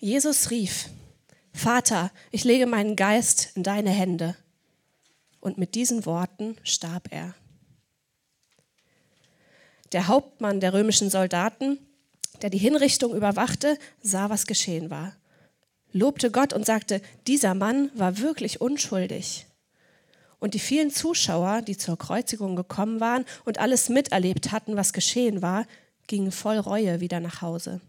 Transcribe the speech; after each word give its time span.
Jesus 0.00 0.50
rief, 0.50 0.88
Vater, 1.52 2.12
ich 2.30 2.44
lege 2.44 2.66
meinen 2.66 2.94
Geist 2.94 3.50
in 3.56 3.64
deine 3.64 3.90
Hände. 3.90 4.36
Und 5.40 5.58
mit 5.58 5.74
diesen 5.74 6.06
Worten 6.06 6.56
starb 6.62 7.08
er. 7.10 7.34
Der 9.92 10.06
Hauptmann 10.06 10.60
der 10.60 10.72
römischen 10.72 11.10
Soldaten, 11.10 11.78
der 12.42 12.50
die 12.50 12.58
Hinrichtung 12.58 13.14
überwachte, 13.14 13.76
sah, 14.00 14.30
was 14.30 14.46
geschehen 14.46 14.90
war, 14.90 15.16
lobte 15.92 16.30
Gott 16.30 16.52
und 16.52 16.64
sagte, 16.64 17.00
dieser 17.26 17.54
Mann 17.54 17.90
war 17.94 18.18
wirklich 18.18 18.60
unschuldig. 18.60 19.46
Und 20.38 20.54
die 20.54 20.60
vielen 20.60 20.92
Zuschauer, 20.92 21.62
die 21.62 21.76
zur 21.76 21.98
Kreuzigung 21.98 22.54
gekommen 22.54 23.00
waren 23.00 23.24
und 23.44 23.58
alles 23.58 23.88
miterlebt 23.88 24.52
hatten, 24.52 24.76
was 24.76 24.92
geschehen 24.92 25.42
war, 25.42 25.66
gingen 26.06 26.30
voll 26.30 26.58
Reue 26.58 27.00
wieder 27.00 27.18
nach 27.18 27.42
Hause. 27.42 27.80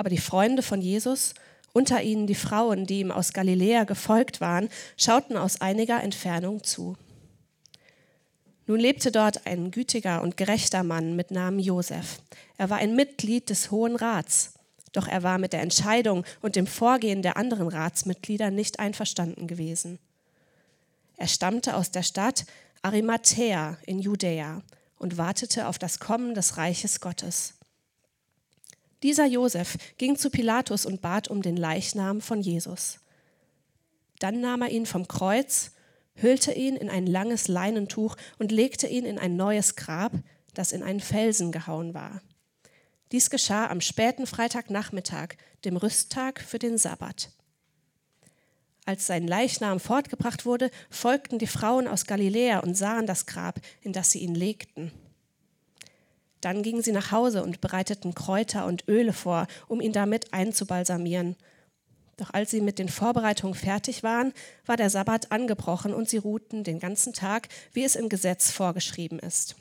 Aber 0.00 0.08
die 0.08 0.16
Freunde 0.16 0.62
von 0.62 0.80
Jesus, 0.80 1.34
unter 1.74 2.02
ihnen 2.02 2.26
die 2.26 2.34
Frauen, 2.34 2.86
die 2.86 3.00
ihm 3.00 3.10
aus 3.10 3.34
Galiläa 3.34 3.84
gefolgt 3.84 4.40
waren, 4.40 4.70
schauten 4.96 5.36
aus 5.36 5.60
einiger 5.60 6.02
Entfernung 6.02 6.64
zu. 6.64 6.96
Nun 8.66 8.80
lebte 8.80 9.12
dort 9.12 9.46
ein 9.46 9.70
gütiger 9.70 10.22
und 10.22 10.38
gerechter 10.38 10.84
Mann 10.84 11.16
mit 11.16 11.30
Namen 11.30 11.58
Josef. 11.58 12.22
Er 12.56 12.70
war 12.70 12.78
ein 12.78 12.96
Mitglied 12.96 13.50
des 13.50 13.70
Hohen 13.70 13.94
Rats, 13.94 14.54
doch 14.92 15.06
er 15.06 15.22
war 15.22 15.36
mit 15.36 15.52
der 15.52 15.60
Entscheidung 15.60 16.24
und 16.40 16.56
dem 16.56 16.66
Vorgehen 16.66 17.20
der 17.20 17.36
anderen 17.36 17.68
Ratsmitglieder 17.68 18.50
nicht 18.50 18.80
einverstanden 18.80 19.46
gewesen. 19.48 19.98
Er 21.18 21.28
stammte 21.28 21.76
aus 21.76 21.90
der 21.90 22.04
Stadt 22.04 22.46
Arimathea 22.80 23.76
in 23.84 23.98
Judäa 23.98 24.62
und 24.96 25.18
wartete 25.18 25.68
auf 25.68 25.78
das 25.78 25.98
Kommen 26.00 26.32
des 26.32 26.56
Reiches 26.56 27.02
Gottes. 27.02 27.59
Dieser 29.02 29.26
Josef 29.26 29.76
ging 29.96 30.16
zu 30.16 30.30
Pilatus 30.30 30.84
und 30.84 31.00
bat 31.00 31.28
um 31.28 31.42
den 31.42 31.56
Leichnam 31.56 32.20
von 32.20 32.42
Jesus. 32.42 32.98
Dann 34.18 34.40
nahm 34.40 34.62
er 34.62 34.70
ihn 34.70 34.84
vom 34.84 35.08
Kreuz, 35.08 35.72
hüllte 36.14 36.52
ihn 36.52 36.76
in 36.76 36.90
ein 36.90 37.06
langes 37.06 37.48
Leinentuch 37.48 38.16
und 38.38 38.52
legte 38.52 38.86
ihn 38.86 39.06
in 39.06 39.18
ein 39.18 39.36
neues 39.36 39.76
Grab, 39.76 40.12
das 40.52 40.72
in 40.72 40.82
einen 40.82 41.00
Felsen 41.00 41.52
gehauen 41.52 41.94
war. 41.94 42.20
Dies 43.12 43.30
geschah 43.30 43.68
am 43.68 43.80
späten 43.80 44.26
Freitagnachmittag, 44.26 45.30
dem 45.64 45.76
Rüsttag 45.76 46.40
für 46.40 46.58
den 46.58 46.78
Sabbat. 46.78 47.30
Als 48.84 49.06
sein 49.06 49.26
Leichnam 49.26 49.80
fortgebracht 49.80 50.44
wurde, 50.44 50.70
folgten 50.90 51.38
die 51.38 51.46
Frauen 51.46 51.88
aus 51.88 52.06
Galiläa 52.06 52.60
und 52.60 52.74
sahen 52.76 53.06
das 53.06 53.26
Grab, 53.26 53.60
in 53.82 53.92
das 53.92 54.10
sie 54.10 54.20
ihn 54.20 54.34
legten. 54.34 54.92
Dann 56.40 56.62
gingen 56.62 56.82
sie 56.82 56.92
nach 56.92 57.12
Hause 57.12 57.42
und 57.42 57.60
bereiteten 57.60 58.14
Kräuter 58.14 58.66
und 58.66 58.88
Öle 58.88 59.12
vor, 59.12 59.46
um 59.68 59.80
ihn 59.80 59.92
damit 59.92 60.32
einzubalsamieren. 60.32 61.36
Doch 62.16 62.34
als 62.34 62.50
sie 62.50 62.60
mit 62.60 62.78
den 62.78 62.88
Vorbereitungen 62.88 63.54
fertig 63.54 64.02
waren, 64.02 64.32
war 64.66 64.76
der 64.76 64.90
Sabbat 64.90 65.32
angebrochen 65.32 65.94
und 65.94 66.08
sie 66.08 66.18
ruhten 66.18 66.64
den 66.64 66.78
ganzen 66.78 67.12
Tag, 67.12 67.48
wie 67.72 67.84
es 67.84 67.96
im 67.96 68.08
Gesetz 68.08 68.50
vorgeschrieben 68.50 69.18
ist. 69.18 69.56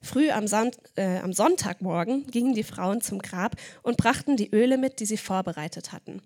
Früh 0.00 0.30
am, 0.30 0.48
Son 0.48 0.72
äh, 0.96 1.18
am 1.18 1.32
Sonntagmorgen 1.32 2.26
gingen 2.26 2.54
die 2.54 2.64
Frauen 2.64 3.00
zum 3.00 3.20
Grab 3.20 3.56
und 3.82 3.96
brachten 3.96 4.36
die 4.36 4.50
Öle 4.52 4.76
mit, 4.76 4.98
die 4.98 5.06
sie 5.06 5.16
vorbereitet 5.16 5.92
hatten. 5.92 6.22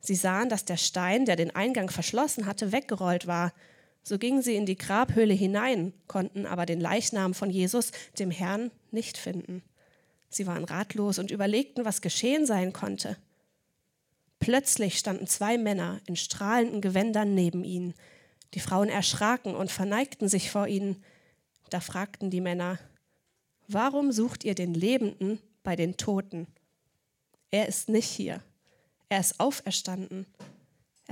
Sie 0.00 0.14
sahen, 0.14 0.48
dass 0.48 0.64
der 0.64 0.78
Stein, 0.78 1.26
der 1.26 1.36
den 1.36 1.54
Eingang 1.54 1.90
verschlossen 1.90 2.46
hatte, 2.46 2.72
weggerollt 2.72 3.26
war. 3.26 3.52
So 4.02 4.18
gingen 4.18 4.42
sie 4.42 4.56
in 4.56 4.66
die 4.66 4.76
Grabhöhle 4.76 5.34
hinein, 5.34 5.92
konnten 6.08 6.46
aber 6.46 6.66
den 6.66 6.80
Leichnam 6.80 7.34
von 7.34 7.50
Jesus, 7.50 7.92
dem 8.18 8.30
Herrn, 8.30 8.70
nicht 8.90 9.16
finden. 9.16 9.62
Sie 10.28 10.46
waren 10.46 10.64
ratlos 10.64 11.18
und 11.18 11.30
überlegten, 11.30 11.84
was 11.84 12.00
geschehen 12.00 12.46
sein 12.46 12.72
konnte. 12.72 13.16
Plötzlich 14.40 14.98
standen 14.98 15.26
zwei 15.26 15.56
Männer 15.56 16.00
in 16.06 16.16
strahlenden 16.16 16.80
Gewändern 16.80 17.34
neben 17.34 17.64
ihnen. 17.64 17.94
Die 18.54 18.60
Frauen 18.60 18.88
erschraken 18.88 19.54
und 19.54 19.70
verneigten 19.70 20.28
sich 20.28 20.50
vor 20.50 20.66
ihnen. 20.66 21.02
Da 21.70 21.80
fragten 21.80 22.28
die 22.30 22.40
Männer, 22.40 22.78
warum 23.68 24.10
sucht 24.10 24.42
ihr 24.44 24.54
den 24.54 24.74
Lebenden 24.74 25.38
bei 25.62 25.76
den 25.76 25.96
Toten? 25.96 26.48
Er 27.50 27.68
ist 27.68 27.88
nicht 27.88 28.08
hier. 28.08 28.42
Er 29.08 29.20
ist 29.20 29.38
auferstanden. 29.38 30.26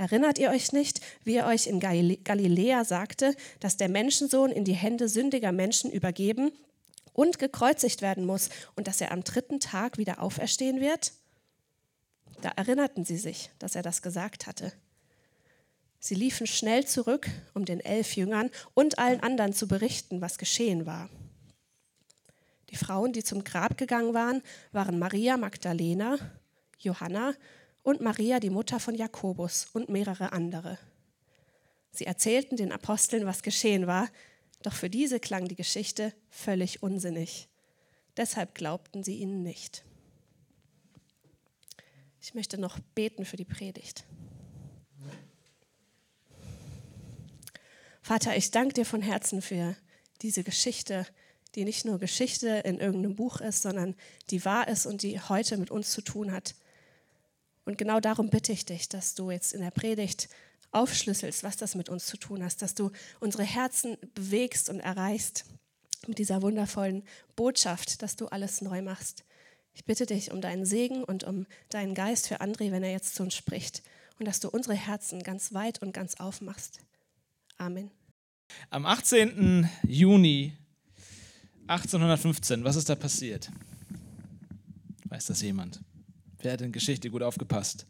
Erinnert 0.01 0.39
ihr 0.39 0.49
euch 0.49 0.73
nicht, 0.73 0.99
wie 1.25 1.35
er 1.35 1.45
euch 1.45 1.67
in 1.67 1.79
Galiläa 1.79 2.83
sagte, 2.85 3.35
dass 3.59 3.77
der 3.77 3.87
Menschensohn 3.87 4.51
in 4.51 4.65
die 4.65 4.73
Hände 4.73 5.07
sündiger 5.07 5.51
Menschen 5.51 5.91
übergeben 5.91 6.51
und 7.13 7.37
gekreuzigt 7.37 8.01
werden 8.01 8.25
muss 8.25 8.49
und 8.75 8.87
dass 8.87 8.99
er 8.99 9.11
am 9.11 9.23
dritten 9.23 9.59
Tag 9.59 9.99
wieder 9.99 10.19
auferstehen 10.19 10.81
wird? 10.81 11.11
Da 12.41 12.49
erinnerten 12.49 13.05
sie 13.05 13.19
sich, 13.19 13.51
dass 13.59 13.75
er 13.75 13.83
das 13.83 14.01
gesagt 14.01 14.47
hatte. 14.47 14.73
Sie 15.99 16.15
liefen 16.15 16.47
schnell 16.47 16.87
zurück, 16.87 17.29
um 17.53 17.65
den 17.65 17.79
elf 17.79 18.15
Jüngern 18.15 18.49
und 18.73 18.97
allen 18.97 19.19
anderen 19.19 19.53
zu 19.53 19.67
berichten, 19.67 20.19
was 20.19 20.39
geschehen 20.39 20.87
war. 20.87 21.11
Die 22.71 22.75
Frauen, 22.75 23.13
die 23.13 23.23
zum 23.23 23.43
Grab 23.43 23.77
gegangen 23.77 24.15
waren, 24.15 24.41
waren 24.71 24.97
Maria 24.97 25.37
Magdalena, 25.37 26.17
Johanna 26.79 27.35
und 27.83 28.01
Maria, 28.01 28.39
die 28.39 28.49
Mutter 28.49 28.79
von 28.79 28.95
Jakobus 28.95 29.67
und 29.73 29.89
mehrere 29.89 30.31
andere. 30.31 30.77
Sie 31.91 32.05
erzählten 32.05 32.55
den 32.55 32.71
Aposteln, 32.71 33.25
was 33.25 33.43
geschehen 33.43 33.87
war, 33.87 34.09
doch 34.63 34.73
für 34.73 34.89
diese 34.89 35.19
klang 35.19 35.47
die 35.47 35.55
Geschichte 35.55 36.13
völlig 36.29 36.83
unsinnig. 36.83 37.49
Deshalb 38.17 38.55
glaubten 38.55 39.03
sie 39.03 39.15
ihnen 39.15 39.41
nicht. 39.41 39.83
Ich 42.21 42.33
möchte 42.33 42.59
noch 42.59 42.79
beten 42.93 43.25
für 43.25 43.37
die 43.37 43.45
Predigt. 43.45 44.05
Vater, 48.01 48.35
ich 48.35 48.51
danke 48.51 48.73
dir 48.73 48.85
von 48.85 49.01
Herzen 49.01 49.41
für 49.41 49.75
diese 50.21 50.43
Geschichte, 50.43 51.07
die 51.55 51.65
nicht 51.65 51.85
nur 51.85 51.99
Geschichte 51.99 52.47
in 52.65 52.79
irgendeinem 52.79 53.15
Buch 53.15 53.41
ist, 53.41 53.61
sondern 53.63 53.95
die 54.29 54.45
wahr 54.45 54.67
ist 54.67 54.85
und 54.85 55.01
die 55.01 55.19
heute 55.19 55.57
mit 55.57 55.71
uns 55.71 55.91
zu 55.91 56.01
tun 56.01 56.31
hat. 56.31 56.55
Und 57.71 57.77
genau 57.77 58.01
darum 58.01 58.29
bitte 58.29 58.51
ich 58.51 58.65
dich, 58.65 58.89
dass 58.89 59.15
du 59.15 59.31
jetzt 59.31 59.53
in 59.53 59.61
der 59.61 59.71
Predigt 59.71 60.27
aufschlüsselst, 60.71 61.41
was 61.41 61.55
das 61.55 61.73
mit 61.73 61.87
uns 61.87 62.05
zu 62.05 62.17
tun 62.17 62.43
hat, 62.43 62.61
dass 62.61 62.75
du 62.75 62.91
unsere 63.21 63.45
Herzen 63.45 63.95
bewegst 64.13 64.69
und 64.69 64.81
erreichst 64.81 65.45
mit 66.05 66.17
dieser 66.17 66.41
wundervollen 66.41 67.03
Botschaft, 67.37 68.01
dass 68.01 68.17
du 68.17 68.25
alles 68.25 68.59
neu 68.59 68.81
machst. 68.81 69.23
Ich 69.73 69.85
bitte 69.85 70.05
dich 70.05 70.33
um 70.33 70.41
deinen 70.41 70.65
Segen 70.65 71.05
und 71.05 71.23
um 71.23 71.45
deinen 71.69 71.95
Geist 71.95 72.27
für 72.27 72.41
André, 72.41 72.73
wenn 72.73 72.83
er 72.83 72.91
jetzt 72.91 73.15
zu 73.15 73.23
uns 73.23 73.35
spricht 73.35 73.83
und 74.19 74.27
dass 74.27 74.41
du 74.41 74.49
unsere 74.49 74.75
Herzen 74.75 75.23
ganz 75.23 75.53
weit 75.53 75.81
und 75.81 75.93
ganz 75.93 76.15
aufmachst. 76.15 76.79
Amen. 77.57 77.89
Am 78.69 78.85
18. 78.85 79.69
Juni 79.87 80.57
1815, 81.67 82.65
was 82.65 82.75
ist 82.75 82.89
da 82.89 82.95
passiert? 82.95 83.49
Weiß 85.05 85.27
das 85.27 85.41
jemand? 85.41 85.79
Wer 86.41 86.53
hat 86.53 86.61
in 86.61 86.71
Geschichte 86.71 87.09
gut 87.09 87.21
aufgepasst? 87.23 87.85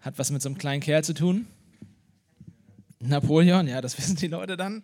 Hat 0.00 0.18
was 0.18 0.30
mit 0.30 0.42
so 0.42 0.48
einem 0.48 0.58
kleinen 0.58 0.80
Kerl 0.80 1.04
zu 1.04 1.14
tun? 1.14 1.46
Napoleon, 3.00 3.68
ja, 3.68 3.80
das 3.80 3.96
wissen 3.98 4.16
die 4.16 4.26
Leute 4.26 4.56
dann. 4.56 4.82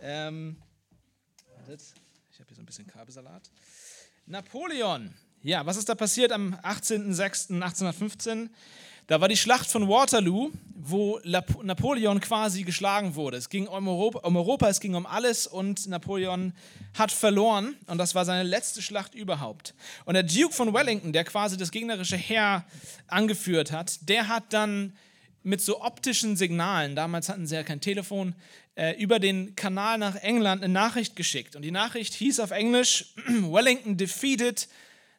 Ähm, 0.00 0.56
ich 1.66 2.40
habe 2.40 2.48
hier 2.48 2.56
so 2.56 2.62
ein 2.62 2.66
bisschen 2.66 2.86
Kabelsalat. 2.86 3.50
Napoleon, 4.26 5.14
ja, 5.42 5.64
was 5.64 5.76
ist 5.76 5.88
da 5.88 5.94
passiert 5.94 6.32
am 6.32 6.54
18.06.1815? 6.56 8.50
Da 9.06 9.20
war 9.20 9.28
die 9.28 9.36
Schlacht 9.36 9.70
von 9.70 9.86
Waterloo, 9.88 10.50
wo 10.74 11.20
Napoleon 11.24 12.20
quasi 12.20 12.62
geschlagen 12.62 13.14
wurde. 13.14 13.36
Es 13.36 13.50
ging 13.50 13.66
um 13.66 13.86
Europa, 13.86 14.20
um 14.20 14.36
Europa, 14.36 14.68
es 14.68 14.80
ging 14.80 14.94
um 14.94 15.04
alles 15.04 15.46
und 15.46 15.86
Napoleon 15.88 16.54
hat 16.94 17.12
verloren 17.12 17.76
und 17.86 17.98
das 17.98 18.14
war 18.14 18.24
seine 18.24 18.48
letzte 18.48 18.80
Schlacht 18.80 19.14
überhaupt. 19.14 19.74
Und 20.06 20.14
der 20.14 20.22
Duke 20.22 20.54
von 20.54 20.72
Wellington, 20.72 21.12
der 21.12 21.24
quasi 21.24 21.58
das 21.58 21.70
gegnerische 21.70 22.16
Heer 22.16 22.64
angeführt 23.06 23.72
hat, 23.72 24.08
der 24.08 24.28
hat 24.28 24.44
dann 24.54 24.96
mit 25.42 25.60
so 25.60 25.82
optischen 25.82 26.36
Signalen, 26.36 26.96
damals 26.96 27.28
hatten 27.28 27.46
sie 27.46 27.54
ja 27.56 27.62
kein 27.62 27.82
Telefon, 27.82 28.34
äh, 28.74 28.92
über 28.98 29.18
den 29.18 29.54
Kanal 29.54 29.98
nach 29.98 30.16
England 30.16 30.64
eine 30.64 30.72
Nachricht 30.72 31.14
geschickt. 31.14 31.56
Und 31.56 31.62
die 31.62 31.70
Nachricht 31.70 32.14
hieß 32.14 32.40
auf 32.40 32.50
Englisch, 32.50 33.12
Wellington 33.26 33.98
defeated 33.98 34.66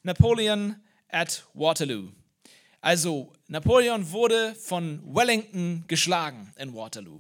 Napoleon 0.02 0.76
at 1.10 1.46
Waterloo. 1.54 2.10
Also 2.86 3.34
Napoleon 3.48 4.12
wurde 4.12 4.54
von 4.54 5.02
Wellington 5.04 5.86
geschlagen 5.88 6.54
in 6.56 6.76
Waterloo. 6.76 7.20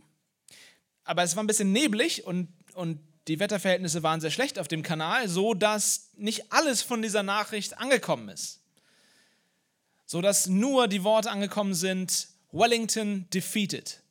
Aber 1.05 1.23
es 1.23 1.35
war 1.35 1.41
ein 1.41 1.47
bisschen 1.47 1.71
neblig 1.71 2.23
und, 2.23 2.49
und 2.75 2.99
die 3.27 3.39
Wetterverhältnisse 3.39 4.03
waren 4.03 4.21
sehr 4.21 4.29
schlecht 4.29 4.59
auf 4.59 4.67
dem 4.67 4.83
Kanal, 4.83 5.27
so 5.27 5.55
dass 5.55 6.11
nicht 6.17 6.53
alles 6.53 6.83
von 6.83 7.01
dieser 7.01 7.23
Nachricht 7.23 7.79
angekommen 7.79 8.29
ist. 8.29 8.59
So 10.05 10.21
dass 10.21 10.45
nur 10.45 10.87
die 10.87 11.03
Worte 11.03 11.31
angekommen 11.31 11.73
sind, 11.73 12.27
Wellington 12.51 13.27
defeated. 13.33 14.03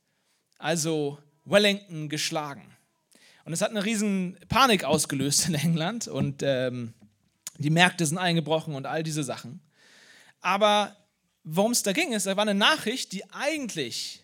Also 0.58 1.20
Wellington 1.44 2.08
geschlagen. 2.08 2.76
Und 3.44 3.52
es 3.52 3.60
hat 3.60 3.70
eine 3.70 3.84
riesen 3.84 4.40
Panik 4.48 4.82
ausgelöst 4.82 5.46
in 5.46 5.54
England 5.54 6.08
und 6.08 6.42
ähm, 6.42 6.94
die 7.58 7.70
Märkte 7.70 8.06
sind 8.06 8.18
eingebrochen 8.18 8.74
und 8.74 8.86
all 8.86 9.04
diese 9.04 9.22
Sachen. 9.22 9.60
Aber 10.40 10.96
worum 11.44 11.72
es 11.72 11.82
da 11.82 11.92
ging, 11.92 12.12
ist, 12.12 12.26
da 12.26 12.36
war 12.36 12.42
eine 12.42 12.54
Nachricht, 12.54 13.12
die 13.12 13.30
eigentlich 13.30 14.22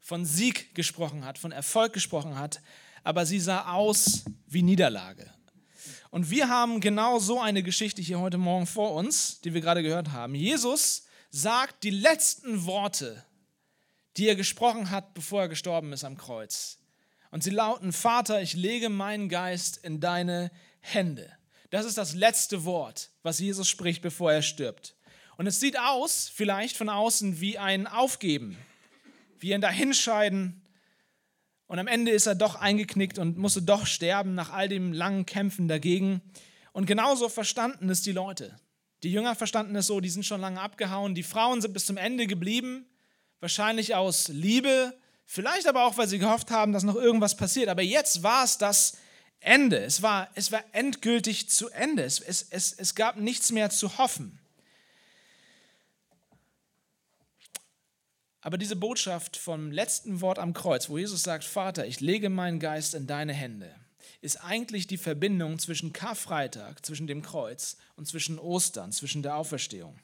von 0.00 0.24
Sieg 0.24 0.74
gesprochen 0.74 1.24
hat, 1.24 1.36
von 1.36 1.52
Erfolg 1.52 1.92
gesprochen 1.92 2.38
hat, 2.38 2.62
aber 3.02 3.26
sie 3.26 3.40
sah 3.40 3.72
aus 3.72 4.24
wie 4.46 4.62
Niederlage. 4.62 5.30
Und 6.10 6.30
wir 6.30 6.48
haben 6.48 6.80
genau 6.80 7.18
so 7.18 7.40
eine 7.40 7.62
Geschichte 7.62 8.00
hier 8.00 8.20
heute 8.20 8.38
Morgen 8.38 8.66
vor 8.66 8.94
uns, 8.94 9.40
die 9.40 9.52
wir 9.52 9.60
gerade 9.60 9.82
gehört 9.82 10.12
haben. 10.12 10.34
Jesus 10.34 11.06
sagt 11.30 11.82
die 11.82 11.90
letzten 11.90 12.64
Worte, 12.64 13.24
die 14.16 14.28
er 14.28 14.36
gesprochen 14.36 14.90
hat, 14.90 15.12
bevor 15.12 15.42
er 15.42 15.48
gestorben 15.48 15.92
ist 15.92 16.04
am 16.04 16.16
Kreuz. 16.16 16.78
Und 17.30 17.42
sie 17.42 17.50
lauten, 17.50 17.92
Vater, 17.92 18.40
ich 18.40 18.54
lege 18.54 18.88
meinen 18.88 19.28
Geist 19.28 19.78
in 19.78 20.00
deine 20.00 20.50
Hände. 20.80 21.30
Das 21.70 21.84
ist 21.84 21.98
das 21.98 22.14
letzte 22.14 22.64
Wort, 22.64 23.10
was 23.22 23.40
Jesus 23.40 23.68
spricht, 23.68 24.00
bevor 24.00 24.32
er 24.32 24.42
stirbt. 24.42 24.94
Und 25.36 25.46
es 25.46 25.60
sieht 25.60 25.78
aus, 25.78 26.30
vielleicht 26.34 26.76
von 26.76 26.88
außen, 26.88 27.40
wie 27.40 27.58
ein 27.58 27.86
Aufgeben, 27.86 28.56
wie 29.38 29.54
ein 29.54 29.60
Dahinscheiden. 29.60 30.62
Und 31.66 31.78
am 31.78 31.88
Ende 31.88 32.10
ist 32.10 32.26
er 32.26 32.34
doch 32.34 32.54
eingeknickt 32.54 33.18
und 33.18 33.36
musste 33.36 33.60
doch 33.60 33.86
sterben 33.86 34.34
nach 34.34 34.50
all 34.50 34.68
dem 34.68 34.92
langen 34.92 35.26
Kämpfen 35.26 35.68
dagegen. 35.68 36.22
Und 36.72 36.86
genauso 36.86 37.28
verstanden 37.28 37.90
es 37.90 38.02
die 38.02 38.12
Leute. 38.12 38.58
Die 39.02 39.12
Jünger 39.12 39.34
verstanden 39.34 39.76
es 39.76 39.86
so, 39.86 40.00
die 40.00 40.08
sind 40.08 40.24
schon 40.24 40.40
lange 40.40 40.60
abgehauen. 40.60 41.14
Die 41.14 41.22
Frauen 41.22 41.60
sind 41.60 41.74
bis 41.74 41.86
zum 41.86 41.98
Ende 41.98 42.26
geblieben, 42.26 42.86
wahrscheinlich 43.40 43.94
aus 43.94 44.28
Liebe, 44.28 44.96
vielleicht 45.26 45.66
aber 45.66 45.84
auch, 45.84 45.98
weil 45.98 46.08
sie 46.08 46.18
gehofft 46.18 46.50
haben, 46.50 46.72
dass 46.72 46.82
noch 46.82 46.96
irgendwas 46.96 47.36
passiert. 47.36 47.68
Aber 47.68 47.82
jetzt 47.82 48.22
war 48.22 48.44
es 48.44 48.56
das 48.56 48.96
Ende. 49.40 49.78
Es 49.78 50.00
war, 50.00 50.30
es 50.34 50.50
war 50.50 50.64
endgültig 50.72 51.50
zu 51.50 51.68
Ende. 51.70 52.04
Es, 52.04 52.20
es, 52.20 52.46
es, 52.48 52.72
es 52.72 52.94
gab 52.94 53.16
nichts 53.16 53.52
mehr 53.52 53.68
zu 53.68 53.98
hoffen. 53.98 54.38
Aber 58.46 58.58
diese 58.58 58.76
Botschaft 58.76 59.36
vom 59.36 59.72
letzten 59.72 60.20
Wort 60.20 60.38
am 60.38 60.52
Kreuz, 60.52 60.88
wo 60.88 60.98
Jesus 60.98 61.24
sagt, 61.24 61.42
Vater, 61.42 61.84
ich 61.84 61.98
lege 61.98 62.30
meinen 62.30 62.60
Geist 62.60 62.94
in 62.94 63.08
deine 63.08 63.32
Hände, 63.32 63.74
ist 64.20 64.36
eigentlich 64.36 64.86
die 64.86 64.98
Verbindung 64.98 65.58
zwischen 65.58 65.92
Karfreitag, 65.92 66.86
zwischen 66.86 67.08
dem 67.08 67.22
Kreuz 67.22 67.76
und 67.96 68.06
zwischen 68.06 68.38
Ostern, 68.38 68.92
zwischen 68.92 69.24
der 69.24 69.34
Auferstehung. 69.34 69.98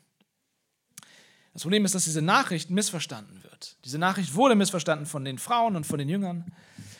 Das 1.52 1.62
Problem 1.62 1.84
ist, 1.84 1.94
dass 1.94 2.02
diese 2.02 2.20
Nachricht 2.20 2.68
missverstanden 2.68 3.44
wird. 3.44 3.76
Diese 3.84 3.98
Nachricht 3.98 4.34
wurde 4.34 4.56
missverstanden 4.56 5.06
von 5.06 5.24
den 5.24 5.38
Frauen 5.38 5.76
und 5.76 5.86
von 5.86 6.00
den 6.00 6.08
Jüngern. 6.08 6.52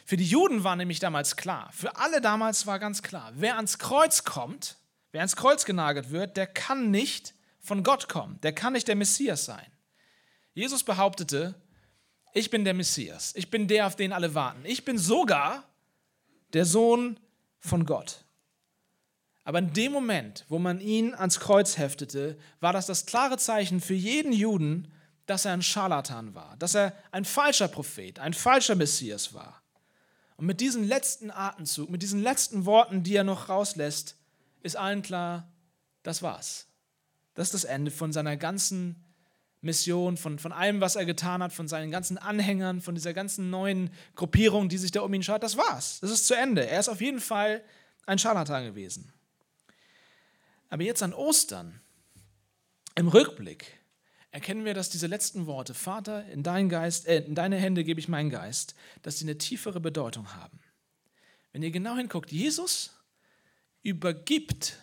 Für 0.07 0.17
die 0.17 0.25
Juden 0.25 0.63
war 0.63 0.77
nämlich 0.77 1.01
damals 1.01 1.35
klar, 1.35 1.71
für 1.73 1.97
alle 1.97 2.21
damals 2.21 2.69
war 2.69 2.79
ganz 2.79 3.03
klar, 3.03 3.33
wer 3.35 3.57
ans 3.57 3.81
Kreuz 3.81 4.23
kommt, 4.23 4.77
wer 5.11 5.23
ans 5.23 5.35
Kreuz 5.35 5.65
genagelt 5.65 6.13
wird, 6.13 6.37
der 6.37 6.47
kann 6.47 6.93
nicht 6.93 7.35
von 7.59 7.83
Gott 7.83 8.09
kommen, 8.09 8.39
der 8.45 8.53
kann 8.53 8.75
nicht 8.75 8.87
der 8.87 8.95
Messias 8.95 9.45
sein. 9.45 9.72
Jesus 10.55 10.83
behauptete, 10.83 11.55
ich 12.35 12.51
bin 12.51 12.65
der 12.65 12.75
Messias, 12.75 13.33
ich 13.37 13.51
bin 13.51 13.69
der, 13.69 13.87
auf 13.87 13.97
den 13.97 14.13
alle 14.13 14.35
warten. 14.35 14.65
Ich 14.65 14.85
bin 14.85 14.99
sogar 14.99 15.65
der 16.53 16.65
Sohn 16.65 17.19
von 17.59 17.87
Gott. 17.87 18.25
Aber 19.45 19.59
in 19.59 19.73
dem 19.73 19.93
Moment, 19.93 20.45
wo 20.49 20.59
man 20.59 20.81
ihn 20.81 21.15
ans 21.15 21.41
Kreuz 21.41 21.77
heftete, 21.77 22.39
war 22.61 22.73
das 22.73 22.87
das 22.87 23.07
klare 23.07 23.39
Zeichen 23.39 23.81
für 23.81 23.95
jeden 23.95 24.33
Juden, 24.33 24.93
dass 25.27 25.45
er 25.45 25.53
ein 25.53 25.63
Scharlatan 25.63 26.35
war, 26.35 26.57
dass 26.59 26.75
er 26.75 26.95
ein 27.11 27.25
falscher 27.25 27.69
Prophet, 27.69 28.19
ein 28.19 28.35
falscher 28.35 28.75
Messias 28.75 29.35
war. 29.35 29.63
Und 30.37 30.47
mit 30.47 30.61
diesem 30.61 30.85
letzten 30.85 31.31
Atemzug, 31.31 31.91
mit 31.91 32.03
diesen 32.03 32.23
letzten 32.23 32.67
Worten, 32.67 33.03
die 33.03 33.15
er 33.15 33.25
noch 33.25 33.49
rauslässt, 33.49 34.17
ist 34.63 34.77
allen 34.77 35.03
klar, 35.03 35.49
das 36.03 36.23
war's. 36.23 36.67
Das 37.35 37.49
ist 37.49 37.55
das 37.55 37.65
Ende 37.65 37.91
von 37.91 38.13
seiner 38.13 38.37
ganzen 38.37 39.03
Mission, 39.63 40.17
von, 40.17 40.39
von 40.39 40.53
allem, 40.53 40.81
was 40.81 40.97
er 40.97 41.07
getan 41.07 41.43
hat, 41.43 41.53
von 41.53 41.69
seinen 41.69 41.91
ganzen 41.91 42.19
Anhängern, 42.19 42.81
von 42.81 42.95
dieser 42.95 43.15
ganzen 43.15 43.49
neuen 43.49 43.91
Gruppierung, 44.17 44.69
die 44.69 44.77
sich 44.77 44.91
da 44.91 45.01
um 45.01 45.15
ihn 45.15 45.23
schaut. 45.23 45.43
Das 45.43 45.57
war's. 45.57 46.01
Das 46.01 46.11
ist 46.11 46.27
zu 46.27 46.35
Ende. 46.35 46.67
Er 46.67 46.81
ist 46.81 46.89
auf 46.89 47.01
jeden 47.01 47.21
Fall 47.21 47.63
ein 48.05 48.19
Scharlatan 48.19 48.65
gewesen. 48.65 49.13
Aber 50.69 50.83
jetzt 50.83 51.03
an 51.03 51.15
Ostern, 51.15 51.81
im 52.97 53.09
Rückblick, 53.09 53.79
erkennen 54.33 54.65
wir, 54.65 54.75
dass 54.75 54.91
diese 54.91 55.07
letzten 55.07 55.47
Worte, 55.47 55.75
Vater, 55.75 56.27
in, 56.27 56.43
dein 56.43 56.69
Geist, 56.69 57.07
äh, 57.07 57.21
in 57.25 57.35
deine 57.35 57.57
Hände 57.57 57.85
gebe 57.85 58.01
ich 58.01 58.09
meinen 58.09 58.31
Geist, 58.31 58.75
dass 59.03 59.19
sie 59.19 59.27
eine 59.27 59.39
tiefere 59.39 59.81
Bedeutung 59.81 60.35
haben. 60.35 60.59
Wenn 61.53 61.63
ihr 61.63 61.71
genau 61.71 61.97
hinguckt, 61.97 62.33
Jesus 62.33 62.91
übergibt 63.83 64.79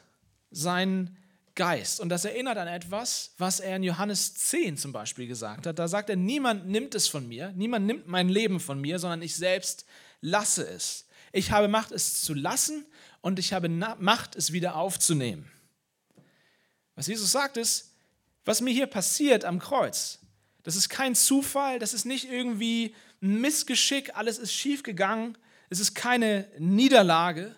seinen 0.51 1.17
Geist. 1.59 2.00
Und 2.00 2.07
das 2.07 2.23
erinnert 2.23 2.57
an 2.57 2.69
etwas, 2.69 3.33
was 3.38 3.59
er 3.59 3.75
in 3.75 3.83
Johannes 3.83 4.33
10 4.33 4.77
zum 4.77 4.94
Beispiel 4.94 5.27
gesagt 5.27 5.67
hat. 5.67 5.77
Da 5.77 5.89
sagt 5.89 6.09
er, 6.09 6.15
niemand 6.15 6.69
nimmt 6.69 6.95
es 6.95 7.09
von 7.09 7.27
mir, 7.27 7.51
niemand 7.51 7.85
nimmt 7.85 8.07
mein 8.07 8.29
Leben 8.29 8.61
von 8.61 8.79
mir, 8.79 8.97
sondern 8.97 9.21
ich 9.21 9.35
selbst 9.35 9.85
lasse 10.21 10.65
es. 10.65 11.06
Ich 11.33 11.51
habe 11.51 11.67
Macht, 11.67 11.91
es 11.91 12.21
zu 12.21 12.33
lassen 12.33 12.85
und 13.19 13.39
ich 13.39 13.51
habe 13.51 13.67
Macht, 13.67 14.38
es 14.38 14.53
wieder 14.53 14.77
aufzunehmen. 14.77 15.51
Was 16.95 17.07
Jesus 17.07 17.29
sagt 17.29 17.57
ist, 17.57 17.91
was 18.45 18.62
mir 18.62 18.71
hier 18.71 18.88
passiert 18.88 19.44
am 19.44 19.59
Kreuz, 19.59 20.19
das 20.63 20.77
ist 20.77 20.88
kein 20.88 21.13
Zufall, 21.13 21.77
das 21.77 21.94
ist 21.94 22.05
nicht 22.05 22.31
irgendwie 22.31 22.95
ein 23.21 23.41
Missgeschick, 23.41 24.15
alles 24.15 24.38
ist 24.38 24.53
schiefgegangen, 24.53 25.38
es 25.69 25.81
ist 25.81 25.94
keine 25.94 26.47
Niederlage. 26.57 27.53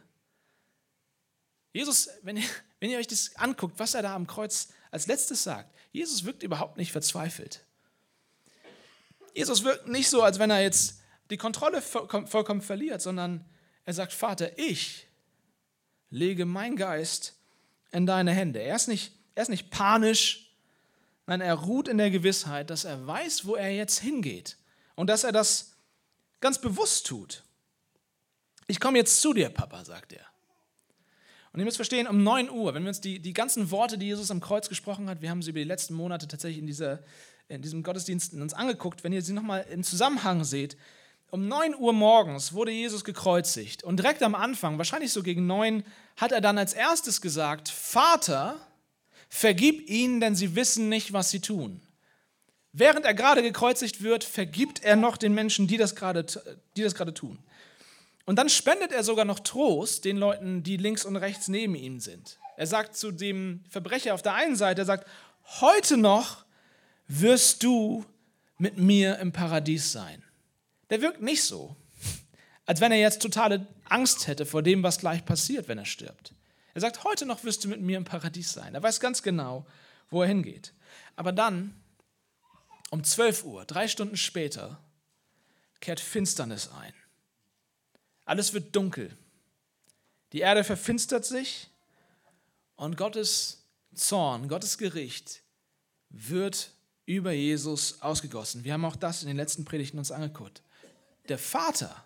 Jesus, 1.71 2.09
wenn 2.24 2.38
ihr, 2.38 2.50
wenn 2.81 2.89
ihr 2.89 2.98
euch 2.98 3.07
das 3.07 3.36
anguckt, 3.36 3.80
was 3.80 3.94
er 3.94 4.01
da 4.01 4.16
am 4.16 4.28
Kreuz 4.28 4.69
als 4.89 5.07
letztes 5.07 5.44
sagt, 5.44 5.74
Jesus 5.94 6.25
wirkt 6.25 6.44
überhaupt 6.44 6.78
nicht 6.78 6.92
verzweifelt. 6.92 7.63
Jesus 9.36 9.63
wirkt 9.63 9.88
nicht 9.88 10.10
so, 10.10 10.24
als 10.24 10.39
wenn 10.39 10.50
er 10.50 10.62
jetzt 10.62 11.00
die 11.30 11.38
Kontrolle 11.38 11.81
vollkommen 11.81 12.62
verliert, 12.62 13.01
sondern 13.01 13.45
er 13.86 13.94
sagt, 13.94 14.12
Vater, 14.12 14.57
ich 14.57 15.07
lege 16.10 16.45
meinen 16.45 16.75
Geist 16.75 17.36
in 17.92 18.06
deine 18.06 18.33
Hände. 18.33 18.60
Er 18.60 18.75
ist 18.75 18.88
nicht, 18.88 19.13
er 19.36 19.44
ist 19.44 19.50
nicht 19.50 19.69
panisch, 19.69 20.51
nein, 21.28 21.39
er 21.39 21.54
ruht 21.54 21.88
in 21.88 22.00
der 22.00 22.10
Gewissheit, 22.10 22.72
dass 22.72 22.83
er 22.83 23.06
weiß, 23.06 23.45
wo 23.45 23.56
er 23.56 23.72
jetzt 23.72 24.00
hingeht 24.00 24.57
und 24.95 25.07
dass 25.07 25.24
er 25.24 25.31
das 25.31 25.78
ganz 26.39 26.60
bewusst 26.60 27.06
tut. 27.06 27.44
Ich 28.66 28.80
komme 28.80 28.98
jetzt 28.98 29.22
zu 29.22 29.33
dir, 29.33 29.50
Papa, 29.50 29.86
sagt 29.86 30.13
er. 30.13 30.31
Und 31.53 31.59
ihr 31.59 31.65
müsst 31.65 31.77
verstehen, 31.77 32.07
um 32.07 32.24
9 32.24 32.50
Uhr, 32.50 32.74
wenn 32.74 32.83
wir 32.83 32.89
uns 32.89 33.01
die, 33.01 33.19
die 33.19 33.33
ganzen 33.33 33.71
Worte, 33.71 33.98
die 33.98 34.06
Jesus 34.06 34.31
am 34.31 34.39
Kreuz 34.39 34.69
gesprochen 34.69 35.09
hat, 35.09 35.21
wir 35.21 35.30
haben 35.30 35.42
sie 35.42 35.50
über 35.50 35.59
die 35.59 35.65
letzten 35.65 35.94
Monate 35.94 36.27
tatsächlich 36.27 36.59
in, 36.59 36.68
dieser, 36.68 36.99
in 37.49 37.61
diesem 37.61 37.83
Gottesdienst 37.83 38.33
uns 38.33 38.54
angeguckt, 38.54 39.04
wenn 39.04 39.11
ihr 39.11 39.21
sie 39.21 39.33
nochmal 39.33 39.66
im 39.69 39.83
Zusammenhang 39.83 40.45
seht, 40.45 40.78
um 41.30 41.47
9 41.47 41.76
Uhr 41.76 41.94
morgens 41.94 42.54
wurde 42.54 42.71
Jesus 42.71 43.04
gekreuzigt 43.04 43.83
und 43.83 43.97
direkt 43.97 44.21
am 44.21 44.35
Anfang, 44.35 44.78
wahrscheinlich 44.78 45.14
so 45.14 45.23
gegen 45.23 45.47
9, 45.47 45.83
hat 46.18 46.31
er 46.31 46.42
dann 46.42 46.57
als 46.57 46.73
erstes 46.73 47.21
gesagt, 47.21 47.69
Vater, 47.69 48.56
vergib 49.30 49.90
ihnen, 49.90 50.19
denn 50.19 50.35
sie 50.35 50.56
wissen 50.56 50.90
nicht, 50.90 51.14
was 51.14 51.31
sie 51.31 51.40
tun. 51.40 51.81
Während 52.73 53.06
er 53.06 53.14
gerade 53.14 53.42
gekreuzigt 53.42 54.02
wird, 54.02 54.23
vergibt 54.23 54.83
er 54.83 54.95
noch 54.95 55.18
den 55.18 55.33
Menschen, 55.33 55.68
die 55.68 55.78
das 55.78 55.95
gerade, 55.95 56.26
die 56.78 56.83
das 56.83 56.95
gerade 56.95 57.14
tun. 57.14 57.40
Und 58.25 58.37
dann 58.37 58.49
spendet 58.49 58.92
er 58.92 59.04
sogar 59.04 59.25
noch 59.25 59.40
Trost 59.40 60.06
den 60.06 60.18
Leuten, 60.18 60.63
die 60.63 60.78
links 60.78 61.06
und 61.06 61.16
rechts 61.16 61.47
neben 61.47 61.75
ihm 61.75 61.99
sind. 61.99 62.37
Er 62.57 62.68
sagt 62.68 62.95
zu 62.95 63.11
dem 63.11 63.63
Verbrecher 63.69 64.13
auf 64.13 64.21
der 64.21 64.35
einen 64.35 64.56
Seite, 64.56 64.81
er 64.81 64.85
sagt, 64.85 65.07
heute 65.61 65.97
noch 65.97 66.45
wirst 67.07 67.63
du 67.63 68.06
mit 68.57 68.78
mir 68.78 69.18
im 69.19 69.31
Paradies 69.31 69.92
sein. 69.92 70.23
Der 70.90 71.01
wirkt 71.01 71.21
nicht 71.21 71.44
so, 71.44 71.75
als 72.66 72.80
wenn 72.80 72.92
er 72.92 72.99
jetzt 72.99 73.21
totale 73.21 73.68
Angst 73.85 74.28
hätte 74.28 74.45
vor 74.45 74.61
dem, 74.61 74.83
was 74.83 74.99
gleich 74.99 75.25
passiert, 75.25 75.68
wenn 75.68 75.78
er 75.78 75.85
stirbt. 75.85 76.33
Er 76.73 76.81
sagt, 76.81 77.04
heute 77.04 77.25
noch 77.25 77.44
wirst 77.44 77.63
du 77.63 77.68
mit 77.68 77.81
mir 77.81 77.97
im 77.97 78.06
Paradies 78.06 78.54
sein. 78.54 78.75
Er 78.75 78.83
weiß 78.83 78.99
ganz 78.99 79.23
genau, 79.23 79.66
wo 80.09 80.21
er 80.21 80.28
hingeht. 80.28 80.73
Aber 81.16 81.31
dann, 81.31 81.75
um 82.92 83.04
12 83.04 83.44
Uhr, 83.44 83.66
drei 83.66 83.87
Stunden 83.87 84.18
später, 84.18 84.81
kehrt 85.80 85.99
Finsternis 85.99 86.69
ein. 86.69 86.94
Alles 88.31 88.54
wird 88.54 88.73
dunkel. 88.73 89.11
Die 90.31 90.40
Erde 90.40 90.64
verfinstert 90.64 91.26
sich 91.26 91.68
und 92.78 92.95
Gottes 92.95 93.66
Zorn, 93.94 94.47
Gottes 94.47 94.78
Gericht 94.78 95.42
wird 96.07 96.71
über 97.06 97.33
Jesus 97.33 98.02
ausgegossen. 98.02 98.64
Wir 98.64 98.71
haben 98.71 98.85
auch 98.85 98.95
das 98.95 99.21
in 99.21 99.28
den 99.28 99.35
letzten 99.35 99.66
Predigten 99.66 99.97
uns 99.97 100.11
angeguckt. 100.11 100.61
Der 101.28 101.38
Vater, 101.38 102.06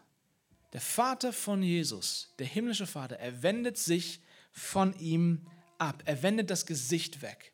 der 0.74 0.82
Vater 0.82 1.32
von 1.32 1.62
Jesus, 1.62 2.34
der 2.39 2.48
himmlische 2.48 2.88
Vater, 2.88 3.17
er 3.20 3.44
wendet 3.44 3.77
sich 3.77 4.20
von 4.51 4.98
ihm 4.98 5.46
ab. 5.77 6.01
Er 6.05 6.24
wendet 6.24 6.50
das 6.50 6.65
Gesicht 6.65 7.22
weg. 7.22 7.53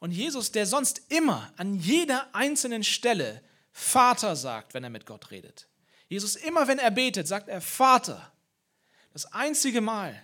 Und 0.00 0.12
Jesus, 0.12 0.52
der 0.52 0.64
sonst 0.64 1.02
immer 1.10 1.52
an 1.58 1.74
jeder 1.74 2.34
einzelnen 2.34 2.82
Stelle 2.82 3.42
Vater 3.72 4.36
sagt, 4.36 4.72
wenn 4.72 4.84
er 4.84 4.90
mit 4.90 5.04
Gott 5.04 5.30
redet, 5.30 5.68
Jesus, 6.08 6.36
immer 6.36 6.68
wenn 6.68 6.78
er 6.78 6.90
betet, 6.90 7.26
sagt 7.26 7.48
er 7.48 7.60
Vater. 7.60 8.32
Das 9.12 9.26
einzige 9.32 9.80
Mal, 9.80 10.20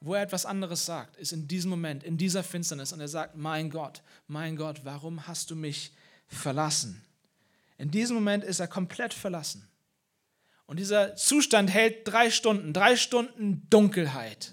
wo 0.00 0.14
er 0.14 0.22
etwas 0.22 0.46
anderes 0.46 0.86
sagt, 0.86 1.16
ist 1.16 1.32
in 1.32 1.48
diesem 1.48 1.70
Moment, 1.70 2.04
in 2.04 2.16
dieser 2.16 2.42
Finsternis. 2.42 2.92
Und 2.92 3.00
er 3.00 3.08
sagt, 3.08 3.36
mein 3.36 3.70
Gott, 3.70 4.02
mein 4.28 4.56
Gott, 4.56 4.80
warum 4.84 5.26
hast 5.26 5.50
du 5.50 5.56
mich 5.56 5.92
verlassen? 6.28 7.04
In 7.78 7.90
diesem 7.90 8.14
Moment 8.14 8.44
ist 8.44 8.60
er 8.60 8.68
komplett 8.68 9.12
verlassen. 9.12 9.68
Und 10.66 10.78
dieser 10.78 11.16
Zustand 11.16 11.70
hält 11.70 12.08
drei 12.08 12.30
Stunden, 12.30 12.72
drei 12.72 12.96
Stunden 12.96 13.68
Dunkelheit. 13.70 14.52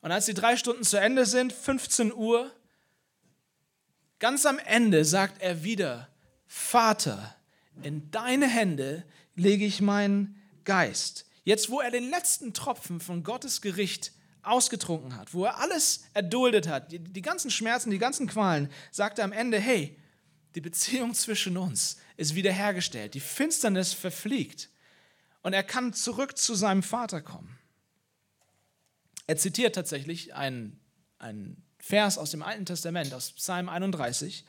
Und 0.00 0.12
als 0.12 0.26
die 0.26 0.34
drei 0.34 0.56
Stunden 0.56 0.84
zu 0.84 1.00
Ende 1.00 1.26
sind, 1.26 1.52
15 1.52 2.12
Uhr, 2.12 2.52
ganz 4.18 4.46
am 4.46 4.58
Ende 4.58 5.04
sagt 5.04 5.40
er 5.40 5.64
wieder, 5.64 6.08
Vater, 6.46 7.36
in 7.82 8.10
deine 8.10 8.46
Hände 8.46 9.04
lege 9.36 9.64
ich 9.64 9.80
meinen 9.80 10.42
Geist. 10.64 11.26
Jetzt, 11.44 11.70
wo 11.70 11.80
er 11.80 11.90
den 11.90 12.10
letzten 12.10 12.52
Tropfen 12.52 13.00
von 13.00 13.22
Gottes 13.22 13.60
Gericht 13.60 14.12
ausgetrunken 14.42 15.16
hat, 15.16 15.34
wo 15.34 15.44
er 15.44 15.58
alles 15.58 16.04
erduldet 16.14 16.66
hat, 16.66 16.90
die, 16.90 16.98
die 16.98 17.22
ganzen 17.22 17.50
Schmerzen, 17.50 17.90
die 17.90 17.98
ganzen 17.98 18.26
Qualen, 18.26 18.70
sagt 18.90 19.18
er 19.18 19.24
am 19.24 19.32
Ende, 19.32 19.58
hey, 19.58 19.98
die 20.54 20.60
Beziehung 20.60 21.14
zwischen 21.14 21.56
uns 21.56 21.98
ist 22.16 22.34
wiederhergestellt, 22.34 23.14
die 23.14 23.20
Finsternis 23.20 23.92
verfliegt 23.92 24.70
und 25.42 25.52
er 25.52 25.62
kann 25.62 25.92
zurück 25.92 26.38
zu 26.38 26.54
seinem 26.54 26.82
Vater 26.82 27.20
kommen. 27.20 27.58
Er 29.26 29.36
zitiert 29.36 29.74
tatsächlich 29.74 30.34
einen, 30.34 30.80
einen 31.18 31.62
Vers 31.78 32.16
aus 32.16 32.30
dem 32.30 32.42
Alten 32.42 32.64
Testament, 32.64 33.12
aus 33.12 33.32
Psalm 33.32 33.68
31, 33.68 34.44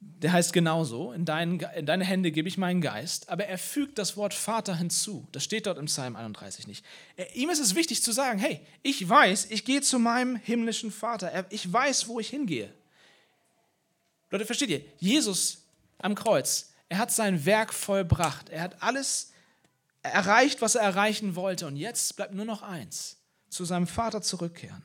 der 0.00 0.32
heißt 0.32 0.54
genauso, 0.54 1.12
in, 1.12 1.26
dein, 1.26 1.60
in 1.60 1.84
deine 1.84 2.04
Hände 2.04 2.32
gebe 2.32 2.48
ich 2.48 2.56
meinen 2.56 2.80
Geist, 2.80 3.28
aber 3.28 3.44
er 3.46 3.58
fügt 3.58 3.98
das 3.98 4.16
Wort 4.16 4.32
Vater 4.32 4.74
hinzu. 4.74 5.28
Das 5.32 5.44
steht 5.44 5.66
dort 5.66 5.76
im 5.76 5.86
Psalm 5.86 6.16
31 6.16 6.66
nicht. 6.66 6.84
Er, 7.16 7.34
ihm 7.36 7.50
ist 7.50 7.58
es 7.58 7.74
wichtig 7.74 8.02
zu 8.02 8.12
sagen, 8.12 8.38
hey, 8.38 8.60
ich 8.82 9.06
weiß, 9.06 9.48
ich 9.50 9.64
gehe 9.66 9.82
zu 9.82 9.98
meinem 9.98 10.36
himmlischen 10.36 10.90
Vater. 10.90 11.46
Ich 11.50 11.70
weiß, 11.70 12.08
wo 12.08 12.18
ich 12.18 12.30
hingehe. 12.30 12.72
Leute, 14.30 14.46
versteht 14.46 14.70
ihr? 14.70 14.82
Jesus 14.98 15.64
am 15.98 16.14
Kreuz, 16.14 16.72
er 16.88 16.98
hat 16.98 17.12
sein 17.12 17.44
Werk 17.44 17.74
vollbracht. 17.74 18.48
Er 18.48 18.62
hat 18.62 18.82
alles 18.82 19.32
erreicht, 20.02 20.62
was 20.62 20.76
er 20.76 20.82
erreichen 20.82 21.36
wollte. 21.36 21.66
Und 21.66 21.76
jetzt 21.76 22.16
bleibt 22.16 22.32
nur 22.32 22.46
noch 22.46 22.62
eins, 22.62 23.18
zu 23.50 23.66
seinem 23.66 23.86
Vater 23.86 24.22
zurückkehren. 24.22 24.82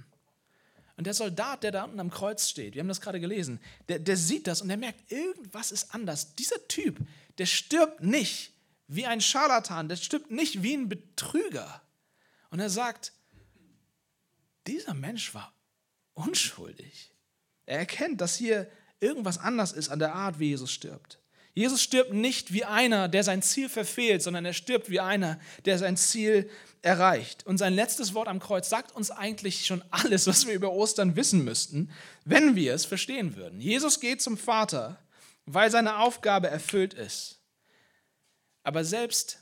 Und 0.98 1.08
der 1.08 1.14
Soldat, 1.14 1.64
der 1.64 1.72
da 1.72 1.84
unten 1.84 2.00
am 2.00 2.10
Kreuz 2.10 2.50
steht, 2.50 2.74
wir 2.74 2.80
haben 2.80 2.88
das 2.88 3.02
gerade 3.02 3.20
gelesen, 3.20 3.60
der, 3.90 4.00
der 4.00 4.16
sieht 4.16 4.48
das 4.48 4.62
und 4.62 4.70
der 4.70 4.78
merkt, 4.78 5.12
irgendwas 5.12 5.72
ist 5.72 5.94
anders. 5.94 6.36
Dieser 6.36 6.68
Typ, 6.68 7.00
der 7.38 7.46
stirbt 7.46 8.02
nicht 8.02 8.54
wie 8.88 9.06
ein 9.06 9.20
Scharlatan, 9.20 9.90
der 9.90 9.98
stirbt 9.98 10.32
nicht 10.32 10.64
wie 10.64 10.74
ein 10.74 10.88
Betrüger. 10.88 11.82
Und 12.50 12.60
er 12.60 12.70
sagt, 12.70 13.12
dieser 14.68 14.94
Mensch 14.94 15.34
war 15.34 15.54
unschuldig. 16.14 17.12
Er 17.66 17.80
erkennt, 17.80 18.22
dass 18.22 18.36
hier 18.36 18.72
irgendwas 19.00 19.38
anders 19.38 19.74
ist 19.74 19.90
an 19.90 20.00
der 20.00 20.16
Art, 20.16 20.40
wie 20.40 20.50
Jesus 20.50 20.72
stirbt. 20.72 21.20
Jesus 21.56 21.82
stirbt 21.82 22.14
nicht 22.14 22.52
wie 22.52 22.66
einer, 22.66 23.08
der 23.08 23.24
sein 23.24 23.42
Ziel 23.42 23.70
verfehlt, 23.70 24.22
sondern 24.22 24.44
er 24.44 24.52
stirbt 24.52 24.90
wie 24.90 25.00
einer, 25.00 25.40
der 25.64 25.78
sein 25.78 25.96
Ziel 25.96 26.50
erreicht. 26.82 27.48
Und 27.48 27.58
sein 27.58 27.74
letztes 27.74 28.14
Wort 28.14 28.28
am 28.28 28.42
Kreuz 28.42 28.70
sagt 28.70 28.94
uns 28.94 29.10
eigentlich 29.10 29.66
schon 29.66 29.82
alles, 29.90 30.28
was 30.28 30.46
wir 30.46 30.54
über 30.54 30.74
Ostern 30.74 31.16
wissen 31.16 31.46
müssten, 31.46 31.90
wenn 32.26 32.58
wir 32.58 32.74
es 32.74 32.84
verstehen 32.84 33.38
würden. 33.38 33.62
Jesus 33.62 34.02
geht 34.02 34.22
zum 34.22 34.38
Vater, 34.38 35.00
weil 35.46 35.72
seine 35.72 36.00
Aufgabe 36.00 36.50
erfüllt 36.50 36.94
ist. 36.94 37.40
Aber 38.64 38.84
selbst 38.84 39.40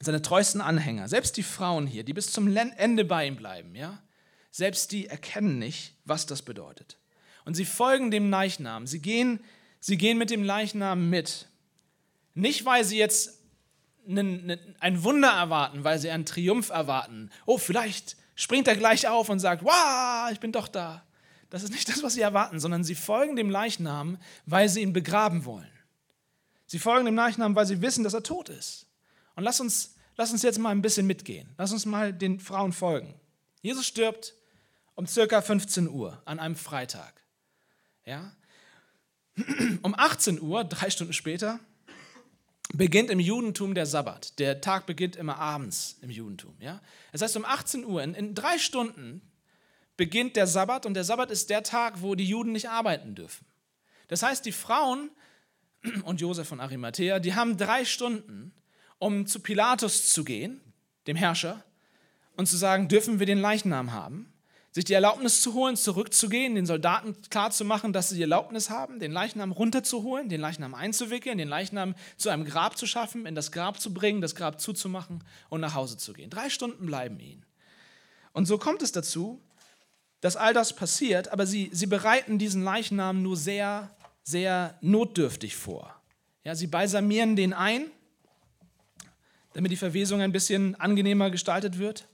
seine 0.00 0.22
treuesten 0.22 0.62
Anhänger, 0.62 1.06
selbst 1.06 1.36
die 1.36 1.42
Frauen 1.42 1.86
hier, 1.86 2.02
die 2.02 2.14
bis 2.14 2.32
zum 2.32 2.56
Ende 2.56 3.04
bei 3.04 3.26
ihm 3.26 3.36
bleiben, 3.36 3.74
ja, 3.74 4.02
selbst 4.50 4.90
die 4.92 5.06
erkennen 5.06 5.58
nicht, 5.58 5.94
was 6.06 6.24
das 6.24 6.40
bedeutet. 6.40 6.96
Und 7.44 7.54
sie 7.54 7.66
folgen 7.66 8.10
dem 8.10 8.30
Leichnam. 8.30 8.86
Sie 8.86 9.00
gehen 9.00 9.40
Sie 9.80 9.96
gehen 9.96 10.18
mit 10.18 10.30
dem 10.30 10.42
Leichnam 10.42 11.08
mit. 11.10 11.48
Nicht, 12.34 12.64
weil 12.64 12.84
sie 12.84 12.98
jetzt 12.98 13.38
ein 14.06 15.02
Wunder 15.02 15.30
erwarten, 15.30 15.84
weil 15.84 15.98
sie 15.98 16.10
einen 16.10 16.26
Triumph 16.26 16.70
erwarten. 16.70 17.30
Oh, 17.46 17.58
vielleicht 17.58 18.16
springt 18.34 18.68
er 18.68 18.76
gleich 18.76 19.08
auf 19.08 19.28
und 19.28 19.40
sagt, 19.40 19.64
wow, 19.64 20.30
ich 20.32 20.40
bin 20.40 20.52
doch 20.52 20.68
da. 20.68 21.04
Das 21.50 21.62
ist 21.62 21.72
nicht 21.72 21.88
das, 21.88 22.02
was 22.02 22.14
sie 22.14 22.20
erwarten, 22.20 22.60
sondern 22.60 22.84
sie 22.84 22.94
folgen 22.94 23.36
dem 23.36 23.50
Leichnam, 23.50 24.18
weil 24.46 24.68
sie 24.68 24.82
ihn 24.82 24.92
begraben 24.92 25.44
wollen. 25.44 25.70
Sie 26.66 26.78
folgen 26.78 27.06
dem 27.06 27.16
Leichnam, 27.16 27.56
weil 27.56 27.66
sie 27.66 27.82
wissen, 27.82 28.04
dass 28.04 28.14
er 28.14 28.22
tot 28.22 28.48
ist. 28.48 28.86
Und 29.34 29.42
lass 29.42 29.60
uns, 29.60 29.96
lass 30.16 30.30
uns 30.30 30.42
jetzt 30.42 30.58
mal 30.58 30.70
ein 30.70 30.82
bisschen 30.82 31.06
mitgehen. 31.06 31.52
Lass 31.58 31.72
uns 31.72 31.86
mal 31.86 32.12
den 32.12 32.38
Frauen 32.38 32.72
folgen. 32.72 33.14
Jesus 33.62 33.86
stirbt 33.86 34.34
um 34.94 35.06
circa 35.06 35.42
15 35.42 35.88
Uhr 35.88 36.22
an 36.24 36.38
einem 36.38 36.56
Freitag. 36.56 37.20
Ja? 38.04 38.32
Um 39.82 39.94
18 39.96 40.40
Uhr, 40.40 40.64
drei 40.64 40.90
Stunden 40.90 41.12
später, 41.12 41.60
beginnt 42.72 43.10
im 43.10 43.20
Judentum 43.20 43.74
der 43.74 43.86
Sabbat. 43.86 44.38
Der 44.38 44.60
Tag 44.60 44.86
beginnt 44.86 45.16
immer 45.16 45.38
abends 45.38 45.98
im 46.02 46.10
Judentum. 46.10 46.54
Ja? 46.60 46.80
Das 47.12 47.22
heißt, 47.22 47.36
um 47.36 47.44
18 47.44 47.84
Uhr, 47.84 48.02
in, 48.02 48.14
in 48.14 48.34
drei 48.34 48.58
Stunden, 48.58 49.22
beginnt 49.96 50.36
der 50.36 50.46
Sabbat 50.46 50.86
und 50.86 50.94
der 50.94 51.04
Sabbat 51.04 51.30
ist 51.30 51.50
der 51.50 51.62
Tag, 51.62 52.02
wo 52.02 52.14
die 52.14 52.24
Juden 52.24 52.52
nicht 52.52 52.68
arbeiten 52.68 53.14
dürfen. 53.14 53.44
Das 54.08 54.22
heißt, 54.22 54.44
die 54.46 54.52
Frauen 54.52 55.10
und 56.04 56.20
Josef 56.20 56.48
von 56.48 56.60
Arimathea, 56.60 57.18
die 57.18 57.34
haben 57.34 57.56
drei 57.56 57.84
Stunden, 57.84 58.52
um 58.98 59.26
zu 59.26 59.40
Pilatus 59.40 60.12
zu 60.12 60.24
gehen, 60.24 60.60
dem 61.06 61.16
Herrscher, 61.16 61.64
und 62.36 62.46
zu 62.46 62.56
sagen, 62.56 62.88
dürfen 62.88 63.18
wir 63.18 63.26
den 63.26 63.38
Leichnam 63.38 63.92
haben? 63.92 64.32
Sich 64.72 64.84
die 64.84 64.92
Erlaubnis 64.92 65.42
zu 65.42 65.54
holen, 65.54 65.76
zurückzugehen, 65.76 66.54
den 66.54 66.66
Soldaten 66.66 67.16
klarzumachen, 67.28 67.92
dass 67.92 68.10
sie 68.10 68.16
die 68.16 68.22
Erlaubnis 68.22 68.70
haben, 68.70 69.00
den 69.00 69.10
Leichnam 69.10 69.50
runterzuholen, 69.50 70.28
den 70.28 70.40
Leichnam 70.40 70.74
einzuwickeln, 70.74 71.38
den 71.38 71.48
Leichnam 71.48 71.94
zu 72.16 72.28
einem 72.28 72.44
Grab 72.44 72.78
zu 72.78 72.86
schaffen, 72.86 73.26
in 73.26 73.34
das 73.34 73.50
Grab 73.50 73.80
zu 73.80 73.92
bringen, 73.92 74.20
das 74.20 74.36
Grab 74.36 74.60
zuzumachen 74.60 75.24
und 75.48 75.60
nach 75.60 75.74
Hause 75.74 75.96
zu 75.96 76.12
gehen. 76.12 76.30
Drei 76.30 76.50
Stunden 76.50 76.86
bleiben 76.86 77.18
ihnen. 77.18 77.44
Und 78.32 78.46
so 78.46 78.58
kommt 78.58 78.82
es 78.82 78.92
dazu, 78.92 79.40
dass 80.20 80.36
all 80.36 80.54
das 80.54 80.76
passiert, 80.76 81.28
aber 81.28 81.46
sie, 81.46 81.70
sie 81.72 81.86
bereiten 81.86 82.38
diesen 82.38 82.62
Leichnam 82.62 83.22
nur 83.22 83.36
sehr, 83.36 83.90
sehr 84.22 84.78
notdürftig 84.80 85.56
vor. 85.56 86.00
Ja, 86.44 86.54
sie 86.54 86.68
balsamieren 86.68 87.34
den 87.34 87.52
ein, 87.52 87.90
damit 89.54 89.72
die 89.72 89.76
Verwesung 89.76 90.20
ein 90.20 90.30
bisschen 90.30 90.74
angenehmer 90.76 91.30
gestaltet 91.30 91.78
wird. 91.78 92.06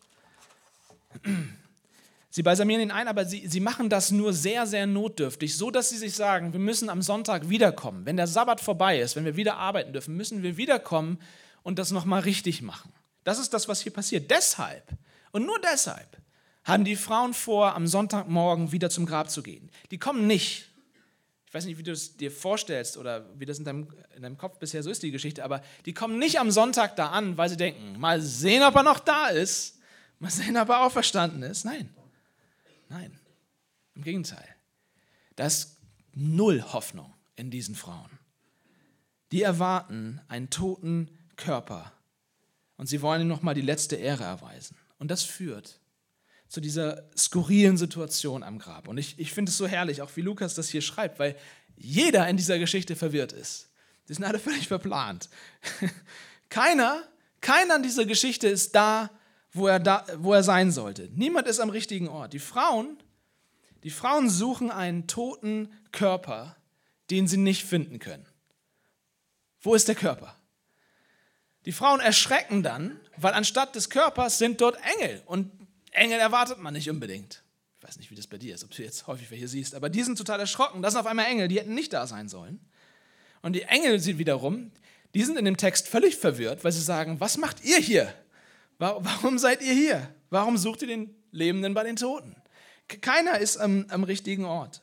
Sie 2.30 2.42
balsamieren 2.42 2.83
ihn 2.83 2.90
ein, 2.90 3.09
aber 3.09 3.25
sie, 3.25 3.47
sie 3.47 3.61
machen 3.61 3.88
das 3.88 4.11
nur 4.11 4.33
sehr, 4.33 4.66
sehr 4.66 4.87
notdürftig, 4.87 5.56
so 5.56 5.71
dass 5.71 5.88
sie 5.88 5.97
sich 5.97 6.14
sagen, 6.14 6.52
wir 6.52 6.61
müssen 6.61 6.90
am 6.90 7.00
Sonntag 7.02 7.49
wiederkommen. 7.49 8.04
Wenn 8.04 8.16
der 8.16 8.26
Sabbat 8.26 8.61
vorbei 8.61 9.00
ist, 9.00 9.16
wenn 9.16 9.25
wir 9.25 9.37
wieder 9.37 9.56
arbeiten 9.56 9.92
dürfen, 9.92 10.16
müssen 10.16 10.42
wir 10.42 10.56
wiederkommen 10.56 11.18
und 11.62 11.78
das 11.78 11.92
nochmal 11.92 12.21
richtig 12.21 12.62
machen. 12.62 12.92
Das 13.25 13.38
ist 13.38 13.54
das, 13.54 13.68
was 13.68 13.80
hier 13.80 13.92
passiert. 13.92 14.30
Deshalb 14.30 14.92
und 15.33 15.45
nur 15.45 15.59
deshalb 15.61 16.16
haben 16.64 16.85
die 16.85 16.97
Frauen 16.97 17.35
vor, 17.35 17.75
am 17.75 17.87
Sonntagmorgen 17.87 18.73
wieder 18.73 18.90
zum 18.90 19.06
Grab 19.06 19.30
zu 19.30 19.42
gehen. 19.42 19.71
Die 19.90 19.99
kommen 19.99 20.26
nicht. 20.26 20.68
Ich 21.47 21.54
weiß 21.54 21.64
nicht, 21.64 21.78
wie 21.78 21.83
du 21.83 21.92
es 21.92 22.16
dir 22.16 22.30
vorstellst 22.30 22.97
oder 22.97 23.26
wie 23.38 23.47
das 23.47 23.59
in 23.59 23.64
deinem, 23.64 23.88
in 24.16 24.23
deinem 24.23 24.37
Kopf 24.37 24.59
bisher 24.59 24.83
so 24.83 24.90
ist, 24.90 25.02
die 25.02 25.11
Geschichte, 25.12 25.45
aber 25.45 25.62
die 25.87 25.95
kommen 25.95 26.18
nicht 26.18 26.40
am 26.40 26.50
Sonntag 26.50 26.97
da 26.97 27.11
an, 27.11 27.37
weil 27.37 27.49
sie 27.49 27.56
denken, 27.56 27.99
mal 27.99 28.21
sehen, 28.21 28.62
ob 28.62 28.75
er 28.75 28.83
noch 28.83 28.99
da 28.99 29.28
ist, 29.28 29.78
mal 30.18 30.30
sehen, 30.30 30.56
ob 30.56 30.68
er 30.68 30.85
auferstanden 30.85 31.42
ist. 31.42 31.64
Nein. 31.64 31.95
Nein, 32.88 33.19
im 33.95 34.02
Gegenteil. 34.02 34.49
Da 35.35 35.47
ist 35.47 35.78
null 36.14 36.62
Hoffnung 36.62 37.12
in 37.35 37.50
diesen 37.50 37.75
Frauen. 37.75 38.11
Die 39.33 39.43
erwarten 39.43 40.21
einen 40.28 40.50
toten 40.50 41.11
Körper 41.37 41.93
und 42.76 42.87
sie 42.87 43.02
wollen 43.02 43.23
ihm 43.23 43.28
nochmal 43.28 43.55
die 43.55 43.61
letzte 43.61 43.97
Ehre 43.97 44.25
erweisen. 44.25 44.76
Und 44.99 45.11
das 45.11 45.23
führt 45.23 45.81
zu 46.49 46.61
dieser 46.61 47.05
skurrilen 47.16 47.76
Situation 47.76 48.43
am 48.43 48.59
Grab. 48.59 48.88
Und 48.88 48.99
ich, 48.99 49.19
ich 49.19 49.33
finde 49.33 49.50
es 49.50 49.59
so 49.59 49.66
herrlich, 49.66 50.00
auch 50.02 50.11
wie 50.14 50.21
Lukas 50.21 50.55
das 50.55 50.69
hier 50.69 50.83
schreibt, 50.83 51.19
weil 51.19 51.37
jeder 51.76 52.28
in 52.28 52.37
dieser 52.37 52.59
Geschichte 52.59 52.97
verwirrt 52.97 53.33
ist. 53.33 53.69
Die 54.09 54.14
sind 54.14 54.25
alle 54.25 54.38
völlig 54.38 54.69
verplant. 54.69 55.28
keiner, 56.49 57.02
keiner 57.40 57.76
in 57.76 57.83
dieser 57.83 58.07
Geschichte 58.07 58.47
ist 58.47 58.75
da, 58.75 59.11
wo 59.57 59.67
er, 59.67 59.81
da, 59.81 60.05
wo 60.19 60.33
er 60.33 60.43
sein 60.43 60.71
sollte. 60.71 61.09
Niemand 61.15 61.47
ist 61.49 61.61
am 61.61 61.71
richtigen 61.71 62.09
Ort. 62.09 62.33
Die 62.33 62.39
Frauen, 62.39 62.99
die 63.83 63.91
Frauen 63.91 64.29
suchen 64.29 64.71
einen 64.71 65.07
toten 65.07 65.73
Körper, 65.93 66.57
den 67.11 67.27
sie 67.27 67.37
nicht 67.37 67.65
finden 67.65 67.99
können. 67.99 68.27
Wo 69.61 69.75
ist 69.75 69.89
der 69.89 69.95
Körper? 69.95 70.37
Die 71.65 71.73
Frauen 71.73 72.01
erschrecken 72.01 72.63
dann, 72.63 73.01
weil 73.17 73.35
anstatt 73.35 73.75
des 73.75 73.91
Körpers 73.91 74.39
sind 74.39 74.61
dort 74.61 74.79
Engel. 74.99 75.23
Und 75.27 75.51
Engel 75.91 76.21
erwartet 76.21 76.59
man 76.59 76.75
nicht 76.75 76.89
unbedingt. 76.89 77.43
Ich 77.79 77.85
weiß 77.85 77.99
nicht, 77.99 78.11
wie 78.11 78.15
das 78.15 78.27
bei 78.27 78.39
dir 78.39 78.55
ist, 78.55 78.65
ob 78.65 78.71
du 78.71 78.83
jetzt 78.83 79.07
häufig 79.07 79.31
welche 79.31 79.49
siehst, 79.49 79.75
aber 79.75 79.89
die 79.89 80.03
sind 80.03 80.19
total 80.19 80.41
erschrocken. 80.41 80.83
Das 80.83 80.93
sind 80.93 81.01
auf 81.01 81.07
einmal 81.07 81.27
Engel, 81.27 81.49
die 81.49 81.59
hätten 81.59 81.75
nicht 81.75 81.93
da 81.93 82.07
sein 82.07 82.29
sollen. 82.29 82.61
Und 83.43 83.55
die 83.55 83.63
Engel 83.63 83.99
sind 84.01 84.19
wiederum, 84.19 84.71
die 85.15 85.23
sind 85.23 85.39
in 85.39 85.45
dem 85.45 85.57
Text 85.57 85.89
völlig 85.89 86.17
verwirrt, 86.17 86.63
weil 86.65 86.73
sie 86.73 86.81
sagen, 86.81 87.21
was 87.21 87.37
macht 87.37 87.65
ihr 87.65 87.79
hier? 87.79 88.13
Warum 88.78 89.38
seid 89.38 89.62
ihr 89.62 89.73
hier? 89.73 90.14
Warum 90.30 90.56
sucht 90.56 90.83
ihr 90.83 90.88
den 90.88 91.14
Lebenden 91.30 91.75
bei 91.75 91.85
den 91.85 91.97
Toten? 91.97 92.37
Keiner 92.88 93.38
ist 93.38 93.56
am, 93.56 93.87
am 93.88 94.04
richtigen 94.04 94.45
Ort. 94.45 94.83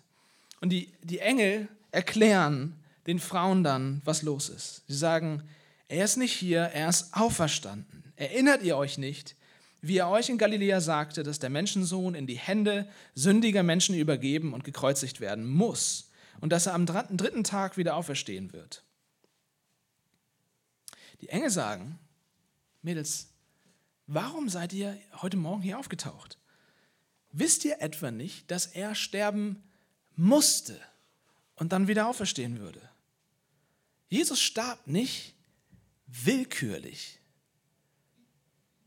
Und 0.62 0.70
die, 0.70 0.92
die 1.02 1.20
Engel 1.20 1.68
erklären 1.92 2.80
den 3.08 3.20
Frauen 3.20 3.64
dann, 3.64 4.02
was 4.06 4.22
los 4.22 4.50
ist. 4.50 4.84
Sie 4.88 4.96
sagen, 4.96 5.44
er 5.88 6.06
ist 6.06 6.18
nicht 6.18 6.34
hier, 6.34 6.62
er 6.62 6.90
ist 6.90 7.14
auferstanden. 7.14 8.14
Erinnert 8.16 8.64
ihr 8.64 8.78
euch 8.78 8.98
nicht, 8.98 9.36
wie 9.82 9.98
er 9.98 10.10
euch 10.10 10.30
in 10.30 10.38
Galiläa 10.38 10.80
sagte, 10.80 11.24
dass 11.24 11.40
der 11.40 11.50
Menschensohn 11.50 12.16
in 12.16 12.26
die 12.26 12.38
Hände 12.38 12.88
sündiger 13.16 13.64
Menschen 13.64 13.96
übergeben 13.96 14.54
und 14.54 14.64
gekreuzigt 14.64 15.20
werden 15.20 15.46
muss 15.46 16.10
und 16.40 16.54
dass 16.54 16.66
er 16.66 16.74
am 16.74 16.86
dritten 16.86 17.44
Tag 17.44 17.78
wieder 17.78 17.96
auferstehen 17.96 18.54
wird? 18.54 18.84
Die 21.20 21.30
Engel 21.30 21.50
sagen, 21.50 22.00
Mädels, 22.82 23.33
warum 24.14 24.50
seid 24.50 24.74
ihr 24.74 25.00
heute 25.22 25.38
Morgen 25.38 25.62
hier 25.62 25.80
aufgetaucht? 25.80 26.38
Wisst 27.32 27.66
ihr 27.66 27.82
etwa 27.82 28.12
nicht, 28.12 28.50
dass 28.52 28.68
er 28.68 28.96
sterben 28.96 29.64
musste 30.16 30.80
und 31.56 31.74
dann 31.74 31.88
wieder 31.88 32.08
auferstehen 32.08 32.60
würde? 32.60 32.82
Jesus 34.10 34.40
starb 34.40 34.86
nicht 34.86 35.34
willkürlich, 36.06 37.20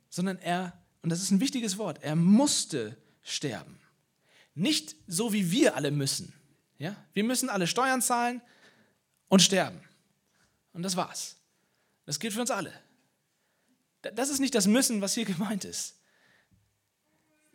sondern 0.08 0.38
er, 0.38 0.80
und 1.02 1.10
das 1.10 1.20
ist 1.20 1.32
ein 1.32 1.40
wichtiges 1.40 1.78
Wort, 1.78 2.02
er 2.02 2.14
musste 2.14 2.96
sterben. 3.22 3.80
Nicht 4.54 4.94
so 5.06 5.32
wie 5.32 5.50
wir 5.50 5.74
alle 5.76 5.90
müssen. 5.90 6.32
Ja? 6.78 6.96
Wir 7.12 7.24
müssen 7.24 7.50
alle 7.50 7.66
Steuern 7.66 8.00
zahlen 8.00 8.40
und 9.28 9.42
sterben. 9.42 9.80
Und 10.72 10.82
das 10.82 10.96
war's. 10.96 11.36
Das 12.04 12.20
gilt 12.20 12.32
für 12.32 12.40
uns 12.40 12.50
alle. 12.50 12.72
Das 14.14 14.30
ist 14.30 14.40
nicht 14.40 14.54
das 14.54 14.66
Müssen, 14.66 15.00
was 15.00 15.14
hier 15.14 15.24
gemeint 15.26 15.64
ist. 15.64 15.94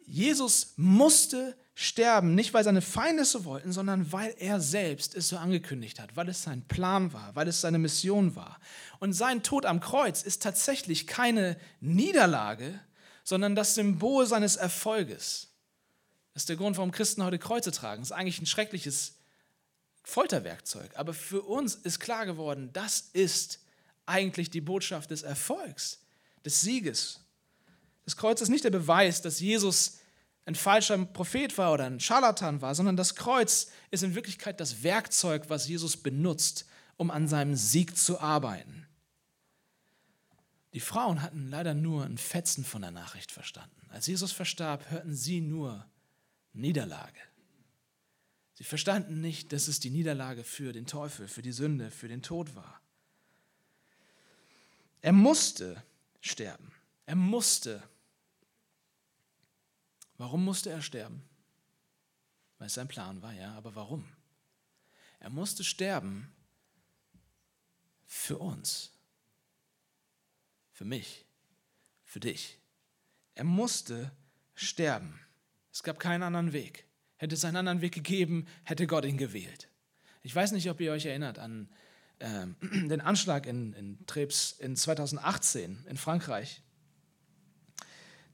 Jesus 0.05 0.73
musste 0.75 1.55
sterben, 1.73 2.35
nicht 2.35 2.53
weil 2.53 2.63
seine 2.63 2.81
Feinde 2.81 3.23
es 3.23 3.31
so 3.31 3.45
wollten, 3.45 3.71
sondern 3.71 4.11
weil 4.11 4.35
er 4.37 4.59
selbst 4.59 5.15
es 5.15 5.29
so 5.29 5.37
angekündigt 5.37 5.99
hat, 5.99 6.15
weil 6.15 6.27
es 6.29 6.43
sein 6.43 6.67
Plan 6.67 7.13
war, 7.13 7.33
weil 7.35 7.47
es 7.47 7.61
seine 7.61 7.79
Mission 7.79 8.35
war. 8.35 8.59
Und 8.99 9.13
sein 9.13 9.41
Tod 9.41 9.65
am 9.65 9.79
Kreuz 9.79 10.21
ist 10.21 10.43
tatsächlich 10.43 11.07
keine 11.07 11.57
Niederlage, 11.79 12.79
sondern 13.23 13.55
das 13.55 13.75
Symbol 13.75 14.25
seines 14.25 14.57
Erfolges. 14.57 15.47
Das 16.33 16.43
ist 16.43 16.49
der 16.49 16.57
Grund, 16.57 16.77
warum 16.77 16.91
Christen 16.91 17.23
heute 17.23 17.39
Kreuze 17.39 17.71
tragen. 17.71 18.01
Das 18.01 18.09
ist 18.09 18.17
eigentlich 18.17 18.41
ein 18.41 18.45
schreckliches 18.45 19.15
Folterwerkzeug. 20.03 20.91
Aber 20.95 21.13
für 21.13 21.41
uns 21.41 21.75
ist 21.75 21.99
klar 21.99 22.25
geworden, 22.25 22.69
das 22.73 23.09
ist 23.13 23.59
eigentlich 24.05 24.49
die 24.49 24.61
Botschaft 24.61 25.11
des 25.11 25.23
Erfolgs, 25.23 25.99
des 26.45 26.61
Sieges. 26.61 27.19
Das 28.05 28.17
Kreuz 28.17 28.41
ist 28.41 28.49
nicht 28.49 28.63
der 28.63 28.71
Beweis, 28.71 29.21
dass 29.21 29.39
Jesus 29.39 29.99
ein 30.45 30.55
falscher 30.55 30.97
Prophet 31.05 31.57
war 31.57 31.73
oder 31.73 31.85
ein 31.85 31.99
Scharlatan 31.99 32.61
war, 32.61 32.73
sondern 32.73 32.97
das 32.97 33.15
Kreuz 33.15 33.71
ist 33.91 34.03
in 34.03 34.15
Wirklichkeit 34.15 34.59
das 34.59 34.83
Werkzeug, 34.83 35.49
was 35.49 35.67
Jesus 35.67 35.97
benutzt, 35.97 36.65
um 36.97 37.11
an 37.11 37.27
seinem 37.27 37.55
Sieg 37.55 37.95
zu 37.95 38.19
arbeiten. 38.19 38.87
Die 40.73 40.79
Frauen 40.79 41.21
hatten 41.21 41.49
leider 41.49 41.73
nur 41.73 42.05
ein 42.05 42.17
Fetzen 42.17 42.63
von 42.63 42.81
der 42.81 42.91
Nachricht 42.91 43.31
verstanden. 43.31 43.87
Als 43.89 44.07
Jesus 44.07 44.31
verstarb, 44.31 44.89
hörten 44.89 45.13
sie 45.13 45.41
nur 45.41 45.85
Niederlage. 46.53 47.19
Sie 48.53 48.63
verstanden 48.63 49.21
nicht, 49.21 49.53
dass 49.53 49.67
es 49.67 49.79
die 49.79 49.89
Niederlage 49.89 50.43
für 50.43 50.71
den 50.71 50.85
Teufel, 50.85 51.27
für 51.27 51.41
die 51.41 51.51
Sünde, 51.51 51.91
für 51.91 52.07
den 52.07 52.21
Tod 52.21 52.55
war. 52.55 52.79
Er 55.01 55.13
musste 55.13 55.83
sterben. 56.21 56.71
Er 57.05 57.15
musste 57.15 57.83
Warum 60.21 60.45
musste 60.45 60.69
er 60.69 60.83
sterben? 60.83 61.27
Weil 62.59 62.67
es 62.67 62.75
sein 62.75 62.87
Plan 62.87 63.23
war, 63.23 63.33
ja, 63.33 63.55
aber 63.55 63.73
warum? 63.73 64.07
Er 65.19 65.31
musste 65.31 65.63
sterben 65.63 66.31
für 68.05 68.37
uns, 68.37 68.91
für 70.71 70.85
mich, 70.85 71.25
für 72.03 72.19
dich. 72.19 72.59
Er 73.33 73.45
musste 73.45 74.11
sterben. 74.53 75.19
Es 75.71 75.81
gab 75.81 75.97
keinen 75.97 76.21
anderen 76.21 76.53
Weg. 76.53 76.85
Hätte 77.17 77.33
es 77.33 77.43
einen 77.43 77.57
anderen 77.57 77.81
Weg 77.81 77.95
gegeben, 77.95 78.45
hätte 78.63 78.85
Gott 78.85 79.05
ihn 79.05 79.17
gewählt. 79.17 79.69
Ich 80.21 80.35
weiß 80.35 80.51
nicht, 80.51 80.69
ob 80.69 80.79
ihr 80.81 80.91
euch 80.91 81.07
erinnert 81.07 81.39
an 81.39 81.67
äh, 82.21 82.47
den 82.87 83.01
Anschlag 83.01 83.45
in, 83.45 83.73
in 83.73 84.05
Trebs 84.05 84.55
in 84.59 84.75
2018 84.75 85.85
in 85.89 85.97
Frankreich. 85.97 86.61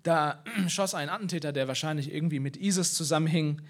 Da 0.03 0.43
schoss 0.67 0.93
ein 0.93 1.09
Attentäter, 1.09 1.51
der 1.51 1.67
wahrscheinlich 1.67 2.13
irgendwie 2.13 2.39
mit 2.39 2.57
ISIS 2.57 2.93
zusammenhing, 2.93 3.61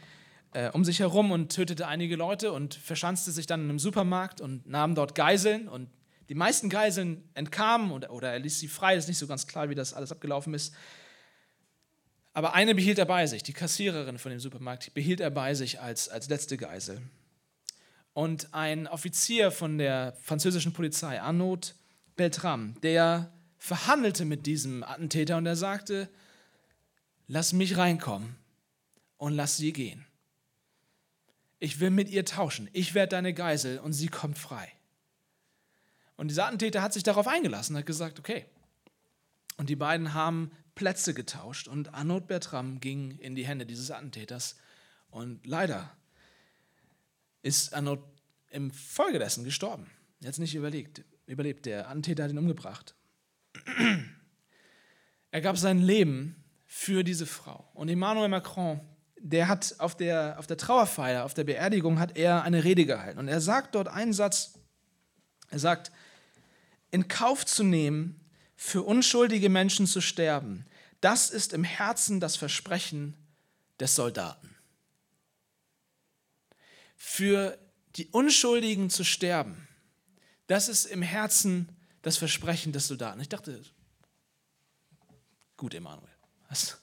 äh, 0.54 0.70
um 0.72 0.84
sich 0.84 1.00
herum 1.00 1.32
und 1.32 1.54
tötete 1.54 1.88
einige 1.88 2.16
Leute 2.16 2.52
und 2.52 2.74
verschanzte 2.76 3.32
sich 3.32 3.46
dann 3.46 3.62
in 3.62 3.70
einem 3.70 3.80
Supermarkt 3.80 4.42
und 4.42 4.68
nahm 4.68 4.96
dort 4.96 5.16
Geiseln. 5.16 5.68
Und 5.68 5.90
die 6.30 6.36
meisten 6.36 6.70
Geiseln 6.70 7.24
entkamen 7.34 7.92
oder, 7.92 8.12
oder 8.12 8.32
er 8.32 8.40
ließ 8.40 8.60
sie 8.60 8.68
frei. 8.68 8.96
Ist 8.96 9.08
nicht 9.08 9.18
so 9.18 9.28
ganz 9.28 9.48
klar, 9.48 9.70
wie 9.70 9.76
das 9.76 9.94
alles 9.94 10.12
abgelaufen 10.12 10.54
ist. 10.54 10.74
Aber 12.34 12.54
eine 12.54 12.76
behielt 12.76 13.00
er 13.00 13.06
bei 13.06 13.26
sich, 13.26 13.42
die 13.42 13.54
Kassiererin 13.54 14.20
von 14.20 14.30
dem 14.30 14.40
Supermarkt, 14.40 14.94
behielt 14.94 15.22
er 15.22 15.32
bei 15.32 15.56
sich 15.56 15.82
als, 15.82 16.08
als 16.08 16.30
letzte 16.30 16.56
Geisel. 16.56 17.02
Und 18.18 18.52
ein 18.56 18.88
Offizier 18.88 19.52
von 19.52 19.78
der 19.78 20.18
französischen 20.24 20.74
Polizei, 20.74 21.22
Arnaud 21.22 21.76
Beltram, 22.16 22.74
der 22.82 23.32
verhandelte 23.60 24.26
mit 24.26 24.48
diesem 24.48 24.82
Attentäter 24.82 25.38
und 25.38 25.46
er 25.46 25.56
sagte, 25.56 26.10
lass 27.28 27.54
mich 27.54 27.78
reinkommen 27.78 28.36
und 29.18 29.34
lass 29.34 29.58
sie 29.58 29.72
gehen. 29.72 30.04
Ich 31.60 31.80
will 31.80 31.92
mit 31.92 32.10
ihr 32.10 32.26
tauschen. 32.26 32.68
Ich 32.74 32.96
werde 32.96 33.10
deine 33.10 33.36
Geisel 33.36 33.78
und 33.78 33.94
sie 33.94 34.08
kommt 34.08 34.40
frei. 34.40 34.68
Und 36.16 36.30
dieser 36.30 36.48
Attentäter 36.48 36.82
hat 36.82 36.94
sich 36.94 37.04
darauf 37.04 37.28
eingelassen, 37.28 37.78
hat 37.78 37.86
gesagt, 37.86 38.18
okay. 38.18 38.48
Und 39.58 39.70
die 39.70 39.76
beiden 39.76 40.16
haben 40.16 40.50
Plätze 40.74 41.14
getauscht 41.14 41.68
und 41.68 41.94
Arnaud 41.94 42.26
Bertram 42.26 42.80
ging 42.80 43.20
in 43.20 43.36
die 43.36 43.46
Hände 43.46 43.68
dieses 43.68 43.92
Attentäters. 43.92 44.56
Und 45.12 45.46
leider 45.46 45.96
ist 47.48 47.74
Arnaud 47.74 48.04
im 48.50 48.72
Folge 48.72 49.20
dessen 49.20 49.46
gestorben. 49.46 49.90
Es 50.22 50.38
nicht 50.38 50.54
überlegt, 50.54 51.04
überlebt. 51.28 51.66
Der 51.66 51.90
Attentäter 51.90 52.24
hat 52.24 52.32
ihn 52.32 52.38
umgebracht. 52.38 52.94
Er 55.32 55.42
gab 55.42 55.58
sein 55.58 55.80
Leben 55.80 56.44
für 56.66 57.04
diese 57.04 57.26
Frau. 57.26 57.70
Und 57.74 57.90
Emmanuel 57.90 58.28
Macron, 58.28 58.82
der 59.20 59.48
hat 59.48 59.76
auf 59.80 59.96
der, 59.96 60.38
auf 60.40 60.48
der 60.48 60.58
Trauerfeier, 60.58 61.24
auf 61.24 61.34
der 61.34 61.46
Beerdigung, 61.46 62.00
hat 62.00 62.18
er 62.18 62.44
eine 62.44 62.64
Rede 62.64 62.86
gehalten. 62.86 63.20
Und 63.20 63.28
er 63.28 63.42
sagt 63.42 63.76
dort 63.76 63.88
einen 63.88 64.14
Satz, 64.14 64.60
er 65.50 65.60
sagt, 65.60 65.92
in 66.92 67.08
Kauf 67.08 67.46
zu 67.46 67.64
nehmen, 67.64 68.20
für 68.56 68.82
unschuldige 68.82 69.50
Menschen 69.50 69.86
zu 69.86 70.02
sterben, 70.02 70.66
das 71.00 71.30
ist 71.30 71.54
im 71.54 71.64
Herzen 71.64 72.20
das 72.20 72.36
Versprechen 72.36 73.16
des 73.80 73.96
Soldaten. 73.96 74.57
Für 76.98 77.58
die 77.96 78.08
Unschuldigen 78.08 78.90
zu 78.90 79.06
sterben, 79.06 79.68
das 80.48 80.68
ist 80.68 80.86
im 80.86 81.02
Herzen 81.02 81.70
das 82.02 82.18
Versprechen 82.18 82.74
des 82.74 82.88
Soldaten. 82.88 83.22
Ich 83.22 83.30
dachte, 83.30 83.64
gut, 85.56 85.74
Emanuel. 85.74 86.10
Das 86.50 86.78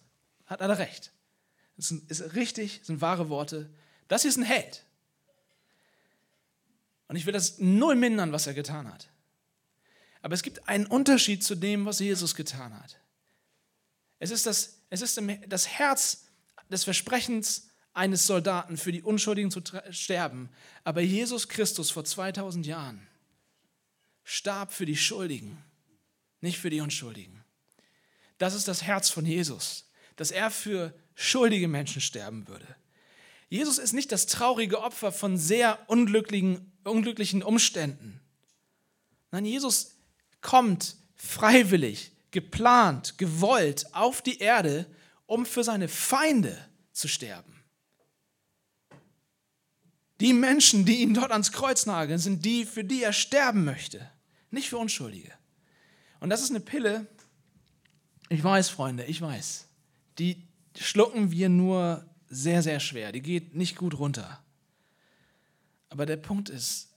hat 0.46 0.61
er 0.61 0.79
recht. 0.79 1.12
Das 1.77 1.90
ist 1.90 2.35
richtig, 2.35 2.79
das 2.79 2.87
sind 2.87 3.00
wahre 3.00 3.29
Worte. 3.29 3.70
Das 4.09 4.22
hier 4.22 4.29
ist 4.29 4.37
ein 4.37 4.44
Held. 4.44 4.85
Und 7.09 7.16
ich 7.16 7.27
will 7.27 7.33
das 7.33 7.59
null 7.59 7.96
mindern, 7.96 8.33
was 8.33 8.46
er 8.46 8.55
getan 8.55 8.92
hat. 8.92 9.09
Aber 10.22 10.35
es 10.35 10.42
gibt 10.42 10.68
einen 10.68 10.87
Unterschied 10.87 11.44
zu 11.44 11.55
dem, 11.55 11.85
was 11.85 11.98
Jesus 11.98 12.35
getan 12.35 12.79
hat. 12.79 12.98
Es 14.18 14.31
ist 14.31 14.46
das, 14.46 14.79
es 14.88 15.03
ist 15.03 15.20
das 15.48 15.68
Herz 15.68 16.24
des 16.70 16.85
Versprechens 16.85 17.68
eines 17.94 18.26
Soldaten 18.26 18.76
für 18.76 18.92
die 18.92 19.02
Unschuldigen 19.02 19.50
zu 19.50 19.62
sterben. 19.90 20.50
Aber 20.83 21.00
Jesus 21.00 21.48
Christus 21.48 21.90
vor 21.90 22.04
2000 22.04 22.66
Jahren 22.66 23.07
starb 24.24 24.72
für 24.72 24.85
die 24.85 24.96
Schuldigen, 24.96 25.62
nicht 26.40 26.59
für 26.59 26.70
die 26.70 26.80
Unschuldigen. 26.80 27.44
Das 28.38 28.54
ist 28.54 28.68
das 28.68 28.83
Herz 28.83 29.11
von 29.11 29.24
Jesus, 29.24 29.88
dass 30.16 30.33
er 30.33 30.50
für 30.50 30.92
schuldige 31.14 31.68
Menschen 31.68 32.00
sterben 32.00 32.48
würde. 32.48 32.66
Jesus 33.48 33.78
ist 33.78 33.92
nicht 33.92 34.11
das 34.11 34.26
traurige 34.26 34.80
Opfer 34.80 35.12
von 35.12 35.38
sehr 35.38 35.78
unglücklichen, 35.88 36.72
unglücklichen 36.83 37.42
Umständen. 37.42 38.20
Nein, 39.30 39.44
Jesus 39.44 39.94
kommt 40.40 40.96
freiwillig, 41.14 42.12
geplant, 42.33 43.16
gewollt 43.18 43.87
auf 43.94 44.22
die 44.22 44.38
Erde, 44.38 44.87
um 45.26 45.46
für 45.46 45.62
seine 45.62 45.88
Feinde 45.88 46.59
zu 46.92 47.07
sterben. 47.07 47.53
Die 50.24 50.32
Menschen, 50.32 50.87
die 50.87 51.02
ihn 51.02 51.12
dort 51.12 51.32
ans 51.32 51.52
Kreuz 51.52 51.84
nageln, 51.84 52.18
sind 52.18 52.46
die, 52.46 52.64
für 52.64 52.82
die 52.82 53.02
er 53.02 53.12
sterben 53.12 53.66
möchte, 53.66 54.10
nicht 54.50 54.70
für 54.70 54.78
Unschuldige. 54.78 55.30
Und 56.18 56.30
das 56.30 56.40
ist 56.40 56.48
eine 56.48 56.60
Pille, 56.60 57.06
ich 58.30 58.42
weiß, 58.42 58.70
Freunde, 58.70 59.04
ich 59.04 59.20
weiß. 59.20 59.68
die 60.18 60.42
schlucken 60.76 61.30
wir 61.30 61.50
nur 61.50 62.08
sehr, 62.30 62.62
sehr 62.62 62.80
schwer. 62.80 63.12
Die 63.12 63.20
geht 63.20 63.54
nicht 63.54 63.76
gut 63.76 63.98
runter. 63.98 64.42
Aber 65.90 66.06
der 66.06 66.16
Punkt 66.16 66.48
ist, 66.48 66.88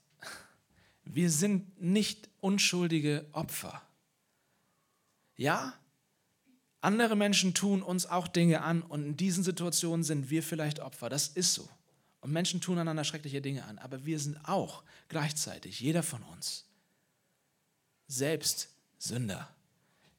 wir 1.03 1.29
sind 1.29 1.81
nicht 1.81 2.29
unschuldige 2.39 3.25
Opfer. 3.33 3.81
Ja, 5.35 5.73
andere 6.79 7.17
Menschen 7.17 7.53
tun 7.53 7.83
uns 7.83 8.05
auch 8.05 8.29
Dinge 8.29 8.61
an 8.61 8.81
und 8.83 9.05
in 9.05 9.17
diesen 9.17 9.43
Situationen 9.43 10.05
sind 10.05 10.29
wir 10.29 10.41
vielleicht 10.43 10.79
Opfer. 10.79 11.09
Das 11.09 11.27
ist 11.27 11.53
so. 11.53 11.67
Und 12.27 12.33
Menschen 12.33 12.59
tun 12.59 12.77
einander 12.77 13.05
schreckliche 13.05 13.41
Dinge 13.41 13.63
an. 13.63 13.79
Aber 13.79 14.05
wir 14.05 14.19
sind 14.19 14.37
auch 14.43 14.83
gleichzeitig, 15.07 15.79
jeder 15.79 16.03
von 16.03 16.21
uns, 16.23 16.65
selbst 18.07 18.67
Sünder. 18.97 19.47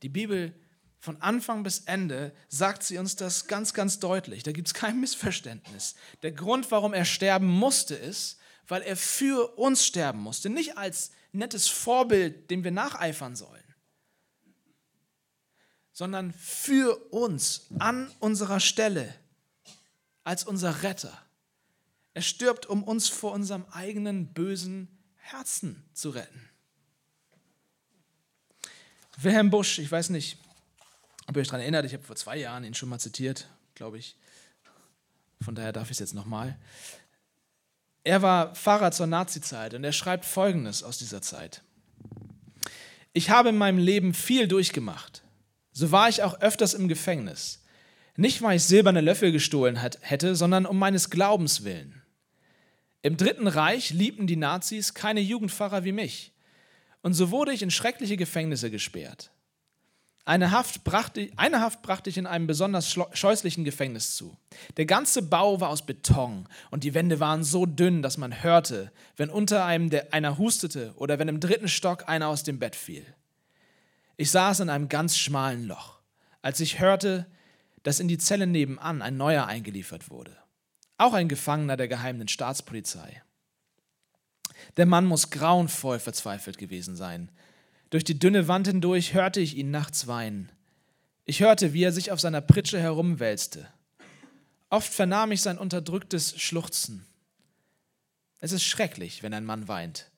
Die 0.00 0.08
Bibel 0.08 0.54
von 0.98 1.20
Anfang 1.20 1.64
bis 1.64 1.80
Ende 1.80 2.34
sagt 2.48 2.82
sie 2.82 2.96
uns 2.96 3.14
das 3.16 3.46
ganz, 3.46 3.74
ganz 3.74 3.98
deutlich. 3.98 4.42
Da 4.42 4.52
gibt 4.52 4.68
es 4.68 4.72
kein 4.72 4.98
Missverständnis. 5.00 5.96
Der 6.22 6.32
Grund, 6.32 6.70
warum 6.70 6.94
er 6.94 7.04
sterben 7.04 7.46
musste, 7.46 7.94
ist, 7.94 8.38
weil 8.66 8.80
er 8.80 8.96
für 8.96 9.58
uns 9.58 9.84
sterben 9.84 10.20
musste. 10.20 10.48
Nicht 10.48 10.78
als 10.78 11.10
nettes 11.32 11.68
Vorbild, 11.68 12.50
dem 12.50 12.64
wir 12.64 12.70
nacheifern 12.70 13.36
sollen, 13.36 13.74
sondern 15.92 16.32
für 16.32 16.96
uns 17.12 17.66
an 17.78 18.10
unserer 18.18 18.60
Stelle 18.60 19.14
als 20.24 20.44
unser 20.44 20.82
Retter. 20.82 21.27
Er 22.18 22.22
stirbt, 22.22 22.66
um 22.66 22.82
uns 22.82 23.08
vor 23.08 23.30
unserem 23.30 23.64
eigenen 23.70 24.32
bösen 24.34 24.88
Herzen 25.18 25.84
zu 25.94 26.10
retten. 26.10 26.48
Wilhelm 29.18 29.50
Busch, 29.50 29.78
ich 29.78 29.92
weiß 29.92 30.10
nicht, 30.10 30.36
ob 31.28 31.36
ihr 31.36 31.42
euch 31.42 31.46
daran 31.46 31.60
erinnert, 31.60 31.84
ich 31.84 31.92
habe 31.92 32.02
vor 32.02 32.16
zwei 32.16 32.36
Jahren 32.36 32.64
ihn 32.64 32.74
schon 32.74 32.88
mal 32.88 32.98
zitiert, 32.98 33.48
glaube 33.76 33.98
ich. 33.98 34.16
Von 35.42 35.54
daher 35.54 35.72
darf 35.72 35.84
ich 35.84 35.92
es 35.92 35.98
jetzt 36.00 36.14
nochmal. 36.14 36.58
Er 38.02 38.20
war 38.20 38.52
Pfarrer 38.56 38.90
zur 38.90 39.06
Nazizeit 39.06 39.74
und 39.74 39.84
er 39.84 39.92
schreibt 39.92 40.24
Folgendes 40.24 40.82
aus 40.82 40.98
dieser 40.98 41.22
Zeit. 41.22 41.62
Ich 43.12 43.30
habe 43.30 43.50
in 43.50 43.58
meinem 43.58 43.78
Leben 43.78 44.12
viel 44.12 44.48
durchgemacht. 44.48 45.22
So 45.70 45.92
war 45.92 46.08
ich 46.08 46.24
auch 46.24 46.40
öfters 46.40 46.74
im 46.74 46.88
Gefängnis. 46.88 47.62
Nicht, 48.16 48.42
weil 48.42 48.56
ich 48.56 48.64
silberne 48.64 49.02
Löffel 49.02 49.30
gestohlen 49.30 49.76
hätte, 49.76 50.34
sondern 50.34 50.66
um 50.66 50.80
meines 50.80 51.10
Glaubens 51.10 51.62
willen. 51.62 51.97
Im 53.02 53.16
Dritten 53.16 53.46
Reich 53.46 53.90
liebten 53.90 54.26
die 54.26 54.36
Nazis 54.36 54.94
keine 54.94 55.20
Jugendpfarrer 55.20 55.84
wie 55.84 55.92
mich. 55.92 56.32
Und 57.02 57.14
so 57.14 57.30
wurde 57.30 57.52
ich 57.52 57.62
in 57.62 57.70
schreckliche 57.70 58.16
Gefängnisse 58.16 58.70
gesperrt. 58.70 59.30
Eine 60.24 60.50
Haft, 60.50 60.84
brachte, 60.84 61.30
eine 61.36 61.62
Haft 61.62 61.80
brachte 61.80 62.10
ich 62.10 62.18
in 62.18 62.26
einem 62.26 62.46
besonders 62.46 62.94
scheußlichen 63.12 63.64
Gefängnis 63.64 64.14
zu. 64.14 64.36
Der 64.76 64.84
ganze 64.84 65.22
Bau 65.22 65.60
war 65.62 65.70
aus 65.70 65.86
Beton 65.86 66.46
und 66.70 66.84
die 66.84 66.92
Wände 66.92 67.18
waren 67.18 67.44
so 67.44 67.64
dünn, 67.64 68.02
dass 68.02 68.18
man 68.18 68.42
hörte, 68.42 68.92
wenn 69.16 69.30
unter 69.30 69.64
einem 69.64 69.88
der, 69.88 70.12
einer 70.12 70.36
hustete 70.36 70.92
oder 70.96 71.18
wenn 71.18 71.28
im 71.28 71.40
dritten 71.40 71.68
Stock 71.68 72.10
einer 72.10 72.28
aus 72.28 72.42
dem 72.42 72.58
Bett 72.58 72.76
fiel. 72.76 73.06
Ich 74.18 74.30
saß 74.30 74.60
in 74.60 74.68
einem 74.68 74.90
ganz 74.90 75.16
schmalen 75.16 75.66
Loch, 75.66 75.98
als 76.42 76.60
ich 76.60 76.78
hörte, 76.78 77.26
dass 77.84 77.98
in 77.98 78.08
die 78.08 78.18
Zelle 78.18 78.46
nebenan 78.46 79.00
ein 79.00 79.16
neuer 79.16 79.46
eingeliefert 79.46 80.10
wurde. 80.10 80.36
Auch 80.98 81.12
ein 81.14 81.28
Gefangener 81.28 81.76
der 81.76 81.88
geheimen 81.88 82.28
Staatspolizei. 82.28 83.22
Der 84.76 84.86
Mann 84.86 85.06
muss 85.06 85.30
grauenvoll 85.30 86.00
verzweifelt 86.00 86.58
gewesen 86.58 86.96
sein. 86.96 87.30
Durch 87.90 88.04
die 88.04 88.18
dünne 88.18 88.48
Wand 88.48 88.66
hindurch 88.66 89.14
hörte 89.14 89.40
ich 89.40 89.56
ihn 89.56 89.70
nachts 89.70 90.08
weinen. 90.08 90.50
Ich 91.24 91.40
hörte, 91.40 91.72
wie 91.72 91.84
er 91.84 91.92
sich 91.92 92.10
auf 92.10 92.20
seiner 92.20 92.40
Pritsche 92.40 92.80
herumwälzte. 92.80 93.68
Oft 94.70 94.92
vernahm 94.92 95.30
ich 95.30 95.40
sein 95.40 95.56
unterdrücktes 95.56 96.38
Schluchzen. 96.40 97.06
Es 98.40 98.52
ist 98.52 98.64
schrecklich, 98.64 99.22
wenn 99.22 99.34
ein 99.34 99.44
Mann 99.44 99.68
weint. 99.68 100.10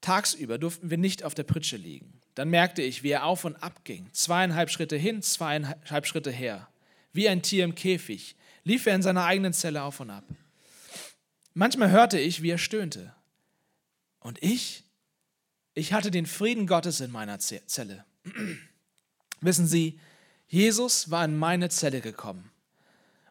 Tagsüber 0.00 0.58
durften 0.58 0.90
wir 0.90 0.98
nicht 0.98 1.22
auf 1.22 1.34
der 1.34 1.44
Pritsche 1.44 1.76
liegen. 1.76 2.20
Dann 2.34 2.48
merkte 2.48 2.82
ich, 2.82 3.02
wie 3.02 3.10
er 3.10 3.24
auf 3.24 3.44
und 3.44 3.56
ab 3.56 3.84
ging. 3.84 4.08
Zweieinhalb 4.12 4.70
Schritte 4.70 4.96
hin, 4.96 5.22
zweieinhalb 5.22 6.06
Schritte 6.06 6.30
her. 6.30 6.68
Wie 7.12 7.28
ein 7.28 7.42
Tier 7.42 7.64
im 7.64 7.74
Käfig 7.74 8.35
lief 8.66 8.84
er 8.86 8.96
in 8.96 9.02
seiner 9.02 9.24
eigenen 9.24 9.52
Zelle 9.52 9.84
auf 9.84 10.00
und 10.00 10.10
ab. 10.10 10.24
Manchmal 11.54 11.90
hörte 11.90 12.18
ich, 12.18 12.42
wie 12.42 12.50
er 12.50 12.58
stöhnte. 12.58 13.14
Und 14.18 14.42
ich, 14.42 14.82
ich 15.72 15.92
hatte 15.92 16.10
den 16.10 16.26
Frieden 16.26 16.66
Gottes 16.66 17.00
in 17.00 17.12
meiner 17.12 17.38
Zelle. 17.38 18.04
Wissen 19.40 19.68
Sie, 19.68 20.00
Jesus 20.48 21.12
war 21.12 21.24
in 21.24 21.38
meine 21.38 21.68
Zelle 21.68 22.00
gekommen. 22.00 22.50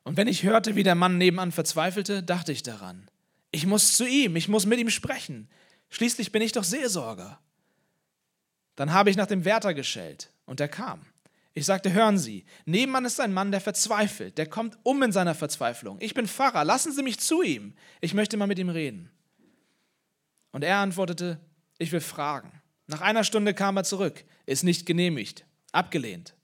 Und 0.04 0.16
wenn 0.16 0.30
ich 0.30 0.44
hörte, 0.44 0.76
wie 0.76 0.84
der 0.84 0.96
Mann 0.96 1.18
nebenan 1.18 1.52
verzweifelte, 1.52 2.24
dachte 2.24 2.54
ich 2.54 2.64
daran. 2.64 3.10
Ich 3.52 3.66
muss 3.66 3.94
zu 3.94 4.08
ihm, 4.08 4.38
ich 4.38 4.48
muss 4.48 4.66
mit 4.66 4.80
ihm 4.80 4.90
sprechen. 4.90 5.50
Schließlich 5.90 6.32
bin 6.32 6.42
ich 6.42 6.54
doch 6.54 6.64
Seelsorger. 6.64 7.40
Dann 8.78 8.94
habe 8.94 9.10
ich 9.10 9.18
nach 9.18 9.28
dem 9.28 9.44
Wärter 9.44 9.74
geschellt 9.74 10.32
und 10.46 10.62
er 10.62 10.70
kam. 10.70 11.06
Ich 11.58 11.66
sagte, 11.66 11.94
hören 11.94 12.18
Sie, 12.18 12.44
nebenan 12.66 13.06
ist 13.06 13.22
ein 13.22 13.34
Mann, 13.34 13.50
der 13.50 13.62
verzweifelt, 13.62 14.38
der 14.38 14.46
kommt 14.46 14.78
um 14.84 15.02
in 15.02 15.14
seiner 15.14 15.34
Verzweiflung. 15.34 15.98
Ich 16.02 16.14
bin 16.14 16.28
Pfarrer, 16.28 16.66
lassen 16.66 16.92
Sie 16.92 17.02
mich 17.02 17.22
zu 17.22 17.42
ihm. 17.42 17.74
Ich 18.02 18.14
möchte 18.14 18.36
mal 18.36 18.46
mit 18.46 18.60
ihm 18.60 18.68
reden. 18.68 19.10
Und 20.52 20.66
er 20.66 20.78
antwortete, 20.78 21.40
ich 21.78 21.94
will 21.94 22.02
fragen. 22.02 22.62
Nach 22.88 23.00
einer 23.00 23.24
Stunde 23.24 23.54
kam 23.54 23.78
er 23.78 23.86
zurück, 23.86 24.26
ist 24.46 24.64
nicht 24.64 24.86
genehmigt, 24.86 25.46
abgelehnt. 25.72 26.36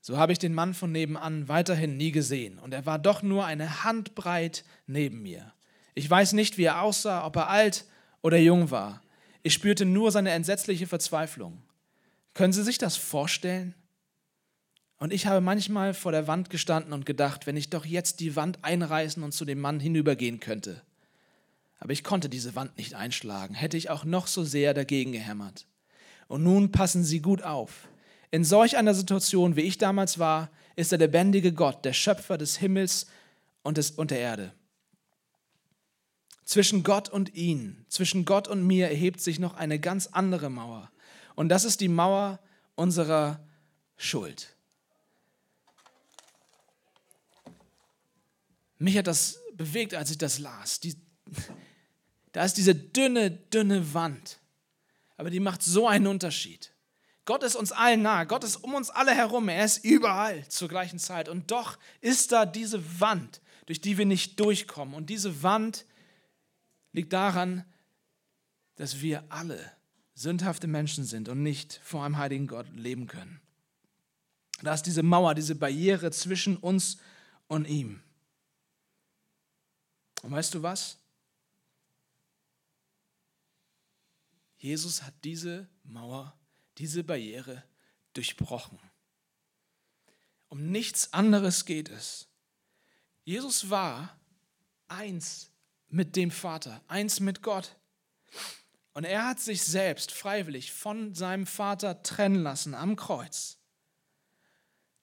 So 0.00 0.16
habe 0.16 0.32
ich 0.32 0.38
den 0.38 0.54
Mann 0.54 0.72
von 0.72 0.90
nebenan 0.90 1.48
weiterhin 1.48 1.98
nie 1.98 2.12
gesehen 2.12 2.58
und 2.58 2.72
er 2.72 2.86
war 2.86 2.98
doch 2.98 3.22
nur 3.22 3.44
eine 3.44 3.84
Handbreit 3.84 4.64
neben 4.86 5.22
mir. 5.22 5.52
Ich 5.94 6.08
weiß 6.08 6.32
nicht, 6.32 6.56
wie 6.56 6.64
er 6.64 6.80
aussah, 6.80 7.26
ob 7.26 7.36
er 7.36 7.50
alt 7.50 7.84
oder 8.22 8.38
jung 8.38 8.70
war. 8.70 9.02
Ich 9.42 9.52
spürte 9.52 9.84
nur 9.84 10.10
seine 10.10 10.30
entsetzliche 10.30 10.86
Verzweiflung. 10.86 11.62
Können 12.32 12.54
Sie 12.54 12.62
sich 12.62 12.78
das 12.78 12.96
vorstellen? 12.96 13.74
Und 15.02 15.12
ich 15.12 15.26
habe 15.26 15.40
manchmal 15.40 15.94
vor 15.94 16.12
der 16.12 16.26
Wand 16.28 16.48
gestanden 16.48 16.92
und 16.92 17.04
gedacht, 17.04 17.46
wenn 17.46 17.56
ich 17.56 17.70
doch 17.70 17.84
jetzt 17.84 18.20
die 18.20 18.36
Wand 18.36 18.60
einreißen 18.62 19.22
und 19.22 19.32
zu 19.32 19.44
dem 19.44 19.60
Mann 19.60 19.80
hinübergehen 19.80 20.40
könnte 20.40 20.82
aber 21.82 21.92
ich 21.92 22.04
konnte 22.04 22.28
diese 22.28 22.54
Wand 22.54 22.76
nicht 22.76 22.94
einschlagen, 22.94 23.54
hätte 23.54 23.76
ich 23.76 23.90
auch 23.90 24.04
noch 24.04 24.28
so 24.28 24.44
sehr 24.44 24.72
dagegen 24.72 25.10
gehämmert. 25.10 25.66
Und 26.28 26.44
nun 26.44 26.70
passen 26.70 27.02
Sie 27.02 27.18
gut 27.18 27.42
auf. 27.42 27.88
In 28.30 28.44
solch 28.44 28.76
einer 28.76 28.94
Situation, 28.94 29.56
wie 29.56 29.62
ich 29.62 29.78
damals 29.78 30.20
war, 30.20 30.48
ist 30.76 30.92
der 30.92 31.00
lebendige 31.00 31.52
Gott, 31.52 31.84
der 31.84 31.92
Schöpfer 31.92 32.38
des 32.38 32.56
Himmels 32.56 33.06
und, 33.64 33.78
des, 33.78 33.90
und 33.90 34.12
der 34.12 34.20
Erde. 34.20 34.52
Zwischen 36.44 36.84
Gott 36.84 37.08
und 37.08 37.34
ihn, 37.34 37.84
zwischen 37.88 38.26
Gott 38.26 38.46
und 38.46 38.64
mir 38.64 38.88
erhebt 38.88 39.20
sich 39.20 39.40
noch 39.40 39.54
eine 39.54 39.80
ganz 39.80 40.06
andere 40.06 40.50
Mauer. 40.50 40.88
Und 41.34 41.48
das 41.48 41.64
ist 41.64 41.80
die 41.80 41.88
Mauer 41.88 42.38
unserer 42.76 43.44
Schuld. 43.96 44.54
Mich 48.82 48.98
hat 48.98 49.06
das 49.06 49.38
bewegt, 49.54 49.94
als 49.94 50.10
ich 50.10 50.18
das 50.18 50.40
las. 50.40 50.80
Die, 50.80 50.96
da 52.32 52.44
ist 52.44 52.56
diese 52.56 52.74
dünne, 52.74 53.30
dünne 53.30 53.94
Wand. 53.94 54.40
Aber 55.16 55.30
die 55.30 55.38
macht 55.38 55.62
so 55.62 55.86
einen 55.86 56.08
Unterschied. 56.08 56.74
Gott 57.24 57.44
ist 57.44 57.54
uns 57.54 57.70
allen 57.70 58.02
nahe. 58.02 58.26
Gott 58.26 58.42
ist 58.42 58.56
um 58.56 58.74
uns 58.74 58.90
alle 58.90 59.14
herum. 59.14 59.48
Er 59.48 59.64
ist 59.64 59.84
überall 59.84 60.48
zur 60.48 60.68
gleichen 60.68 60.98
Zeit. 60.98 61.28
Und 61.28 61.52
doch 61.52 61.78
ist 62.00 62.32
da 62.32 62.44
diese 62.44 63.00
Wand, 63.00 63.40
durch 63.66 63.80
die 63.80 63.98
wir 63.98 64.06
nicht 64.06 64.40
durchkommen. 64.40 64.94
Und 64.94 65.10
diese 65.10 65.44
Wand 65.44 65.86
liegt 66.90 67.12
daran, 67.12 67.64
dass 68.74 69.00
wir 69.00 69.22
alle 69.28 69.60
sündhafte 70.14 70.66
Menschen 70.66 71.04
sind 71.04 71.28
und 71.28 71.40
nicht 71.40 71.80
vor 71.84 72.04
einem 72.04 72.18
heiligen 72.18 72.48
Gott 72.48 72.66
leben 72.74 73.06
können. 73.06 73.40
Da 74.62 74.74
ist 74.74 74.82
diese 74.82 75.04
Mauer, 75.04 75.36
diese 75.36 75.54
Barriere 75.54 76.10
zwischen 76.10 76.56
uns 76.56 76.98
und 77.46 77.68
ihm. 77.68 78.02
Und 80.22 80.30
weißt 80.30 80.54
du 80.54 80.62
was? 80.62 80.98
Jesus 84.56 85.02
hat 85.02 85.14
diese 85.24 85.68
Mauer, 85.82 86.38
diese 86.78 87.02
Barriere 87.02 87.64
durchbrochen. 88.14 88.78
Um 90.48 90.70
nichts 90.70 91.12
anderes 91.12 91.64
geht 91.64 91.88
es. 91.88 92.28
Jesus 93.24 93.70
war 93.70 94.20
eins 94.86 95.50
mit 95.88 96.14
dem 96.14 96.30
Vater, 96.30 96.80
eins 96.86 97.20
mit 97.20 97.42
Gott. 97.42 97.76
Und 98.92 99.04
er 99.04 99.26
hat 99.26 99.40
sich 99.40 99.62
selbst 99.62 100.12
freiwillig 100.12 100.72
von 100.72 101.14
seinem 101.14 101.46
Vater 101.46 102.02
trennen 102.02 102.42
lassen 102.42 102.74
am 102.74 102.96
Kreuz, 102.96 103.58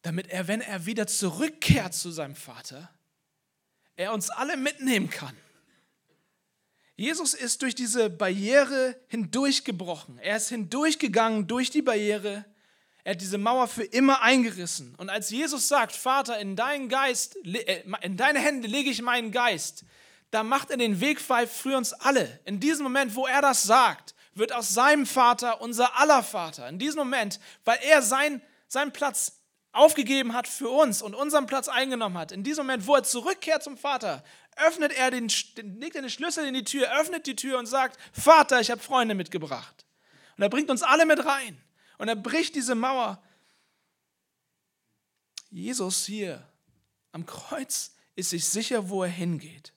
damit 0.04 0.28
er, 0.28 0.48
wenn 0.48 0.62
er 0.62 0.86
wieder 0.86 1.08
zurückkehrt 1.08 1.94
zu 1.94 2.12
seinem 2.12 2.36
Vater, 2.36 2.94
er 4.00 4.14
uns 4.14 4.30
alle 4.30 4.56
mitnehmen 4.56 5.10
kann. 5.10 5.36
Jesus 6.96 7.34
ist 7.34 7.62
durch 7.62 7.76
diese 7.76 8.10
Barriere 8.10 8.96
hindurchgebrochen. 9.08 10.18
Er 10.20 10.38
ist 10.38 10.50
hindurchgegangen 10.50 11.48
durch 11.48 11.70
die 11.70 11.82
Barriere. 11.82 12.46
Er 13.04 13.14
hat 13.14 13.22
diese 13.22 13.38
Mauer 13.38 13.68
für 13.68 13.84
immer 13.84 14.22
eingerissen. 14.22 14.96
Und 14.96 15.10
als 15.10 15.30
Jesus 15.30 15.68
sagt, 15.68 15.94
Vater, 15.94 16.40
in 16.40 16.56
deinen 16.56 16.88
Geist, 16.88 17.38
äh, 17.46 17.84
in 18.02 18.16
deine 18.18 18.40
Hände 18.40 18.68
lege 18.68 18.90
ich 18.90 19.02
meinen 19.02 19.32
Geist, 19.32 19.84
da 20.32 20.44
macht 20.44 20.72
er 20.72 20.78
den 20.78 21.02
Weg 21.02 21.20
frei 21.20 21.48
für 21.48 21.76
uns 21.76 21.94
alle. 21.94 22.40
In 22.46 22.60
diesem 22.60 22.84
Moment, 22.84 23.16
wo 23.16 23.28
er 23.28 23.42
das 23.42 23.64
sagt, 23.64 24.16
wird 24.34 24.54
aus 24.54 24.74
seinem 24.74 25.06
Vater 25.06 25.62
unser 25.62 25.98
aller 26.00 26.24
Vater. 26.24 26.70
In 26.70 26.80
diesem 26.80 27.00
Moment, 27.00 27.40
weil 27.66 27.80
er 27.82 28.02
sein, 28.02 28.42
seinen 28.68 28.94
Platz 28.94 29.39
aufgegeben 29.72 30.34
hat 30.34 30.48
für 30.48 30.70
uns 30.70 31.02
und 31.02 31.14
unseren 31.14 31.46
Platz 31.46 31.68
eingenommen 31.68 32.18
hat, 32.18 32.32
in 32.32 32.44
diesem 32.44 32.66
Moment, 32.66 32.88
wo 32.88 32.96
er 32.96 33.04
zurückkehrt 33.04 33.64
zum 33.64 33.78
Vater, 33.78 34.24
öffnet 34.58 34.92
er 34.92 35.12
den, 35.12 35.30
legt 35.58 35.96
er 35.96 36.02
den 36.02 36.10
Schlüssel 36.10 36.48
in 36.48 36.54
die 36.54 36.64
Tür, 36.64 36.92
öffnet 37.00 37.28
die 37.28 37.36
Tür 37.36 37.60
und 37.60 37.66
sagt, 37.66 38.00
Vater, 38.12 38.60
ich 38.60 38.72
habe 38.72 38.82
Freunde 38.82 39.16
mitgebracht. 39.16 39.86
Und 40.38 40.44
er 40.44 40.50
bringt 40.50 40.70
uns 40.70 40.84
alle 40.84 41.06
mit 41.06 41.24
rein. 41.26 41.62
Und 41.98 42.08
er 42.08 42.16
bricht 42.16 42.56
diese 42.56 42.76
Mauer. 42.76 43.22
Jesus 45.50 46.06
hier 46.06 46.48
am 47.12 47.26
Kreuz 47.26 47.96
ist 48.16 48.30
sich 48.30 48.48
sicher, 48.48 48.90
wo 48.90 49.04
er 49.04 49.10
hingeht. 49.10 49.74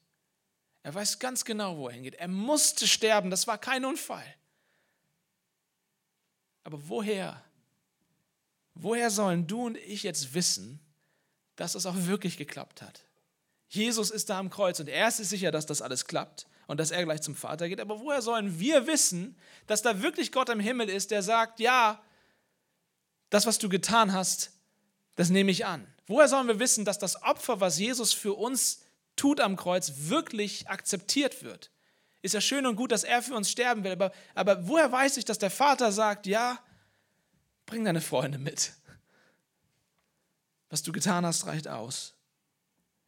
Er 0.82 0.94
weiß 0.94 1.18
ganz 1.18 1.44
genau, 1.44 1.76
wo 1.76 1.88
er 1.88 1.94
hingeht. 1.94 2.14
Er 2.14 2.28
musste 2.28 2.86
sterben, 2.86 3.30
das 3.30 3.46
war 3.46 3.58
kein 3.58 3.84
Unfall. 3.84 4.34
Aber 6.64 6.88
woher? 6.88 7.42
Woher 8.74 9.10
sollen 9.10 9.46
du 9.46 9.66
und 9.66 9.76
ich 9.76 10.02
jetzt 10.02 10.34
wissen, 10.34 10.80
dass 11.56 11.74
es 11.74 11.86
auch 11.86 11.96
wirklich 11.96 12.36
geklappt 12.36 12.82
hat? 12.82 13.04
Jesus 13.68 14.10
ist 14.10 14.30
da 14.30 14.38
am 14.38 14.50
Kreuz 14.50 14.80
und 14.80 14.88
er 14.88 15.08
ist 15.08 15.18
sich 15.18 15.28
sicher, 15.28 15.50
dass 15.50 15.66
das 15.66 15.82
alles 15.82 16.06
klappt 16.06 16.46
und 16.66 16.78
dass 16.78 16.90
er 16.90 17.04
gleich 17.04 17.22
zum 17.22 17.34
Vater 17.34 17.68
geht. 17.68 17.80
Aber 17.80 18.00
woher 18.00 18.22
sollen 18.22 18.58
wir 18.58 18.86
wissen, 18.86 19.36
dass 19.66 19.82
da 19.82 20.02
wirklich 20.02 20.32
Gott 20.32 20.48
im 20.48 20.60
Himmel 20.60 20.88
ist, 20.88 21.10
der 21.10 21.22
sagt, 21.22 21.60
ja, 21.60 22.02
das, 23.30 23.46
was 23.46 23.58
du 23.58 23.68
getan 23.68 24.12
hast, 24.12 24.52
das 25.16 25.30
nehme 25.30 25.50
ich 25.50 25.64
an. 25.64 25.86
Woher 26.06 26.28
sollen 26.28 26.48
wir 26.48 26.58
wissen, 26.58 26.84
dass 26.84 26.98
das 26.98 27.22
Opfer, 27.22 27.60
was 27.60 27.78
Jesus 27.78 28.12
für 28.12 28.34
uns 28.34 28.82
tut 29.16 29.40
am 29.40 29.56
Kreuz, 29.56 29.92
wirklich 30.08 30.68
akzeptiert 30.68 31.42
wird? 31.42 31.70
Ist 32.20 32.34
ja 32.34 32.40
schön 32.40 32.66
und 32.66 32.76
gut, 32.76 32.92
dass 32.92 33.04
er 33.04 33.22
für 33.22 33.34
uns 33.34 33.50
sterben 33.50 33.84
will, 33.84 33.92
aber, 33.92 34.12
aber 34.34 34.68
woher 34.68 34.92
weiß 34.92 35.16
ich, 35.16 35.24
dass 35.24 35.38
der 35.38 35.50
Vater 35.50 35.92
sagt, 35.92 36.26
ja, 36.26 36.58
bring 37.72 37.86
deine 37.86 38.02
Freunde 38.02 38.36
mit. 38.36 38.74
Was 40.68 40.82
du 40.82 40.92
getan 40.92 41.24
hast, 41.24 41.46
reicht 41.46 41.68
aus. 41.68 42.12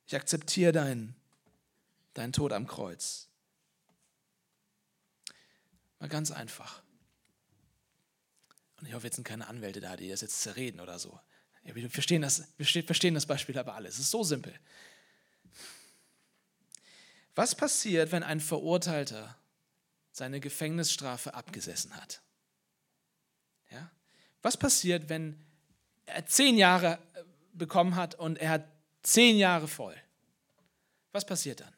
Ich 0.07 0.17
akzeptiere 0.17 0.73
deinen, 0.73 1.15
deinen 2.15 2.33
Tod 2.33 2.51
am 2.51 2.67
Kreuz. 2.67 3.29
Mal 5.99 6.09
ganz 6.09 6.31
einfach. 6.31 6.83
Und 8.81 8.87
ich 8.87 8.95
hoffe, 8.95 9.07
jetzt 9.07 9.17
sind 9.17 9.25
keine 9.25 9.49
Anwälte 9.49 9.83
da, 9.83 9.97
die 9.97 10.09
das 10.09 10.23
jetzt 10.23 10.41
zerreden 10.41 10.81
oder 10.81 10.99
so. 10.99 11.21
Ja, 11.65 11.75
wir, 11.75 11.91
verstehen 11.91 12.23
das, 12.23 12.45
wir 12.57 12.65
verstehen 12.65 13.13
das 13.13 13.27
Beispiel 13.27 13.59
aber 13.59 13.75
alle. 13.75 13.91
Es 13.91 13.99
ist 13.99 14.11
so 14.11 14.23
simpel. 14.23 14.59
Was 17.35 17.55
passiert, 17.55 18.13
wenn 18.13 18.23
ein 18.23 18.41
Verurteilter 18.41 19.37
seine 20.11 20.41
Gefängnisstrafe 20.41 21.35
abgesessen 21.35 21.95
hat? 21.95 22.24
Was 24.45 24.59
passiert, 24.59 25.09
wenn 25.09 25.43
er 26.05 26.27
zehn 26.27 26.59
Jahre 26.59 26.99
äh, 27.15 27.23
bekommen 27.55 27.97
hat 27.97 28.15
und 28.17 28.37
er 28.37 28.51
hat 28.51 28.69
zehn 29.03 29.39
Jahre 29.39 29.67
voll? 29.67 29.97
Was 31.13 31.25
passiert 31.25 31.61
dann? 31.61 31.73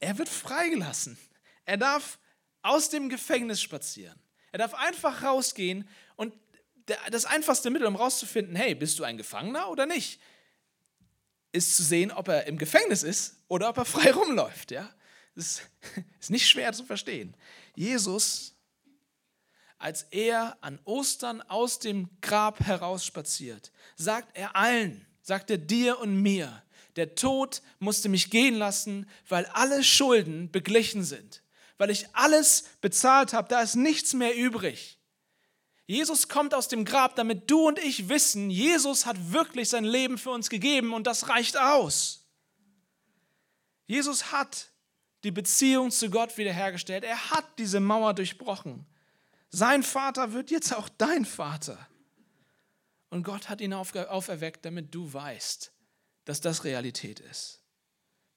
Er 0.00 0.18
wird 0.18 0.28
freigelassen. 0.28 1.16
Er 1.64 1.76
darf 1.76 2.18
aus 2.62 2.90
dem 2.90 3.08
Gefängnis 3.08 3.62
spazieren. 3.62 4.18
Er 4.50 4.58
darf 4.58 4.74
einfach 4.74 5.22
rausgehen 5.22 5.88
und 6.16 6.34
das 7.12 7.26
einfachste 7.26 7.70
Mittel, 7.70 7.86
um 7.86 7.94
rauszufinden, 7.94 8.56
hey, 8.56 8.74
bist 8.74 8.98
du 8.98 9.04
ein 9.04 9.16
Gefangener 9.16 9.70
oder 9.70 9.86
nicht, 9.86 10.20
ist 11.52 11.76
zu 11.76 11.84
sehen, 11.84 12.10
ob 12.10 12.26
er 12.26 12.48
im 12.48 12.58
Gefängnis 12.58 13.04
ist 13.04 13.36
oder 13.46 13.68
ob 13.68 13.76
er 13.76 13.84
frei 13.84 14.10
rumläuft. 14.10 14.72
Ja? 14.72 14.92
Das 15.36 15.62
ist 16.20 16.30
nicht 16.30 16.48
schwer 16.48 16.72
zu 16.72 16.84
verstehen. 16.84 17.36
Jesus, 17.74 18.54
als 19.78 20.04
er 20.10 20.56
an 20.60 20.78
Ostern 20.84 21.42
aus 21.42 21.78
dem 21.78 22.08
Grab 22.20 22.60
herausspaziert, 22.60 23.72
sagt 23.96 24.36
er 24.36 24.56
allen, 24.56 25.06
sagt 25.22 25.50
er 25.50 25.58
dir 25.58 25.98
und 25.98 26.22
mir, 26.22 26.62
der 26.96 27.14
Tod 27.14 27.62
musste 27.78 28.08
mich 28.08 28.30
gehen 28.30 28.54
lassen, 28.54 29.08
weil 29.28 29.46
alle 29.46 29.82
Schulden 29.82 30.50
beglichen 30.50 31.02
sind 31.02 31.44
weil 31.78 31.90
ich 31.90 32.06
alles 32.14 32.64
bezahlt 32.80 33.32
habe, 33.32 33.48
da 33.48 33.60
ist 33.60 33.74
nichts 33.74 34.12
mehr 34.14 34.36
übrig. 34.36 34.98
Jesus 35.86 36.28
kommt 36.28 36.54
aus 36.54 36.68
dem 36.68 36.84
Grab, 36.84 37.14
damit 37.16 37.50
du 37.50 37.68
und 37.68 37.78
ich 37.78 38.08
wissen, 38.08 38.48
Jesus 38.48 39.04
hat 39.04 39.32
wirklich 39.32 39.68
sein 39.68 39.84
Leben 39.84 40.16
für 40.16 40.30
uns 40.30 40.48
gegeben 40.48 40.94
und 40.94 41.06
das 41.06 41.28
reicht 41.28 41.58
aus. 41.58 42.26
Jesus 43.86 44.32
hat 44.32 44.70
die 45.24 45.30
Beziehung 45.30 45.90
zu 45.90 46.10
Gott 46.10 46.36
wiederhergestellt. 46.36 47.02
Er 47.02 47.30
hat 47.30 47.58
diese 47.58 47.80
Mauer 47.80 48.14
durchbrochen. 48.14 48.86
Sein 49.50 49.82
Vater 49.82 50.32
wird 50.32 50.50
jetzt 50.50 50.74
auch 50.74 50.88
dein 50.88 51.24
Vater. 51.24 51.88
Und 53.08 53.22
Gott 53.22 53.48
hat 53.48 53.60
ihn 53.60 53.72
auferweckt, 53.72 54.64
damit 54.64 54.94
du 54.94 55.12
weißt, 55.12 55.72
dass 56.24 56.40
das 56.40 56.64
Realität 56.64 57.20
ist. 57.20 57.62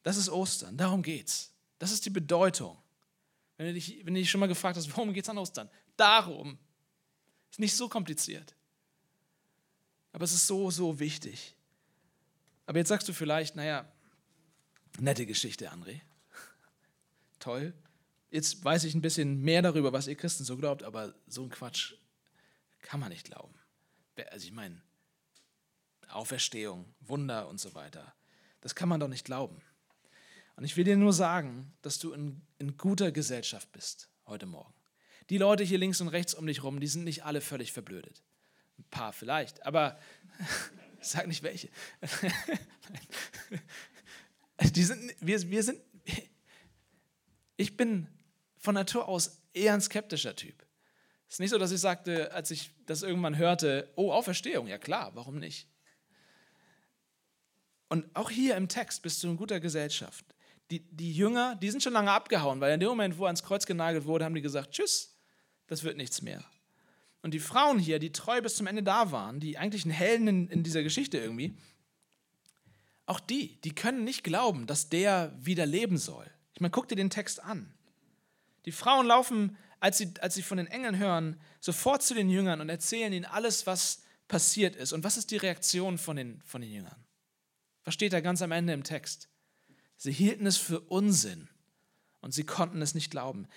Das 0.04 0.17
ist 0.17 0.30
Ostern, 0.30 0.78
darum 0.78 1.02
geht's. 1.02 1.52
Das 1.80 1.91
ist 1.91 2.06
die 2.06 2.10
Bedeutung. 2.10 2.78
Wenn 3.58 3.67
du 3.67 3.73
dich, 3.73 4.06
wenn 4.06 4.13
du 4.13 4.19
dich 4.19 4.30
schon 4.30 4.39
mal 4.39 4.47
gefragt 4.47 4.78
hast, 4.78 4.89
warum 4.91 5.13
geht 5.13 5.26
es 5.26 5.30
an 5.30 5.38
Ostern? 5.38 5.69
Darum. 5.95 6.58
Ist 7.50 7.60
nicht 7.60 7.76
so 7.76 7.89
kompliziert. 7.89 8.56
Aber 10.12 10.23
es 10.23 10.34
ist 10.34 10.47
so, 10.47 10.71
so 10.71 11.00
wichtig. 11.00 11.56
Aber 12.65 12.78
jetzt 12.78 12.89
sagst 12.89 13.08
du 13.08 13.13
vielleicht, 13.13 13.56
naja, 13.56 13.91
nette 15.00 15.26
Geschichte, 15.26 15.71
André. 15.71 16.02
Toll. 17.39 17.73
Jetzt 18.30 18.63
weiß 18.63 18.84
ich 18.84 18.93
ein 18.93 19.02
bisschen 19.02 19.41
mehr 19.41 19.62
darüber, 19.62 19.93
was 19.93 20.08
ihr 20.08 20.15
Christen 20.15 20.43
so 20.43 20.58
glaubt, 20.58 20.84
aber 20.84 21.15
so 21.28 21.43
ein 21.43 21.50
Quatsch 21.50 21.93
kann 22.82 23.00
man 23.00 23.10
nicht 23.10 23.26
glauben. 23.26 23.54
Also 24.32 24.45
ich 24.45 24.52
meine, 24.52 24.82
Auferstehung, 26.10 26.93
Wunder 27.00 27.47
und 27.47 27.60
so 27.60 27.73
weiter, 27.73 28.13
das 28.62 28.76
kann 28.76 28.89
man 28.89 29.00
doch 29.00 29.08
nicht 29.08 29.26
glauben. 29.26 29.62
Und 30.56 30.63
ich 30.63 30.76
will 30.76 30.84
dir 30.84 30.97
nur 30.97 31.13
sagen, 31.13 31.73
dass 31.82 32.00
du 32.00 32.13
in, 32.13 32.41
in 32.58 32.78
guter 32.78 33.12
Gesellschaft 33.12 33.71
bist 33.71 34.10
heute 34.26 34.47
Morgen. 34.47 34.73
Die 35.30 35.38
Leute 35.38 35.63
hier 35.63 35.78
links 35.78 36.02
und 36.02 36.08
rechts 36.08 36.34
um 36.34 36.47
dich 36.47 36.63
rum, 36.63 36.80
die 36.80 36.88
sind 36.88 37.04
nicht 37.04 37.26
alle 37.26 37.41
völlig 37.41 37.73
verblödet. 37.73 38.23
Ein 38.80 38.86
paar 38.89 39.13
vielleicht, 39.13 39.65
aber 39.65 40.00
sag 41.02 41.28
nicht 41.28 41.43
welche. 41.43 41.69
die 44.76 44.84
sind, 44.84 45.13
wir, 45.19 45.50
wir 45.50 45.63
sind, 45.63 45.80
ich 47.58 47.76
bin 47.76 48.08
von 48.58 48.74
Natur 48.74 49.08
aus 49.08 49.41
eher 49.54 49.74
ein 49.74 49.82
skeptischer 49.82 50.36
Typ. 50.36 50.65
Es 51.28 51.36
ist 51.36 51.39
nicht 51.39 51.50
so, 51.50 51.58
dass 51.58 51.72
ich 51.72 51.82
sagte, 51.82 52.32
als 52.34 52.52
ich 52.52 52.72
das 52.86 53.04
irgendwann 53.04 53.38
hörte, 53.38 53.91
oh, 53.96 54.12
Auferstehung, 54.12 54.67
ja 54.67 54.78
klar, 54.78 55.12
warum 55.13 55.39
nicht? 55.39 55.67
Und 57.89 58.06
auch 58.15 58.30
hier 58.30 58.56
im 58.56 58.70
Text 58.70 59.02
bist 59.02 59.22
du 59.24 59.30
in 59.30 59.38
guter 59.38 59.60
Gesellschaft 59.60 60.26
die, 60.72 60.80
die 60.91 61.13
Jünger, 61.13 61.56
die 61.56 61.70
sind 61.70 61.82
schon 61.82 61.93
lange 61.93 62.12
abgehauen, 62.12 62.60
weil 62.60 62.74
in 62.74 62.80
dem 62.80 62.89
Moment, 62.89 63.17
wo 63.17 63.24
er 63.24 63.28
ans 63.28 63.43
Kreuz 63.43 63.65
genagelt 63.65 64.06
wurde, 64.06 64.26
haben 64.26 64.36
die 64.36 64.41
gesagt, 64.41 64.72
tschüss, 64.72 65.15
das 65.67 65.84
wird 65.84 65.98
nichts 65.98 66.22
mehr. 66.22 66.43
Und 67.22 67.34
die 67.34 67.39
Frauen 67.39 67.80
hier, 67.80 68.00
die 68.00 68.12
treu 68.12 68.41
bis 68.41 68.56
zum 68.56 68.67
Ende 68.67 68.84
da 68.84 69.12
waren, 69.12 69.39
die 69.39 69.58
eigentlichen 69.58 69.91
Helden 69.91 70.28
in, 70.28 70.50
in 70.50 70.63
dieser 70.63 70.84
Geschichte 70.84 71.17
irgendwie, 71.17 71.58
auch 73.06 73.20
die, 73.20 73.60
die 73.62 73.74
können 73.74 74.04
nicht 74.04 74.24
glauben, 74.24 74.67
dass 74.67 74.89
der 74.89 75.34
wieder 75.39 75.65
leben 75.65 75.98
soll. 75.98 76.30
Ich 76.58 76.62
meine, 76.62 76.72
guck 76.72 76.88
dir 76.88 76.96
den 76.96 77.12
Text 77.12 77.43
an. 77.43 77.72
Die 78.65 78.72
Frauen 78.72 79.06
laufen, 79.06 79.56
als 79.80 80.00
sie, 80.00 80.12
als 80.22 80.34
sie 80.34 80.41
von 80.41 80.58
den 80.58 80.65
Engeln 80.65 80.98
hören, 80.98 81.39
sofort 81.60 82.02
zu 82.02 82.15
den 82.15 82.32
Jüngern 82.32 82.62
und 82.62 82.70
erzählen 82.70 83.13
ihnen 83.13 83.26
alles, 83.26 83.67
was 83.67 84.02
passiert 84.28 84.76
ist. 84.76 84.91
Und 84.91 85.04
was 85.04 85.17
ist 85.17 85.30
die 85.30 85.38
Reaktion 85.38 86.00
von 86.00 86.15
den, 86.15 86.41
von 86.41 86.62
den 86.62 86.72
Jüngern? 86.72 86.96
Was 87.84 87.93
steht 87.93 88.12
da 88.12 88.22
ganz 88.22 88.41
am 88.41 88.52
Ende 88.52 88.74
im 88.74 88.84
Text? 88.84 89.30
Sie 89.98 90.12
hielten 90.12 90.48
es 90.48 90.58
für 90.58 90.80
Unsinn 90.80 91.48
und 92.22 92.34
sie 92.34 92.43
konnten 92.43 92.82
es 92.82 92.96
nicht 92.96 93.12
glauben. 93.12 93.48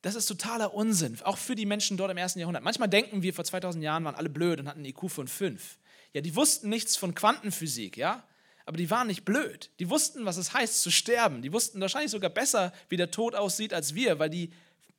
Das 0.00 0.14
ist 0.14 0.24
totaler 0.24 0.72
Unsinn, 0.72 1.20
auch 1.24 1.36
für 1.36 1.56
die 1.56 1.66
Menschen 1.66 1.98
dort 1.98 2.10
im 2.10 2.16
ersten 2.16 2.38
Jahrhundert. 2.38 2.64
Manchmal 2.64 2.88
denken 2.88 3.20
wir, 3.20 3.34
vor 3.34 3.44
2000 3.44 3.84
Jahren 3.84 4.02
waren 4.04 4.14
alle 4.14 4.30
blöd 4.30 4.60
und 4.60 4.66
hatten 4.66 4.78
einen 4.78 4.86
IQ 4.86 5.10
von 5.10 5.28
5. 5.28 5.78
Ja, 6.14 6.22
die 6.22 6.34
wussten 6.34 6.70
nichts 6.70 6.96
von 6.96 7.14
Quantenphysik, 7.14 7.98
ja, 7.98 8.26
aber 8.66 8.76
die 8.76 8.90
waren 8.90 9.06
nicht 9.06 9.24
blöd. 9.24 9.70
Die 9.78 9.88
wussten, 9.88 10.24
was 10.24 10.36
es 10.36 10.52
heißt 10.52 10.82
zu 10.82 10.90
sterben. 10.90 11.40
Die 11.40 11.52
wussten 11.52 11.80
wahrscheinlich 11.80 12.10
sogar 12.10 12.30
besser, 12.30 12.72
wie 12.88 12.96
der 12.96 13.12
Tod 13.12 13.36
aussieht 13.36 13.72
als 13.72 13.94
wir, 13.94 14.18
weil 14.18 14.28
die, 14.28 14.52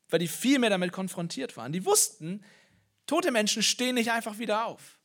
weil 0.09 0.19
die 0.19 0.29
viel 0.29 0.57
mehr 0.57 0.69
damit 0.69 0.93
konfrontiert 0.93 1.57
waren. 1.57 1.73
Die 1.73 1.85
wussten, 1.85 2.43
tote 3.05 3.29
Menschen 3.29 3.61
stehen 3.61 3.95
nicht 3.95 4.09
einfach 4.09 4.39
wieder 4.39 4.65
auf. 4.65 4.97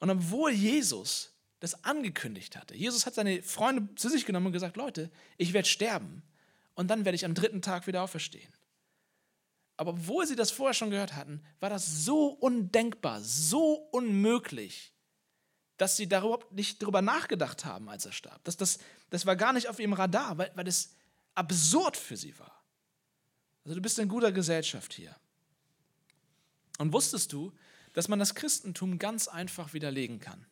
Und 0.00 0.10
obwohl 0.10 0.52
Jesus 0.52 1.32
das 1.60 1.82
angekündigt 1.82 2.56
hatte. 2.56 2.76
Jesus 2.76 3.06
hat 3.06 3.14
seine 3.14 3.42
Freunde 3.42 3.94
zu 3.96 4.08
sich 4.08 4.26
genommen 4.26 4.46
und 4.46 4.52
gesagt, 4.52 4.76
Leute, 4.76 5.10
ich 5.38 5.54
werde 5.54 5.66
sterben 5.66 6.22
und 6.74 6.88
dann 6.88 7.04
werde 7.04 7.16
ich 7.16 7.24
am 7.24 7.34
dritten 7.34 7.62
Tag 7.62 7.86
wieder 7.86 8.02
auferstehen. 8.02 8.52
Aber 9.76 9.92
obwohl 9.92 10.26
sie 10.26 10.36
das 10.36 10.50
vorher 10.50 10.74
schon 10.74 10.90
gehört 10.90 11.16
hatten, 11.16 11.42
war 11.58 11.70
das 11.70 12.04
so 12.04 12.28
undenkbar, 12.28 13.20
so 13.22 13.72
unmöglich, 13.90 14.92
dass 15.78 15.96
sie 15.96 16.08
darüber 16.08 16.44
nicht 16.50 16.82
darüber 16.82 17.00
nachgedacht 17.00 17.64
haben, 17.64 17.88
als 17.88 18.04
er 18.04 18.12
starb. 18.12 18.42
Das, 18.44 18.56
das, 18.56 18.78
das 19.10 19.24
war 19.24 19.36
gar 19.36 19.52
nicht 19.52 19.68
auf 19.68 19.78
ihrem 19.78 19.94
Radar, 19.94 20.36
weil, 20.36 20.52
weil 20.54 20.68
es 20.68 20.94
absurd 21.34 21.96
für 21.96 22.16
sie 22.16 22.38
war. 22.38 22.62
Also 23.64 23.76
du 23.76 23.80
bist 23.80 23.98
in 23.98 24.08
guter 24.08 24.32
Gesellschaft 24.32 24.92
hier. 24.92 25.14
Und 26.78 26.92
wusstest 26.92 27.32
du, 27.32 27.52
dass 27.94 28.08
man 28.08 28.18
das 28.18 28.34
Christentum 28.34 28.98
ganz 28.98 29.28
einfach 29.28 29.72
widerlegen 29.72 30.20
kann? 30.20 30.44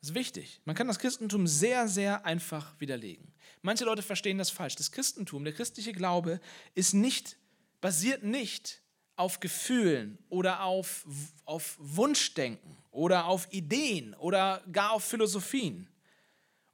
Das 0.00 0.10
ist 0.10 0.14
wichtig. 0.14 0.60
Man 0.64 0.74
kann 0.74 0.88
das 0.88 0.98
Christentum 0.98 1.46
sehr, 1.46 1.86
sehr 1.86 2.24
einfach 2.24 2.74
widerlegen. 2.80 3.32
Manche 3.62 3.84
Leute 3.84 4.02
verstehen 4.02 4.38
das 4.38 4.50
falsch. 4.50 4.76
Das 4.76 4.92
Christentum, 4.92 5.44
der 5.44 5.52
christliche 5.52 5.92
Glaube, 5.92 6.40
ist 6.74 6.94
nicht, 6.94 7.36
basiert 7.80 8.22
nicht 8.22 8.79
auf 9.20 9.38
Gefühlen 9.38 10.18
oder 10.30 10.64
auf, 10.64 11.06
auf 11.44 11.76
Wunschdenken 11.78 12.76
oder 12.90 13.26
auf 13.26 13.46
Ideen 13.52 14.14
oder 14.14 14.64
gar 14.72 14.92
auf 14.92 15.04
Philosophien 15.04 15.88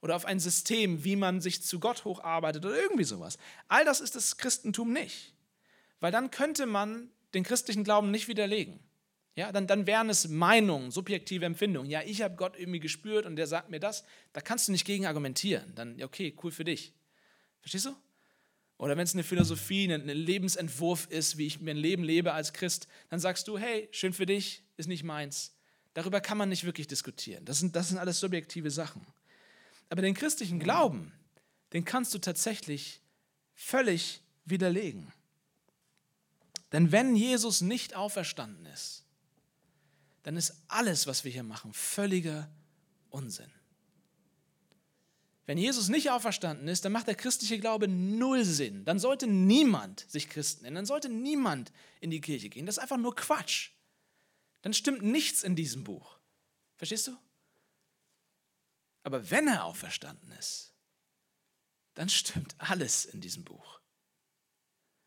oder 0.01 0.15
auf 0.15 0.25
ein 0.25 0.39
System, 0.39 1.03
wie 1.03 1.17
man 1.17 1.41
sich 1.41 1.61
zu 1.61 1.79
Gott 1.79 2.05
hocharbeitet 2.05 2.65
oder 2.65 2.75
irgendwie 2.75 3.03
sowas. 3.03 3.37
All 3.67 3.83
das 3.83 3.99
ist 3.99 4.15
das 4.15 4.37
Christentum 4.37 4.93
nicht. 4.93 5.33
Weil 5.99 6.11
dann 6.11 6.31
könnte 6.31 6.65
man 6.65 7.09
den 7.33 7.43
christlichen 7.43 7.83
Glauben 7.83 8.11
nicht 8.11 8.27
widerlegen. 8.29 8.79
Ja, 9.35 9.51
dann, 9.51 9.67
dann 9.67 9.85
wären 9.85 10.09
es 10.09 10.27
Meinungen, 10.29 10.89
subjektive 10.89 11.45
Empfindungen. 11.45 11.91
Ja, 11.91 12.01
ich 12.03 12.21
habe 12.21 12.35
Gott 12.35 12.57
irgendwie 12.57 12.79
gespürt 12.79 13.25
und 13.25 13.35
der 13.35 13.45
sagt 13.45 13.69
mir 13.69 13.79
das. 13.79 14.03
Da 14.33 14.41
kannst 14.41 14.67
du 14.67 14.71
nicht 14.71 14.85
gegen 14.85 15.05
argumentieren. 15.05 15.75
Dann, 15.75 16.01
okay, 16.01 16.35
cool 16.43 16.51
für 16.51 16.63
dich. 16.63 16.93
Verstehst 17.59 17.85
du? 17.85 17.95
Oder 18.77 18.95
wenn 18.95 19.03
es 19.03 19.13
eine 19.13 19.23
Philosophie, 19.23 19.91
ein 19.91 20.07
Lebensentwurf 20.07 21.07
ist, 21.09 21.37
wie 21.37 21.47
ich 21.47 21.59
mein 21.59 21.77
Leben 21.77 22.03
lebe 22.03 22.33
als 22.33 22.53
Christ, 22.53 22.87
dann 23.09 23.19
sagst 23.19 23.47
du, 23.47 23.57
hey, 23.57 23.89
schön 23.91 24.13
für 24.13 24.25
dich, 24.25 24.63
ist 24.77 24.87
nicht 24.87 25.03
meins. 25.03 25.55
Darüber 25.95 26.21
kann 26.21 26.37
man 26.37 26.49
nicht 26.49 26.63
wirklich 26.63 26.87
diskutieren. 26.87 27.43
Das 27.45 27.59
sind, 27.59 27.75
das 27.75 27.89
sind 27.89 27.97
alles 27.97 28.19
subjektive 28.19 28.69
Sachen. 28.69 29.05
Aber 29.89 30.03
den 30.03 30.13
christlichen 30.13 30.59
Glauben, 30.59 31.11
den 31.73 31.85
kannst 31.85 32.13
du 32.13 32.19
tatsächlich 32.19 33.01
völlig 33.55 34.21
widerlegen. 34.45 35.11
Denn 36.71 36.91
wenn 36.91 37.15
Jesus 37.15 37.61
nicht 37.61 37.95
auferstanden 37.95 38.65
ist, 38.67 39.03
dann 40.23 40.35
ist 40.35 40.53
alles, 40.67 41.07
was 41.07 41.23
wir 41.23 41.31
hier 41.31 41.43
machen, 41.43 41.73
völliger 41.73 42.49
Unsinn. 43.09 43.49
Wenn 45.47 45.57
Jesus 45.57 45.87
nicht 45.87 46.11
auferstanden 46.11 46.67
ist, 46.67 46.83
dann 46.83 46.91
macht 46.91 47.07
der 47.07 47.15
christliche 47.15 47.57
Glaube 47.57 47.87
null 47.87 48.43
Sinn. 48.43 48.83
Dann 48.83 48.99
sollte 48.99 49.27
niemand 49.27 50.05
sich 50.09 50.29
Christen 50.29 50.65
nennen, 50.65 50.75
dann 50.75 50.85
sollte 50.85 51.07
niemand 51.07 51.71
in 52.01 52.11
die 52.11 52.19
Kirche 52.19 52.49
gehen. 52.49 52.65
Das 52.65 52.75
ist 52.75 52.83
einfach 52.83 52.97
nur 52.97 53.15
Quatsch. 53.15 53.71
Dann 54.61 54.73
stimmt 54.73 55.03
nichts 55.03 55.43
in 55.43 55.55
diesem 55.55 55.85
Buch. 55.85 56.17
Verstehst 56.75 57.07
du? 57.07 57.17
Aber 59.03 59.31
wenn 59.31 59.47
er 59.47 59.63
auferstanden 59.63 60.33
ist, 60.33 60.73
dann 61.93 62.09
stimmt 62.09 62.53
alles 62.57 63.05
in 63.05 63.21
diesem 63.21 63.45
Buch. 63.45 63.79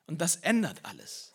Und 0.07 0.23
das 0.23 0.37
ändert 0.37 0.83
alles. 0.87 1.35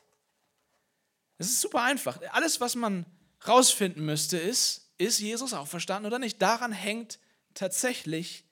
Es 1.37 1.47
ist 1.47 1.61
super 1.61 1.83
einfach. 1.83 2.19
Alles, 2.31 2.59
was 2.59 2.73
man 2.73 3.05
rausfinden 3.47 4.03
müsste, 4.03 4.37
ist, 4.39 4.89
ist 4.97 5.19
Jesus 5.19 5.53
auferstanden 5.53 6.07
oder 6.07 6.17
nicht? 6.17 6.41
Daran 6.41 6.71
hängt 6.71 7.19
tatsächlich 7.53 8.44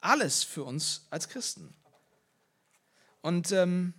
alles 0.00 0.44
für 0.44 0.64
uns 0.64 1.06
als 1.10 1.28
Christen. 1.28 1.74
Und 3.22 3.50
ähm, 3.52 3.94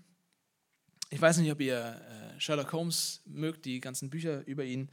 ich 1.09 1.21
weiß 1.21 1.37
nicht, 1.37 1.51
ob 1.51 1.59
ihr 1.61 1.77
äh, 1.77 2.39
Sherlock 2.39 2.71
Holmes 2.73 3.21
mögt, 3.25 3.65
die 3.65 3.79
ganzen 3.79 4.09
Bücher 4.09 4.45
über 4.45 4.63
ihn, 4.63 4.89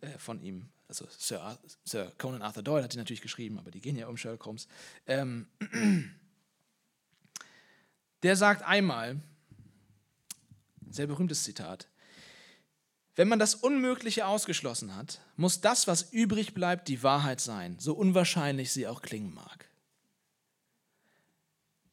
äh, 0.00 0.18
von 0.18 0.40
ihm. 0.40 0.68
Also 0.88 1.06
Sir, 1.18 1.58
Sir, 1.84 2.12
Conan 2.18 2.42
Arthur 2.42 2.62
Doyle 2.62 2.84
hat 2.84 2.92
die 2.92 2.98
natürlich 2.98 3.22
geschrieben, 3.22 3.58
aber 3.58 3.70
die 3.70 3.80
gehen 3.80 3.96
ja 3.96 4.06
um 4.06 4.16
Sherlock 4.16 4.44
Holmes. 4.44 4.68
Ähm, 5.06 5.46
der 8.22 8.36
sagt 8.36 8.62
einmal, 8.62 9.20
sehr 10.90 11.06
berühmtes 11.06 11.42
Zitat, 11.42 11.88
wenn 13.16 13.28
man 13.28 13.38
das 13.38 13.54
Unmögliche 13.54 14.26
ausgeschlossen 14.26 14.94
hat, 14.96 15.20
muss 15.36 15.60
das, 15.60 15.86
was 15.86 16.12
übrig 16.12 16.52
bleibt, 16.52 16.88
die 16.88 17.02
Wahrheit 17.02 17.40
sein, 17.40 17.78
so 17.78 17.94
unwahrscheinlich 17.94 18.72
sie 18.72 18.88
auch 18.88 19.02
klingen 19.02 19.32
mag. 19.32 19.68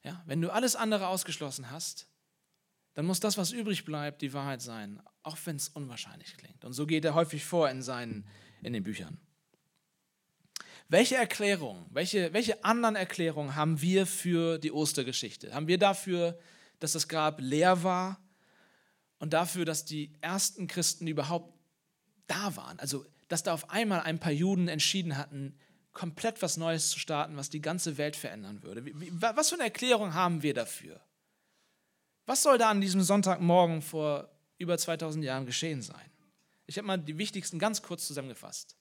Ja, 0.04 0.24
wenn 0.26 0.42
du 0.42 0.50
alles 0.50 0.76
andere 0.76 1.08
ausgeschlossen 1.08 1.70
hast, 1.70 2.08
dann 2.94 3.06
muss 3.06 3.20
das, 3.20 3.38
was 3.38 3.52
übrig 3.52 3.86
bleibt, 3.86 4.22
die 4.22 4.34
Wahrheit 4.34 4.62
sein, 4.62 5.02
auch 5.24 5.38
wenn 5.46 5.56
es 5.56 5.70
unwahrscheinlich 5.70 6.36
klingt. 6.38 6.66
Und 6.66 6.74
so 6.74 6.86
geht 6.86 7.06
er 7.06 7.14
häufig 7.14 7.46
vor 7.46 7.70
in, 7.70 7.82
seinen, 7.82 8.28
in 8.62 8.74
den 8.74 8.84
Büchern. 8.84 9.20
Welche 10.90 11.16
Erklärung, 11.16 11.86
welche, 11.90 12.34
welche 12.34 12.66
anderen 12.66 12.98
Erklärungen 12.98 13.56
haben 13.56 13.82
wir 13.82 14.06
für 14.06 14.58
die 14.58 14.72
Ostergeschichte? 14.72 15.54
Haben 15.54 15.68
wir 15.68 15.78
dafür, 15.78 16.38
dass 16.80 16.94
das 16.94 17.08
Grab 17.08 17.40
leer 17.40 17.84
war? 17.84 18.20
und 19.22 19.34
dafür, 19.34 19.66
dass 19.66 19.86
die 19.86 20.12
ersten 20.22 20.66
Christen 20.66 21.06
überhaupt 21.06 21.54
da 22.26 22.56
waren. 22.56 22.80
Also, 22.80 23.06
dass 23.28 23.44
da 23.44 23.54
auf 23.54 23.70
einmal 23.70 24.02
ein 24.02 24.20
paar 24.20 24.32
Juden 24.32 24.68
entschieden 24.68 25.16
hatten, 25.16 25.56
komplett 25.94 26.42
was 26.42 26.58
Neues 26.58 26.90
zu 26.90 27.00
starten, 27.00 27.38
was 27.38 27.50
die 27.50 27.62
ganze 27.62 27.98
Welt 27.98 28.16
verändern 28.16 28.64
würde. 28.64 28.86
Was 29.20 29.50
für 29.50 29.56
eine 29.56 29.66
Erklärung 29.66 30.14
haben 30.14 30.42
wir 30.42 30.54
dafür? 30.54 31.02
Was 32.26 32.44
soll 32.44 32.58
da 32.58 32.70
an 32.70 32.82
diesem 32.82 33.02
Sonntagmorgen 33.02 33.82
vor 33.82 34.30
über 34.58 34.78
2000 34.78 35.26
Jahren 35.26 35.46
geschehen 35.46 35.82
sein? 35.82 36.10
Ich 36.66 36.78
habe 36.78 36.88
mal 36.88 36.98
die 36.98 37.18
wichtigsten 37.18 37.60
ganz 37.60 37.82
kurz 37.82 38.08
zusammengefasst. 38.08 38.78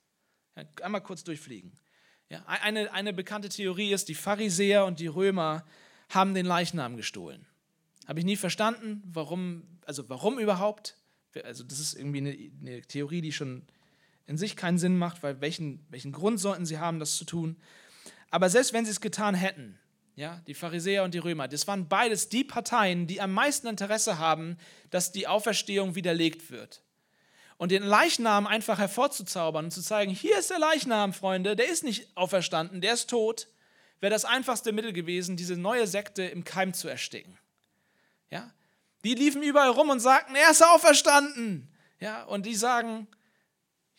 Einmal 0.82 1.02
kurz 1.02 1.24
durchfliegen. 1.24 1.72
Ja, 2.28 2.44
eine, 2.46 2.92
eine 2.92 3.12
bekannte 3.12 3.48
Theorie 3.48 3.92
ist, 3.92 4.08
die 4.08 4.14
Pharisäer 4.14 4.84
und 4.84 5.00
die 5.00 5.08
Römer 5.08 5.64
haben 6.10 6.34
den 6.34 6.46
Leichnam 6.46 6.96
gestohlen. 6.96 7.44
Habe 8.06 8.20
ich 8.20 8.24
nie 8.24 8.36
verstanden, 8.36 9.02
warum, 9.04 9.64
also 9.84 10.08
warum 10.08 10.38
überhaupt? 10.38 10.96
Also 11.44 11.64
das 11.64 11.80
ist 11.80 11.94
irgendwie 11.94 12.18
eine, 12.18 12.50
eine 12.60 12.82
Theorie, 12.82 13.20
die 13.20 13.32
schon 13.32 13.66
in 14.30 14.38
sich 14.38 14.54
keinen 14.54 14.78
Sinn 14.78 14.96
macht, 14.96 15.24
weil 15.24 15.40
welchen, 15.40 15.84
welchen 15.90 16.12
Grund 16.12 16.38
sollten 16.38 16.64
sie 16.64 16.78
haben, 16.78 17.00
das 17.00 17.16
zu 17.16 17.24
tun? 17.24 17.56
Aber 18.30 18.48
selbst 18.48 18.72
wenn 18.72 18.84
sie 18.84 18.92
es 18.92 19.00
getan 19.00 19.34
hätten, 19.34 19.76
ja, 20.14 20.40
die 20.46 20.54
Pharisäer 20.54 21.02
und 21.02 21.14
die 21.14 21.18
Römer, 21.18 21.48
das 21.48 21.66
waren 21.66 21.88
beides 21.88 22.28
die 22.28 22.44
Parteien, 22.44 23.08
die 23.08 23.20
am 23.20 23.32
meisten 23.32 23.66
Interesse 23.66 24.18
haben, 24.18 24.56
dass 24.90 25.10
die 25.10 25.26
Auferstehung 25.26 25.96
widerlegt 25.96 26.52
wird. 26.52 26.80
Und 27.56 27.72
den 27.72 27.82
Leichnam 27.82 28.46
einfach 28.46 28.78
hervorzuzaubern 28.78 29.64
und 29.64 29.70
zu 29.72 29.82
zeigen, 29.82 30.12
hier 30.12 30.38
ist 30.38 30.50
der 30.50 30.60
Leichnam, 30.60 31.12
Freunde, 31.12 31.56
der 31.56 31.68
ist 31.68 31.82
nicht 31.82 32.16
auferstanden, 32.16 32.80
der 32.80 32.94
ist 32.94 33.10
tot, 33.10 33.48
wäre 33.98 34.12
das 34.12 34.24
einfachste 34.24 34.70
Mittel 34.70 34.92
gewesen, 34.92 35.36
diese 35.36 35.56
neue 35.56 35.88
Sekte 35.88 36.22
im 36.22 36.44
Keim 36.44 36.72
zu 36.72 36.86
ersticken. 36.86 37.36
Ja? 38.30 38.48
Die 39.02 39.14
liefen 39.14 39.42
überall 39.42 39.70
rum 39.70 39.90
und 39.90 39.98
sagten, 39.98 40.36
er 40.36 40.52
ist 40.52 40.64
auferstanden. 40.64 41.68
Ja? 41.98 42.22
Und 42.22 42.46
die 42.46 42.54
sagen, 42.54 43.08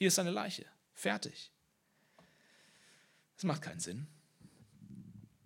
hier 0.02 0.08
ist 0.08 0.16
seine 0.16 0.32
Leiche. 0.32 0.66
Fertig. 0.96 1.52
Das 3.36 3.44
macht 3.44 3.62
keinen 3.62 3.80
Sinn. 3.80 4.08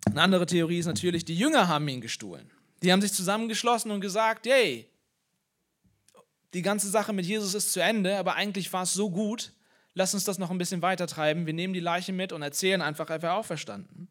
Eine 0.06 0.22
andere 0.22 0.46
Theorie 0.46 0.78
ist 0.78 0.86
natürlich, 0.86 1.26
die 1.26 1.36
Jünger 1.36 1.68
haben 1.68 1.86
ihn 1.88 2.00
gestohlen. 2.00 2.50
Die 2.82 2.90
haben 2.90 3.02
sich 3.02 3.12
zusammengeschlossen 3.12 3.90
und 3.90 4.00
gesagt, 4.00 4.46
hey, 4.46 4.90
die 6.54 6.62
ganze 6.62 6.88
Sache 6.88 7.12
mit 7.12 7.26
Jesus 7.26 7.52
ist 7.52 7.74
zu 7.74 7.82
Ende, 7.82 8.16
aber 8.16 8.36
eigentlich 8.36 8.72
war 8.72 8.84
es 8.84 8.94
so 8.94 9.10
gut, 9.10 9.52
lass 9.92 10.14
uns 10.14 10.24
das 10.24 10.38
noch 10.38 10.50
ein 10.50 10.56
bisschen 10.56 10.80
weiter 10.80 11.06
treiben. 11.06 11.44
Wir 11.44 11.52
nehmen 11.52 11.74
die 11.74 11.80
Leiche 11.80 12.14
mit 12.14 12.32
und 12.32 12.40
erzählen 12.40 12.80
einfach, 12.80 13.10
er 13.10 13.20
wäre 13.20 13.34
auferstanden. 13.34 14.08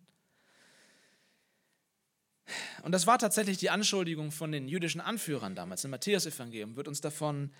Und 2.83 2.91
das 2.91 3.07
war 3.07 3.17
tatsächlich 3.17 3.57
die 3.57 3.71
Anschuldigung 3.71 4.29
von 4.31 4.51
den 4.51 4.67
jüdischen 4.67 5.01
Anführern 5.01 5.55
damals. 5.55 5.83
Im 5.85 5.89
Matthäus-Evangelium 5.89 6.75
wird 6.75 6.87
uns 6.87 7.01
davon 7.01 7.51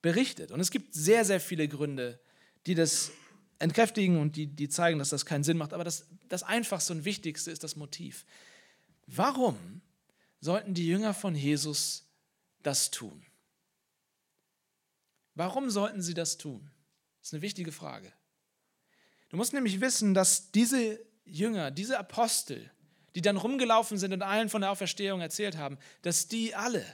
berichtet. 0.00 0.50
Und 0.50 0.58
es 0.58 0.72
gibt 0.72 0.92
sehr, 0.92 1.24
sehr 1.24 1.38
viele 1.38 1.68
Gründe, 1.68 2.18
die 2.66 2.74
das 2.74 3.10
entkräftigen 3.58 4.18
und 4.18 4.36
die, 4.36 4.46
die 4.46 4.68
zeigen, 4.68 4.98
dass 4.98 5.10
das 5.10 5.24
keinen 5.24 5.44
Sinn 5.44 5.56
macht. 5.56 5.72
Aber 5.72 5.84
das, 5.84 6.06
das 6.28 6.42
Einfachste 6.42 6.92
und 6.92 7.04
Wichtigste 7.04 7.50
ist 7.50 7.62
das 7.62 7.76
Motiv. 7.76 8.24
Warum 9.06 9.80
sollten 10.40 10.74
die 10.74 10.86
Jünger 10.86 11.14
von 11.14 11.34
Jesus 11.34 12.04
das 12.62 12.90
tun? 12.90 13.24
Warum 15.34 15.70
sollten 15.70 16.02
sie 16.02 16.14
das 16.14 16.38
tun? 16.38 16.70
Das 17.20 17.28
ist 17.28 17.34
eine 17.34 17.42
wichtige 17.42 17.72
Frage. 17.72 18.12
Du 19.30 19.36
musst 19.36 19.52
nämlich 19.52 19.80
wissen, 19.80 20.12
dass 20.12 20.50
diese 20.50 21.00
Jünger, 21.24 21.70
diese 21.70 21.98
Apostel, 21.98 22.70
die 23.14 23.22
dann 23.22 23.36
rumgelaufen 23.36 23.96
sind 23.96 24.12
und 24.12 24.22
allen 24.22 24.48
von 24.48 24.62
der 24.62 24.70
Auferstehung 24.70 25.20
erzählt 25.20 25.56
haben, 25.56 25.78
dass 26.02 26.28
die 26.28 26.54
alle 26.54 26.84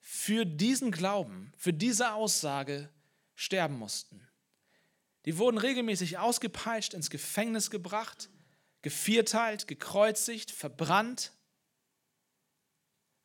für 0.00 0.44
diesen 0.44 0.90
Glauben, 0.90 1.52
für 1.56 1.72
diese 1.72 2.12
Aussage 2.12 2.90
sterben 3.34 3.78
mussten. 3.78 4.26
Die 5.24 5.38
wurden 5.38 5.58
regelmäßig 5.58 6.18
ausgepeitscht, 6.18 6.94
ins 6.94 7.10
Gefängnis 7.10 7.70
gebracht, 7.70 8.28
gevierteilt, 8.82 9.66
gekreuzigt, 9.66 10.50
verbrannt, 10.50 11.32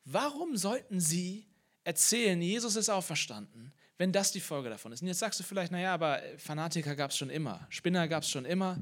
Warum 0.04 0.56
sollten 0.56 1.00
sie 1.00 1.46
erzählen, 1.84 2.40
Jesus 2.40 2.76
ist 2.76 2.88
auferstanden, 2.88 3.72
wenn 3.96 4.12
das 4.12 4.32
die 4.32 4.40
Folge 4.40 4.70
davon 4.70 4.92
ist? 4.92 5.02
Und 5.02 5.08
jetzt 5.08 5.18
sagst 5.18 5.38
du 5.38 5.44
vielleicht, 5.44 5.72
naja, 5.72 5.94
aber 5.94 6.20
Fanatiker 6.38 6.96
gab 6.96 7.10
es 7.10 7.16
schon 7.16 7.30
immer, 7.30 7.66
Spinner 7.70 8.08
gab 8.08 8.22
es 8.22 8.30
schon 8.30 8.44
immer, 8.44 8.78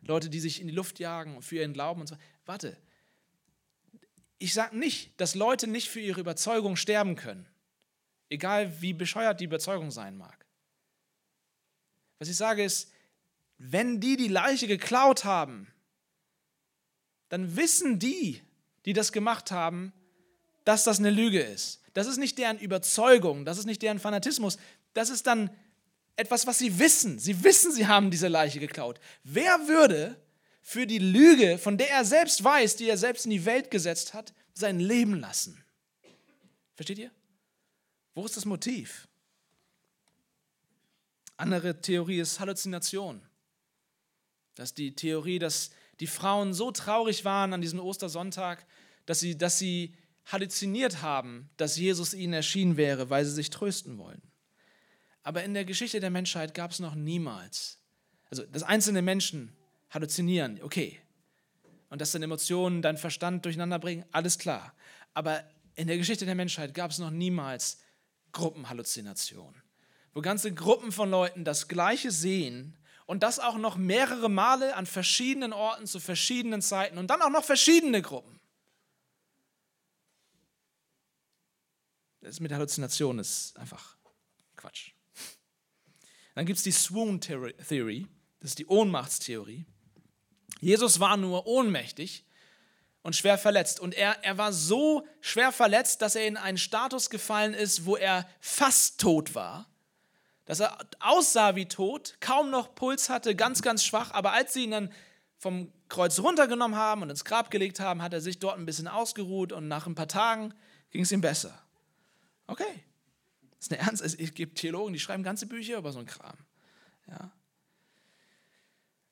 Leute, 0.00 0.28
die 0.28 0.40
sich 0.40 0.60
in 0.60 0.66
die 0.66 0.74
Luft 0.74 0.98
jagen 0.98 1.40
für 1.42 1.56
ihren 1.56 1.72
Glauben 1.72 2.00
und 2.00 2.08
so. 2.08 2.16
Warte, 2.46 2.76
ich 4.38 4.54
sage 4.54 4.76
nicht, 4.76 5.20
dass 5.20 5.36
Leute 5.36 5.68
nicht 5.68 5.88
für 5.88 6.00
ihre 6.00 6.20
Überzeugung 6.20 6.74
sterben 6.74 7.14
können, 7.14 7.46
egal 8.28 8.80
wie 8.82 8.92
bescheuert 8.92 9.40
die 9.40 9.44
Überzeugung 9.44 9.92
sein 9.92 10.16
mag. 10.16 10.41
Was 12.22 12.28
ich 12.28 12.36
sage 12.36 12.62
ist, 12.62 12.88
wenn 13.58 13.98
die 13.98 14.16
die 14.16 14.28
Leiche 14.28 14.68
geklaut 14.68 15.24
haben, 15.24 15.66
dann 17.30 17.56
wissen 17.56 17.98
die, 17.98 18.40
die 18.84 18.92
das 18.92 19.10
gemacht 19.10 19.50
haben, 19.50 19.92
dass 20.62 20.84
das 20.84 21.00
eine 21.00 21.10
Lüge 21.10 21.40
ist. 21.40 21.80
Das 21.94 22.06
ist 22.06 22.18
nicht 22.18 22.38
deren 22.38 22.60
Überzeugung, 22.60 23.44
das 23.44 23.58
ist 23.58 23.64
nicht 23.64 23.82
deren 23.82 23.98
Fanatismus, 23.98 24.56
das 24.94 25.10
ist 25.10 25.26
dann 25.26 25.50
etwas, 26.14 26.46
was 26.46 26.60
sie 26.60 26.78
wissen. 26.78 27.18
Sie 27.18 27.42
wissen, 27.42 27.72
sie 27.72 27.88
haben 27.88 28.12
diese 28.12 28.28
Leiche 28.28 28.60
geklaut. 28.60 29.00
Wer 29.24 29.66
würde 29.66 30.16
für 30.60 30.86
die 30.86 31.00
Lüge, 31.00 31.58
von 31.58 31.76
der 31.76 31.90
er 31.90 32.04
selbst 32.04 32.44
weiß, 32.44 32.76
die 32.76 32.88
er 32.88 32.98
selbst 32.98 33.24
in 33.24 33.32
die 33.32 33.44
Welt 33.46 33.68
gesetzt 33.68 34.14
hat, 34.14 34.32
sein 34.54 34.78
Leben 34.78 35.18
lassen? 35.18 35.60
Versteht 36.76 37.00
ihr? 37.00 37.10
Wo 38.14 38.24
ist 38.24 38.36
das 38.36 38.44
Motiv? 38.44 39.08
Andere 41.42 41.80
Theorie 41.80 42.20
ist 42.20 42.40
Halluzination. 42.40 43.20
Das 44.54 44.70
ist 44.70 44.78
die 44.78 44.94
Theorie, 44.94 45.38
dass 45.38 45.70
die 46.00 46.06
Frauen 46.06 46.54
so 46.54 46.70
traurig 46.70 47.24
waren 47.24 47.52
an 47.52 47.60
diesem 47.60 47.80
Ostersonntag, 47.80 48.66
dass 49.06 49.20
sie, 49.20 49.36
dass 49.36 49.58
sie 49.58 49.94
halluziniert 50.26 51.02
haben, 51.02 51.50
dass 51.56 51.76
Jesus 51.76 52.14
ihnen 52.14 52.32
erschienen 52.32 52.76
wäre, 52.76 53.10
weil 53.10 53.24
sie 53.24 53.32
sich 53.32 53.50
trösten 53.50 53.98
wollen. 53.98 54.22
Aber 55.22 55.42
in 55.44 55.54
der 55.54 55.64
Geschichte 55.64 56.00
der 56.00 56.10
Menschheit 56.10 56.54
gab 56.54 56.70
es 56.70 56.80
noch 56.80 56.94
niemals, 56.94 57.78
also 58.30 58.44
dass 58.44 58.62
einzelne 58.62 59.02
Menschen 59.02 59.52
halluzinieren, 59.90 60.60
okay, 60.62 61.00
und 61.90 62.00
dass 62.00 62.12
dann 62.12 62.22
Emotionen 62.22 62.82
deinen 62.82 62.98
Verstand 62.98 63.44
durcheinander 63.44 63.78
bringen, 63.78 64.04
alles 64.12 64.38
klar. 64.38 64.74
Aber 65.14 65.44
in 65.74 65.86
der 65.86 65.98
Geschichte 65.98 66.24
der 66.24 66.34
Menschheit 66.34 66.74
gab 66.74 66.90
es 66.90 66.98
noch 66.98 67.10
niemals 67.10 67.80
Gruppenhalluzinationen, 68.32 69.61
wo 70.14 70.20
ganze 70.20 70.52
Gruppen 70.52 70.92
von 70.92 71.10
Leuten 71.10 71.44
das 71.44 71.68
Gleiche 71.68 72.10
sehen 72.10 72.76
und 73.06 73.22
das 73.22 73.38
auch 73.38 73.56
noch 73.56 73.76
mehrere 73.76 74.28
Male 74.28 74.76
an 74.76 74.86
verschiedenen 74.86 75.52
Orten 75.52 75.86
zu 75.86 76.00
verschiedenen 76.00 76.62
Zeiten 76.62 76.98
und 76.98 77.08
dann 77.08 77.22
auch 77.22 77.30
noch 77.30 77.44
verschiedene 77.44 78.02
Gruppen. 78.02 78.40
Das 82.20 82.38
mit 82.40 82.52
Halluzinationen 82.52 83.20
ist 83.20 83.56
einfach 83.58 83.96
Quatsch. 84.56 84.92
Dann 86.34 86.46
gibt 86.46 86.58
es 86.58 86.62
die 86.62 86.72
Swoon 86.72 87.20
Theory, 87.20 88.06
das 88.40 88.50
ist 88.50 88.58
die 88.58 88.66
Ohnmachtstheorie. 88.66 89.66
Jesus 90.60 91.00
war 91.00 91.16
nur 91.16 91.46
ohnmächtig 91.46 92.24
und 93.02 93.16
schwer 93.16 93.36
verletzt. 93.36 93.80
Und 93.80 93.94
er, 93.94 94.22
er 94.24 94.38
war 94.38 94.52
so 94.52 95.06
schwer 95.20 95.52
verletzt, 95.52 96.02
dass 96.02 96.14
er 96.14 96.26
in 96.26 96.36
einen 96.36 96.58
Status 96.58 97.10
gefallen 97.10 97.52
ist, 97.52 97.84
wo 97.84 97.96
er 97.96 98.28
fast 98.40 99.00
tot 99.00 99.34
war. 99.34 99.68
Dass 100.52 100.60
er 100.60 100.76
aussah 101.00 101.56
wie 101.56 101.64
tot, 101.64 102.18
kaum 102.20 102.50
noch 102.50 102.74
Puls 102.74 103.08
hatte, 103.08 103.34
ganz, 103.34 103.62
ganz 103.62 103.82
schwach. 103.82 104.10
Aber 104.10 104.34
als 104.34 104.52
sie 104.52 104.64
ihn 104.64 104.72
dann 104.72 104.92
vom 105.38 105.72
Kreuz 105.88 106.18
runtergenommen 106.18 106.76
haben 106.76 107.00
und 107.00 107.08
ins 107.08 107.24
Grab 107.24 107.50
gelegt 107.50 107.80
haben, 107.80 108.02
hat 108.02 108.12
er 108.12 108.20
sich 108.20 108.38
dort 108.38 108.58
ein 108.58 108.66
bisschen 108.66 108.86
ausgeruht 108.86 109.52
und 109.52 109.66
nach 109.66 109.86
ein 109.86 109.94
paar 109.94 110.08
Tagen 110.08 110.52
ging 110.90 111.04
es 111.04 111.10
ihm 111.10 111.22
besser. 111.22 111.58
Okay. 112.46 112.84
Das 113.56 113.60
ist 113.60 113.72
eine 113.72 113.80
Ernst. 113.80 114.02
Es 114.02 114.34
gibt 114.34 114.58
Theologen, 114.58 114.92
die 114.92 115.00
schreiben 115.00 115.22
ganze 115.22 115.46
Bücher 115.46 115.78
über 115.78 115.90
so 115.90 116.00
einen 116.00 116.06
Kram. 116.06 116.36
Ja. 117.08 117.32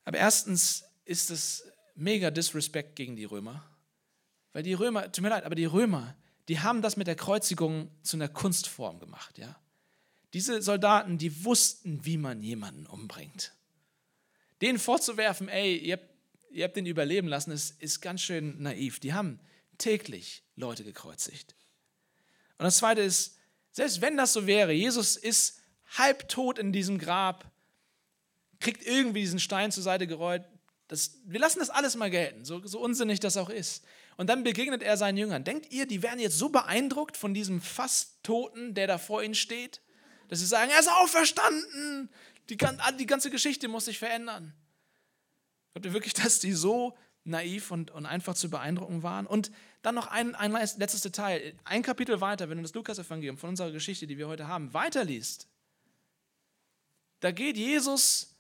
Aber 0.05 0.19
erstens 0.19 0.85
ist 1.07 1.31
es 1.31 1.65
mega 1.95 2.31
Disrespect 2.31 2.97
gegen 2.97 3.17
die 3.17 3.25
Römer. 3.25 3.65
Weil 4.53 4.63
die 4.63 4.75
Römer, 4.75 5.11
tut 5.11 5.23
mir 5.23 5.31
leid, 5.31 5.45
aber 5.45 5.55
die 5.55 5.65
Römer, 5.65 6.15
die 6.49 6.61
haben 6.61 6.83
das 6.83 6.99
mit 6.99 7.07
der 7.07 7.17
Kreuzigung 7.17 7.91
zu 8.03 8.19
einer 8.19 8.29
Kunstform 8.29 9.01
gemacht, 9.01 9.39
ja. 9.39 9.59
Diese 10.33 10.63
Soldaten, 10.63 11.19
die 11.19 11.45
wussten, 11.45 12.05
wie 12.05 12.17
man 12.17 12.43
jemanden 12.43 12.87
umbringt. 12.87 13.53
Denen 14.61 14.79
vorzuwerfen, 14.79 15.49
ey, 15.49 15.77
ihr 15.77 15.95
habt, 15.95 16.09
ihr 16.51 16.65
habt 16.65 16.77
den 16.77 16.87
überleben 16.87 17.29
lassen, 17.29 17.51
ist, 17.51 17.81
ist 17.81 18.01
ganz 18.01 18.21
schön 18.21 18.63
naiv. 18.63 19.01
Die 19.01 19.13
haben 19.13 19.41
täglich 19.79 20.43
Leute 20.57 20.85
gekreuzigt. 20.85 21.55
Und 22.59 22.65
das 22.65 22.79
Zweite 22.79 23.01
ist, 23.01 23.39
selbst 23.73 24.01
wenn 24.01 24.17
das 24.17 24.33
so 24.33 24.47
wäre, 24.47 24.73
Jesus 24.73 25.17
ist 25.17 25.61
halbtot 25.97 26.59
in 26.59 26.73
diesem 26.73 26.99
Grab, 26.99 27.51
kriegt 28.61 28.85
irgendwie 28.85 29.21
diesen 29.21 29.41
Stein 29.41 29.73
zur 29.73 29.83
Seite 29.83 30.07
gerollt. 30.07 30.45
Das, 30.89 31.19
wir 31.25 31.41
lassen 31.41 31.61
das 31.61 31.71
alles 31.71 31.97
mal 31.97 32.11
gelten, 32.11 32.45
so, 32.45 32.65
so 32.67 32.81
unsinnig 32.81 33.21
das 33.21 33.37
auch 33.37 33.49
ist. 33.49 33.85
Und 34.17 34.27
dann 34.27 34.45
begegnet 34.45 34.83
er 34.83 34.97
seinen 34.97 35.17
Jüngern. 35.17 35.45
Denkt 35.45 35.73
ihr, 35.73 35.87
die 35.87 36.03
werden 36.03 36.21
jetzt 36.21 36.37
so 36.37 36.51
beeindruckt 36.51 37.17
von 37.17 37.33
diesem 37.33 37.63
fast 37.63 38.23
Toten, 38.23 38.75
der 38.75 38.87
da 38.87 38.99
vor 38.99 39.23
ihnen 39.23 39.35
steht, 39.35 39.81
dass 40.31 40.39
sie 40.39 40.47
sagen, 40.47 40.71
er 40.71 40.79
ist 40.79 40.89
auferstanden. 40.89 42.09
Die, 42.49 42.57
die 42.57 43.07
ganze 43.07 43.31
Geschichte 43.31 43.67
muss 43.67 43.87
sich 43.87 43.99
verändern. 43.99 44.55
Glaubt 45.73 45.87
ihr 45.87 45.93
wirklich, 45.93 46.15
dass 46.23 46.39
die 46.39 46.53
so 46.53 46.97
naiv 47.25 47.73
und, 47.73 47.91
und 47.91 48.07
einfach 48.07 48.35
zu 48.35 48.49
beeindrucken 48.49 49.03
waren? 49.03 49.27
Und 49.27 49.51
dann 49.83 49.97
noch 49.97 50.07
ein, 50.07 50.37
ein 50.37 50.53
letztes 50.53 51.01
Detail. 51.01 51.55
Ein 51.65 51.83
Kapitel 51.83 52.21
weiter, 52.21 52.49
wenn 52.49 52.59
du 52.59 52.63
das 52.63 52.75
Lukas-Evangelium 52.75 53.39
von 53.39 53.51
unserer 53.51 53.73
Geschichte, 53.73 54.07
die 54.07 54.19
wir 54.19 54.29
heute 54.29 54.47
haben, 54.47 54.73
weiterliest, 54.73 55.49
da 57.19 57.33
geht 57.33 57.57
Jesus 57.57 58.37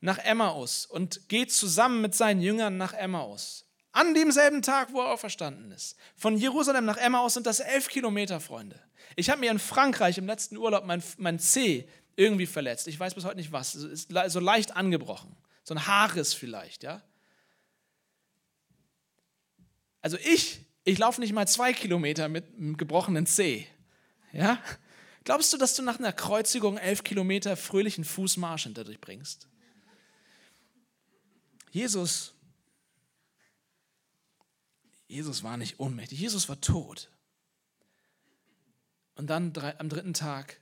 nach 0.00 0.18
Emmaus 0.18 0.86
und 0.86 1.28
geht 1.28 1.52
zusammen 1.52 2.00
mit 2.00 2.14
seinen 2.14 2.40
Jüngern 2.40 2.78
nach 2.78 2.94
Emmaus. 2.94 3.65
An 3.96 4.14
demselben 4.14 4.60
Tag, 4.62 4.92
wo 4.92 5.00
er 5.00 5.12
auferstanden 5.12 5.72
ist. 5.72 5.96
Von 6.16 6.36
Jerusalem 6.36 6.84
nach 6.84 6.98
Emmaus 6.98 7.34
sind 7.34 7.46
das 7.46 7.60
elf 7.60 7.88
Kilometer, 7.88 8.40
Freunde. 8.40 8.78
Ich 9.16 9.30
habe 9.30 9.40
mir 9.40 9.50
in 9.50 9.58
Frankreich 9.58 10.18
im 10.18 10.26
letzten 10.26 10.56
Urlaub 10.56 10.84
mein, 10.84 11.02
mein 11.16 11.38
C 11.38 11.88
irgendwie 12.14 12.46
verletzt. 12.46 12.88
Ich 12.88 13.00
weiß 13.00 13.14
bis 13.14 13.24
heute 13.24 13.36
nicht 13.36 13.52
was. 13.52 13.74
Es 13.74 14.06
ist 14.06 14.12
so 14.28 14.40
leicht 14.40 14.76
angebrochen. 14.76 15.34
So 15.64 15.74
ein 15.74 15.86
Haarriss 15.86 16.34
vielleicht, 16.34 16.82
ja. 16.82 17.02
Also 20.02 20.18
ich 20.18 20.60
ich 20.86 20.98
laufe 20.98 21.20
nicht 21.20 21.32
mal 21.32 21.48
zwei 21.48 21.72
Kilometer 21.72 22.28
mit 22.28 22.44
einem 22.56 22.76
gebrochenen 22.76 23.26
Zeh. 23.26 23.66
Ja? 24.32 24.62
Glaubst 25.24 25.52
du, 25.52 25.56
dass 25.56 25.74
du 25.74 25.82
nach 25.82 25.98
einer 25.98 26.12
Kreuzigung 26.12 26.78
elf 26.78 27.02
Kilometer 27.02 27.56
fröhlichen 27.56 28.04
Fußmarsch 28.04 28.62
hinter 28.62 28.84
dich 28.84 29.00
bringst? 29.00 29.48
Jesus, 31.72 32.35
Jesus 35.06 35.42
war 35.42 35.56
nicht 35.56 35.78
ohnmächtig, 35.78 36.18
Jesus 36.18 36.48
war 36.48 36.60
tot. 36.60 37.10
Und 39.14 39.28
dann 39.28 39.52
am 39.78 39.88
dritten 39.88 40.14
Tag 40.14 40.60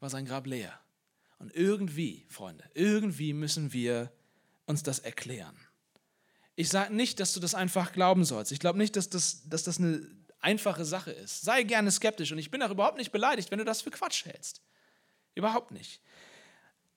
war 0.00 0.10
sein 0.10 0.26
Grab 0.26 0.46
leer. 0.46 0.78
Und 1.38 1.54
irgendwie, 1.54 2.26
Freunde, 2.28 2.64
irgendwie 2.74 3.32
müssen 3.32 3.72
wir 3.72 4.12
uns 4.66 4.82
das 4.82 4.98
erklären. 4.98 5.56
Ich 6.56 6.68
sage 6.68 6.94
nicht, 6.94 7.20
dass 7.20 7.32
du 7.32 7.40
das 7.40 7.54
einfach 7.54 7.92
glauben 7.92 8.24
sollst. 8.24 8.52
Ich 8.52 8.58
glaube 8.58 8.78
nicht, 8.78 8.96
dass 8.96 9.08
das, 9.08 9.48
dass 9.48 9.62
das 9.62 9.78
eine 9.78 10.06
einfache 10.40 10.84
Sache 10.84 11.10
ist. 11.10 11.42
Sei 11.42 11.62
gerne 11.62 11.90
skeptisch 11.90 12.32
und 12.32 12.38
ich 12.38 12.50
bin 12.50 12.62
auch 12.62 12.70
überhaupt 12.70 12.98
nicht 12.98 13.12
beleidigt, 13.12 13.50
wenn 13.50 13.58
du 13.58 13.64
das 13.64 13.80
für 13.80 13.90
Quatsch 13.90 14.26
hältst. 14.26 14.60
Überhaupt 15.34 15.70
nicht. 15.70 16.02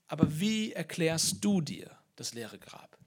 Aber 0.07 0.39
wie 0.39 0.73
erklärst 0.73 1.43
du 1.43 1.61
dir 1.61 1.97
das 2.15 2.33
leere 2.33 2.59
Grab? 2.59 2.97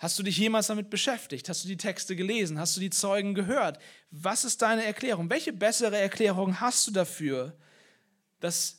Hast 0.00 0.18
du 0.18 0.22
dich 0.22 0.38
jemals 0.38 0.68
damit 0.68 0.88
beschäftigt? 0.88 1.50
Hast 1.50 1.62
du 1.62 1.68
die 1.68 1.76
Texte 1.76 2.16
gelesen? 2.16 2.58
Hast 2.58 2.74
du 2.74 2.80
die 2.80 2.88
Zeugen 2.88 3.34
gehört? 3.34 3.78
Was 4.10 4.46
ist 4.46 4.62
deine 4.62 4.82
Erklärung? 4.82 5.28
Welche 5.28 5.52
bessere 5.52 5.98
Erklärung 5.98 6.58
hast 6.58 6.86
du 6.86 6.90
dafür, 6.90 7.54
dass 8.40 8.78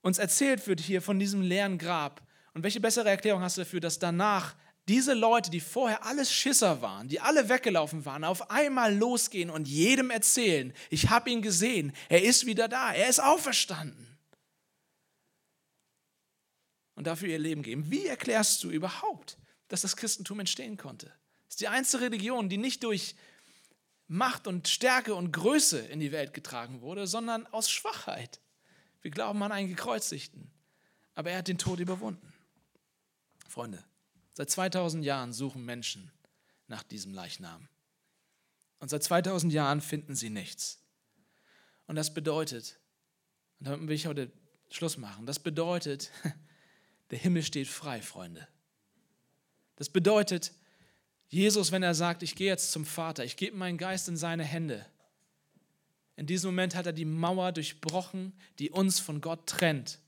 uns 0.00 0.16
erzählt 0.16 0.66
wird 0.66 0.80
hier 0.80 1.02
von 1.02 1.18
diesem 1.18 1.42
leeren 1.42 1.76
Grab? 1.76 2.26
Und 2.54 2.62
welche 2.62 2.80
bessere 2.80 3.10
Erklärung 3.10 3.42
hast 3.42 3.58
du 3.58 3.60
dafür, 3.60 3.80
dass 3.80 3.98
danach 3.98 4.54
diese 4.88 5.12
Leute, 5.12 5.50
die 5.50 5.60
vorher 5.60 6.06
alles 6.06 6.32
Schisser 6.32 6.80
waren, 6.80 7.08
die 7.08 7.20
alle 7.20 7.50
weggelaufen 7.50 8.06
waren, 8.06 8.24
auf 8.24 8.50
einmal 8.50 8.96
losgehen 8.96 9.50
und 9.50 9.68
jedem 9.68 10.08
erzählen, 10.08 10.72
ich 10.88 11.10
habe 11.10 11.28
ihn 11.28 11.42
gesehen, 11.42 11.92
er 12.08 12.22
ist 12.22 12.46
wieder 12.46 12.68
da, 12.68 12.90
er 12.94 13.10
ist 13.10 13.22
auferstanden. 13.22 14.16
Und 16.94 17.06
dafür 17.06 17.28
ihr 17.28 17.38
Leben 17.38 17.62
geben. 17.62 17.90
Wie 17.90 18.06
erklärst 18.06 18.64
du 18.64 18.70
überhaupt, 18.70 19.36
dass 19.72 19.82
das 19.82 19.96
Christentum 19.96 20.40
entstehen 20.40 20.76
konnte? 20.76 21.06
Das 21.06 21.54
ist 21.54 21.60
die 21.60 21.68
einzige 21.68 22.04
Religion, 22.04 22.48
die 22.48 22.58
nicht 22.58 22.84
durch 22.84 23.16
Macht 24.06 24.46
und 24.46 24.68
Stärke 24.68 25.14
und 25.14 25.32
Größe 25.32 25.78
in 25.78 26.00
die 26.00 26.12
Welt 26.12 26.34
getragen 26.34 26.80
wurde, 26.80 27.06
sondern 27.06 27.46
aus 27.46 27.70
Schwachheit. 27.70 28.40
Wir 29.00 29.10
glauben 29.10 29.42
an 29.42 29.52
einen 29.52 29.68
Gekreuzigten, 29.68 30.50
aber 31.14 31.30
er 31.30 31.38
hat 31.38 31.48
den 31.48 31.58
Tod 31.58 31.80
überwunden. 31.80 32.32
Freunde, 33.48 33.82
Seit 34.34 34.48
2000 34.48 35.04
Jahren 35.04 35.32
suchen 35.32 35.64
Menschen 35.64 36.10
nach 36.66 36.82
diesem 36.82 37.12
Leichnam. 37.12 37.68
Und 38.78 38.88
seit 38.88 39.02
2000 39.02 39.52
Jahren 39.52 39.80
finden 39.80 40.14
sie 40.14 40.30
nichts. 40.30 40.80
Und 41.86 41.96
das 41.96 42.14
bedeutet, 42.14 42.80
und 43.60 43.68
damit 43.68 43.88
will 43.88 43.94
ich 43.94 44.06
heute 44.06 44.32
Schluss 44.70 44.96
machen, 44.96 45.26
das 45.26 45.38
bedeutet, 45.38 46.10
der 47.10 47.18
Himmel 47.18 47.42
steht 47.42 47.68
frei, 47.68 48.00
Freunde. 48.00 48.48
Das 49.82 49.88
bedeutet, 49.88 50.52
Jesus, 51.26 51.72
wenn 51.72 51.82
er 51.82 51.96
sagt, 51.96 52.22
ich 52.22 52.36
gehe 52.36 52.46
jetzt 52.46 52.70
zum 52.70 52.84
Vater, 52.84 53.24
ich 53.24 53.36
gebe 53.36 53.56
meinen 53.56 53.78
Geist 53.78 54.06
in 54.06 54.16
seine 54.16 54.44
Hände, 54.44 54.86
in 56.14 56.26
diesem 56.26 56.52
Moment 56.52 56.76
hat 56.76 56.86
er 56.86 56.92
die 56.92 57.04
Mauer 57.04 57.50
durchbrochen, 57.50 58.32
die 58.60 58.70
uns 58.70 59.00
von 59.00 59.20
Gott 59.20 59.48
trennt. 59.48 59.98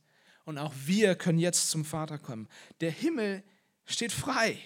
Und 0.45 0.59
auch 0.59 0.73
wir 0.85 1.17
können 1.17 1.41
jetzt 1.41 1.71
zum 1.71 1.85
Vater 1.85 2.19
kommen. 2.19 2.49
Der 2.83 2.93
Himmel 2.93 3.43
steht 3.85 4.13
frei. 4.13 4.61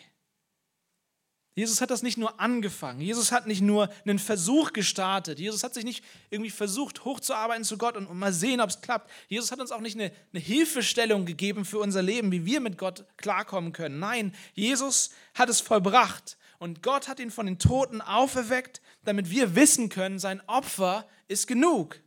Jesus 1.59 1.81
hat 1.81 1.91
das 1.91 2.05
nicht 2.05 2.19
nur 2.19 2.39
angefangen. 2.39 3.01
Jesus 3.01 3.33
hat 3.33 3.49
nicht 3.49 3.63
nur 3.63 3.91
einen 4.07 4.21
Versuch 4.21 4.73
gestartet. 4.73 5.41
Jesus 5.41 5.65
hat 5.65 5.75
sich 5.75 5.83
nicht 5.83 6.05
irgendwie 6.31 6.53
versucht, 6.53 7.05
hochzuarbeiten 7.05 7.65
zu 7.65 7.77
Gott 7.79 7.97
und, 7.97 8.09
mal 8.15 8.33
sehen, 8.33 8.61
ob 8.61 8.71
es 8.71 8.81
klappt. 8.81 9.11
Jesus 9.27 9.51
hat 9.51 9.59
uns 9.59 9.73
auch 9.73 9.81
nicht 9.81 9.99
eine, 9.99 10.13
eine 10.33 10.41
Hilfestellung 10.41 11.27
gegeben 11.27 11.65
für 11.65 11.81
unser 11.81 12.01
Leben, 12.01 12.31
wie 12.31 12.45
wir 12.45 12.61
mit 12.61 12.79
Gott 12.79 13.07
klarkommen 13.17 13.73
können. 13.73 13.99
Nein, 13.99 14.33
Jesus 14.55 15.11
hat 15.35 15.49
es 15.49 15.61
vollbracht. 15.61 16.39
Und 16.61 16.81
Gott 16.85 17.09
hat 17.09 17.19
ihn 17.19 17.33
von 17.33 17.47
den 17.47 17.59
Toten 17.59 18.03
auferweckt, 18.03 18.81
damit 19.03 19.29
wir 19.29 19.57
wissen 19.57 19.89
können, 19.89 20.21
sein 20.21 20.41
Opfer 20.47 21.09
ist 21.27 21.49
genug. 21.49 21.99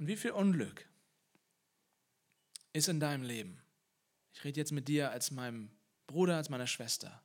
Und 0.00 0.08
wie 0.08 0.16
viel 0.16 0.32
Unglück 0.32 0.84
ist 2.72 2.88
in 2.88 2.98
deinem 2.98 3.22
Leben? 3.22 3.62
Ich 4.32 4.42
rede 4.42 4.58
jetzt 4.58 4.72
mit 4.72 4.88
dir 4.88 5.12
als 5.12 5.30
meinem 5.30 5.70
Bruder, 6.10 6.36
als 6.36 6.50
meiner 6.50 6.66
Schwester. 6.66 7.22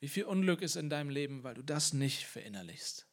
Wie 0.00 0.08
viel 0.08 0.24
Unglück 0.24 0.62
ist 0.62 0.76
in 0.76 0.90
deinem 0.90 1.10
Leben, 1.10 1.44
weil 1.44 1.54
du 1.54 1.62
das 1.62 1.92
nicht 1.92 2.24
verinnerlichst? 2.24 3.06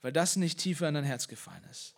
Weil 0.00 0.12
das 0.12 0.36
nicht 0.36 0.58
tiefer 0.58 0.88
in 0.88 0.94
dein 0.94 1.04
Herz 1.04 1.28
gefallen 1.28 1.64
ist? 1.70 1.94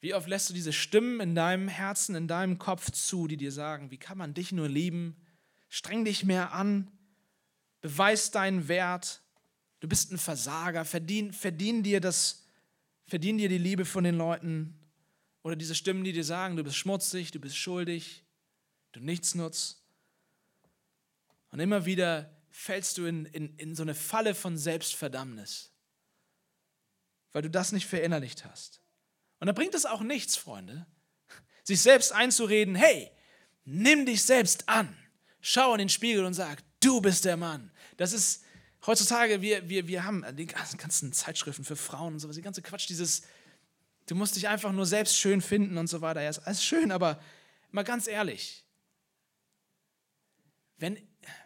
Wie 0.00 0.14
oft 0.14 0.28
lässt 0.28 0.50
du 0.50 0.54
diese 0.54 0.72
Stimmen 0.72 1.20
in 1.20 1.34
deinem 1.34 1.66
Herzen, 1.66 2.14
in 2.14 2.28
deinem 2.28 2.58
Kopf 2.58 2.90
zu, 2.90 3.26
die 3.26 3.38
dir 3.38 3.50
sagen, 3.50 3.90
wie 3.90 3.96
kann 3.96 4.18
man 4.18 4.34
dich 4.34 4.52
nur 4.52 4.68
lieben? 4.68 5.16
Streng 5.70 6.04
dich 6.04 6.24
mehr 6.24 6.52
an, 6.52 6.90
beweis 7.80 8.30
deinen 8.30 8.68
Wert, 8.68 9.22
du 9.80 9.88
bist 9.88 10.12
ein 10.12 10.18
Versager, 10.18 10.84
verdien, 10.84 11.32
verdien, 11.32 11.82
dir 11.82 12.00
das, 12.02 12.46
verdien 13.06 13.38
dir 13.38 13.48
die 13.48 13.56
Liebe 13.56 13.86
von 13.86 14.04
den 14.04 14.16
Leuten. 14.16 14.78
Oder 15.42 15.56
diese 15.56 15.74
Stimmen, 15.74 16.04
die 16.04 16.12
dir 16.12 16.24
sagen, 16.24 16.56
du 16.56 16.64
bist 16.64 16.76
schmutzig, 16.76 17.30
du 17.30 17.40
bist 17.40 17.56
schuldig, 17.56 18.23
du 18.94 19.00
nichts 19.00 19.34
nutzt. 19.34 19.82
Und 21.50 21.60
immer 21.60 21.84
wieder 21.84 22.34
fällst 22.50 22.98
du 22.98 23.06
in, 23.06 23.26
in, 23.26 23.56
in 23.56 23.74
so 23.74 23.82
eine 23.82 23.94
Falle 23.94 24.34
von 24.34 24.56
Selbstverdammnis, 24.56 25.72
weil 27.32 27.42
du 27.42 27.50
das 27.50 27.72
nicht 27.72 27.86
verinnerlicht 27.86 28.44
hast. 28.44 28.80
Und 29.40 29.48
da 29.48 29.52
bringt 29.52 29.74
es 29.74 29.86
auch 29.86 30.00
nichts, 30.00 30.36
Freunde, 30.36 30.86
sich 31.64 31.80
selbst 31.82 32.12
einzureden, 32.12 32.74
hey, 32.74 33.10
nimm 33.64 34.06
dich 34.06 34.22
selbst 34.22 34.68
an, 34.68 34.96
schau 35.40 35.72
in 35.74 35.78
den 35.78 35.88
Spiegel 35.88 36.24
und 36.24 36.34
sag, 36.34 36.62
du 36.80 37.00
bist 37.00 37.24
der 37.24 37.36
Mann. 37.36 37.70
Das 37.96 38.12
ist 38.12 38.44
heutzutage, 38.86 39.40
wir, 39.40 39.68
wir, 39.68 39.88
wir 39.88 40.04
haben 40.04 40.24
die 40.36 40.46
ganzen 40.46 41.12
Zeitschriften 41.12 41.64
für 41.64 41.76
Frauen 41.76 42.14
und 42.14 42.20
sowas, 42.20 42.36
die 42.36 42.42
ganze 42.42 42.62
Quatsch, 42.62 42.88
dieses, 42.88 43.22
du 44.06 44.14
musst 44.14 44.36
dich 44.36 44.48
einfach 44.48 44.72
nur 44.72 44.86
selbst 44.86 45.16
schön 45.16 45.40
finden 45.40 45.78
und 45.78 45.88
so 45.88 46.00
weiter. 46.00 46.22
Ja, 46.22 46.30
ist 46.30 46.40
alles 46.40 46.64
schön, 46.64 46.92
aber 46.92 47.20
mal 47.70 47.82
ganz 47.82 48.06
ehrlich, 48.06 48.63
wenn, 50.78 50.98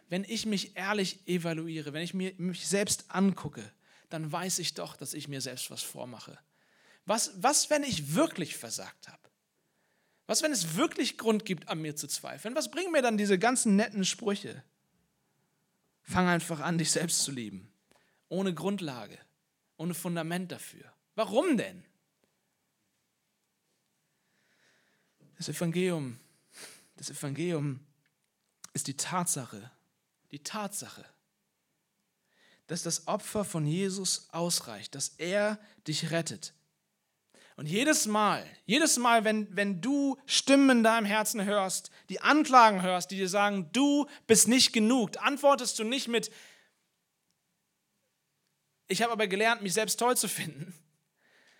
wenn 0.09 0.23
ich 0.23 0.45
mich 0.45 0.75
ehrlich 0.75 1.27
evaluiere, 1.27 1.93
wenn 1.93 2.03
ich 2.03 2.13
mir, 2.13 2.33
mich 2.37 2.67
selbst 2.67 3.05
angucke, 3.09 3.71
dann 4.09 4.31
weiß 4.31 4.59
ich 4.59 4.73
doch, 4.73 4.95
dass 4.95 5.13
ich 5.13 5.27
mir 5.27 5.41
selbst 5.41 5.69
was 5.69 5.83
vormache. 5.83 6.39
Was, 7.05 7.31
was, 7.41 7.69
wenn 7.69 7.83
ich 7.83 8.13
wirklich 8.15 8.57
versagt 8.57 9.07
habe? 9.07 9.29
Was, 10.25 10.43
wenn 10.43 10.51
es 10.51 10.75
wirklich 10.75 11.17
Grund 11.17 11.45
gibt, 11.45 11.69
an 11.69 11.81
mir 11.81 11.95
zu 11.95 12.07
zweifeln? 12.07 12.55
Was 12.55 12.69
bringen 12.69 12.91
mir 12.91 13.01
dann 13.01 13.17
diese 13.17 13.39
ganzen 13.39 13.75
netten 13.75 14.05
Sprüche? 14.05 14.63
Fang 16.03 16.27
einfach 16.27 16.59
an, 16.59 16.77
dich 16.77 16.91
selbst 16.91 17.23
zu 17.23 17.31
lieben. 17.31 17.71
Ohne 18.29 18.53
Grundlage, 18.53 19.17
ohne 19.77 19.93
Fundament 19.93 20.51
dafür. 20.51 20.91
Warum 21.15 21.57
denn? 21.57 21.83
Das 25.37 25.49
Evangelium, 25.49 26.19
das 26.95 27.09
Evangelium 27.09 27.79
ist 28.79 28.87
die 28.87 28.95
Tatsache, 28.95 29.69
die 30.31 30.39
Tatsache, 30.39 31.03
dass 32.67 32.81
das 32.81 33.07
Opfer 33.09 33.43
von 33.43 33.65
Jesus 33.65 34.29
ausreicht, 34.31 34.95
dass 34.95 35.09
er 35.17 35.59
dich 35.85 36.11
rettet. 36.11 36.53
Und 37.57 37.65
jedes 37.65 38.05
Mal, 38.05 38.45
jedes 38.65 38.97
Mal, 38.97 39.25
wenn, 39.25 39.53
wenn 39.53 39.81
du 39.81 40.17
Stimmen 40.25 40.77
in 40.77 40.83
deinem 40.83 41.05
Herzen 41.05 41.43
hörst, 41.43 41.91
die 42.07 42.21
Anklagen 42.21 42.81
hörst, 42.81 43.11
die 43.11 43.17
dir 43.17 43.27
sagen, 43.27 43.69
du 43.73 44.07
bist 44.27 44.47
nicht 44.47 44.71
genug, 44.71 45.11
antwortest 45.21 45.77
du 45.77 45.83
nicht 45.83 46.07
mit, 46.07 46.31
ich 48.87 49.01
habe 49.01 49.11
aber 49.11 49.27
gelernt, 49.27 49.61
mich 49.61 49.73
selbst 49.73 49.99
toll 49.99 50.15
zu 50.15 50.29
finden, 50.29 50.73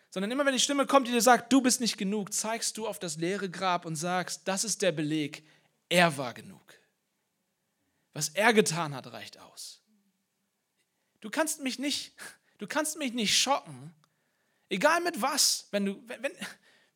sondern 0.09 0.31
immer 0.31 0.45
wenn 0.45 0.53
die 0.53 0.59
Stimme 0.61 0.85
kommt, 0.85 1.09
die 1.09 1.11
dir 1.11 1.21
sagt, 1.21 1.51
du 1.51 1.59
bist 1.59 1.81
nicht 1.81 1.97
genug, 1.97 2.31
zeigst 2.31 2.77
du 2.77 2.87
auf 2.87 2.97
das 2.97 3.17
leere 3.17 3.49
Grab 3.49 3.85
und 3.85 3.97
sagst, 3.97 4.47
das 4.47 4.63
ist 4.63 4.81
der 4.81 4.93
Beleg, 4.93 5.43
er 5.89 6.15
war 6.15 6.33
genug. 6.33 6.78
Was 8.19 8.27
er 8.27 8.51
getan 8.51 8.93
hat, 8.93 9.07
reicht 9.13 9.39
aus. 9.39 9.81
Du 11.21 11.29
kannst 11.29 11.61
mich 11.61 11.79
nicht, 11.79 12.11
du 12.57 12.67
kannst 12.67 12.97
mich 12.97 13.13
nicht 13.13 13.39
schocken, 13.39 13.95
egal 14.67 14.99
mit 14.99 15.21
was, 15.21 15.69
wenn 15.71 15.85
du, 15.85 16.03
wenn, 16.05 16.33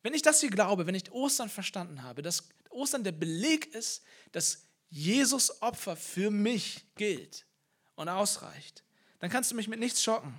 wenn 0.02 0.12
ich 0.12 0.20
das 0.20 0.40
hier 0.40 0.50
glaube, 0.50 0.86
wenn 0.86 0.94
ich 0.94 1.10
Ostern 1.12 1.48
verstanden 1.48 2.02
habe, 2.02 2.20
dass 2.20 2.46
Ostern 2.68 3.04
der 3.04 3.12
Beleg 3.12 3.74
ist, 3.74 4.02
dass 4.32 4.66
Jesus 4.90 5.62
Opfer 5.62 5.96
für 5.96 6.30
mich 6.30 6.84
gilt 6.94 7.46
und 7.94 8.10
ausreicht, 8.10 8.84
dann 9.20 9.30
kannst 9.30 9.50
du 9.50 9.54
mich 9.54 9.66
mit 9.66 9.80
nichts 9.80 10.02
schocken. 10.02 10.38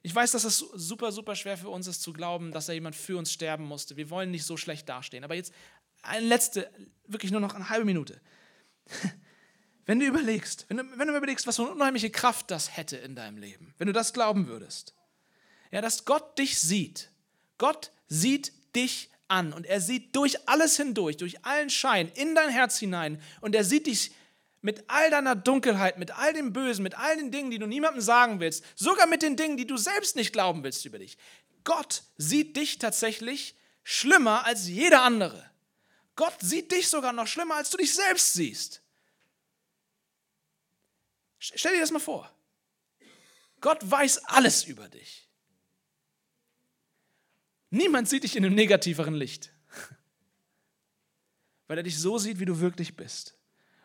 Ich 0.00 0.14
weiß, 0.14 0.30
dass 0.30 0.44
es 0.44 0.60
super, 0.60 1.12
super 1.12 1.36
schwer 1.36 1.58
für 1.58 1.68
uns 1.68 1.88
ist 1.88 2.00
zu 2.00 2.14
glauben, 2.14 2.52
dass 2.52 2.64
da 2.64 2.72
jemand 2.72 2.96
für 2.96 3.18
uns 3.18 3.30
sterben 3.30 3.64
musste. 3.64 3.98
Wir 3.98 4.08
wollen 4.08 4.30
nicht 4.30 4.46
so 4.46 4.56
schlecht 4.56 4.88
dastehen. 4.88 5.24
Aber 5.24 5.34
jetzt 5.34 5.52
eine 6.00 6.26
letzte, 6.26 6.72
wirklich 7.06 7.32
nur 7.32 7.42
noch 7.42 7.52
eine 7.52 7.68
halbe 7.68 7.84
Minute. 7.84 8.18
Wenn 9.86 10.00
du 10.00 10.06
überlegst, 10.06 10.66
wenn 10.68 10.78
du, 10.78 10.98
wenn 10.98 11.08
du 11.08 11.16
überlegst, 11.16 11.46
was 11.46 11.56
für 11.56 11.62
eine 11.62 11.70
unheimliche 11.70 12.10
Kraft 12.10 12.50
das 12.50 12.76
hätte 12.76 12.96
in 12.96 13.14
deinem 13.14 13.38
Leben, 13.38 13.72
wenn 13.78 13.86
du 13.86 13.92
das 13.92 14.12
glauben 14.12 14.48
würdest, 14.48 14.94
ja, 15.70 15.80
dass 15.80 16.04
Gott 16.04 16.38
dich 16.38 16.58
sieht. 16.58 17.10
Gott 17.58 17.92
sieht 18.08 18.52
dich 18.74 19.10
an 19.28 19.52
und 19.52 19.64
er 19.64 19.80
sieht 19.80 20.14
durch 20.14 20.48
alles 20.48 20.76
hindurch, 20.76 21.16
durch 21.16 21.44
allen 21.44 21.70
Schein 21.70 22.10
in 22.14 22.34
dein 22.34 22.50
Herz 22.50 22.78
hinein 22.78 23.20
und 23.40 23.54
er 23.54 23.64
sieht 23.64 23.86
dich 23.86 24.12
mit 24.60 24.84
all 24.88 25.10
deiner 25.10 25.36
Dunkelheit, 25.36 25.98
mit 25.98 26.10
all 26.10 26.32
dem 26.32 26.52
Bösen, 26.52 26.82
mit 26.82 26.98
all 26.98 27.16
den 27.16 27.30
Dingen, 27.30 27.52
die 27.52 27.58
du 27.58 27.66
niemandem 27.66 28.00
sagen 28.00 28.40
willst, 28.40 28.64
sogar 28.74 29.06
mit 29.06 29.22
den 29.22 29.36
Dingen, 29.36 29.56
die 29.56 29.66
du 29.66 29.76
selbst 29.76 30.16
nicht 30.16 30.32
glauben 30.32 30.64
willst 30.64 30.84
über 30.84 30.98
dich. 30.98 31.16
Gott 31.62 32.02
sieht 32.16 32.56
dich 32.56 32.78
tatsächlich 32.78 33.54
schlimmer 33.84 34.44
als 34.44 34.66
jeder 34.66 35.02
andere. 35.02 35.48
Gott 36.16 36.34
sieht 36.40 36.72
dich 36.72 36.88
sogar 36.88 37.12
noch 37.12 37.28
schlimmer, 37.28 37.56
als 37.56 37.70
du 37.70 37.76
dich 37.76 37.94
selbst 37.94 38.32
siehst. 38.32 38.82
Stell 41.54 41.74
dir 41.74 41.80
das 41.80 41.90
mal 41.90 41.98
vor. 41.98 42.30
Gott 43.60 43.78
weiß 43.88 44.24
alles 44.24 44.64
über 44.64 44.88
dich. 44.88 45.28
Niemand 47.70 48.08
sieht 48.08 48.24
dich 48.24 48.36
in 48.36 48.44
einem 48.44 48.54
negativeren 48.54 49.14
Licht, 49.14 49.52
weil 51.66 51.78
er 51.78 51.82
dich 51.82 51.98
so 51.98 52.18
sieht, 52.18 52.38
wie 52.38 52.44
du 52.44 52.60
wirklich 52.60 52.96
bist. 52.96 53.36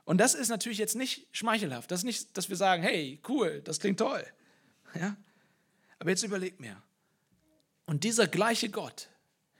Und 0.05 0.18
das 0.18 0.34
ist 0.34 0.49
natürlich 0.49 0.78
jetzt 0.78 0.95
nicht 0.95 1.28
schmeichelhaft. 1.32 1.89
Das 1.91 2.01
ist 2.01 2.05
nicht, 2.05 2.38
dass 2.38 2.49
wir 2.49 2.55
sagen, 2.55 2.84
hey, 2.84 3.20
cool, 3.28 3.62
das 3.64 3.80
klingt 3.80 3.99
toll. 3.99 4.26
Ja? 4.93 5.16
Aber 5.99 6.09
jetzt 6.09 6.24
überleg 6.24 6.59
mir. 6.59 6.84
Und 7.86 8.03
dieser 8.03 8.28
gleiche 8.28 8.70
Gott, 8.70 9.07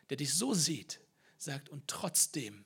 der 0.10 0.18
dich 0.18 0.34
so 0.34 0.54
sieht, 0.54 1.00
sagt, 1.38 1.70
und 1.70 1.88
trotzdem 1.88 2.66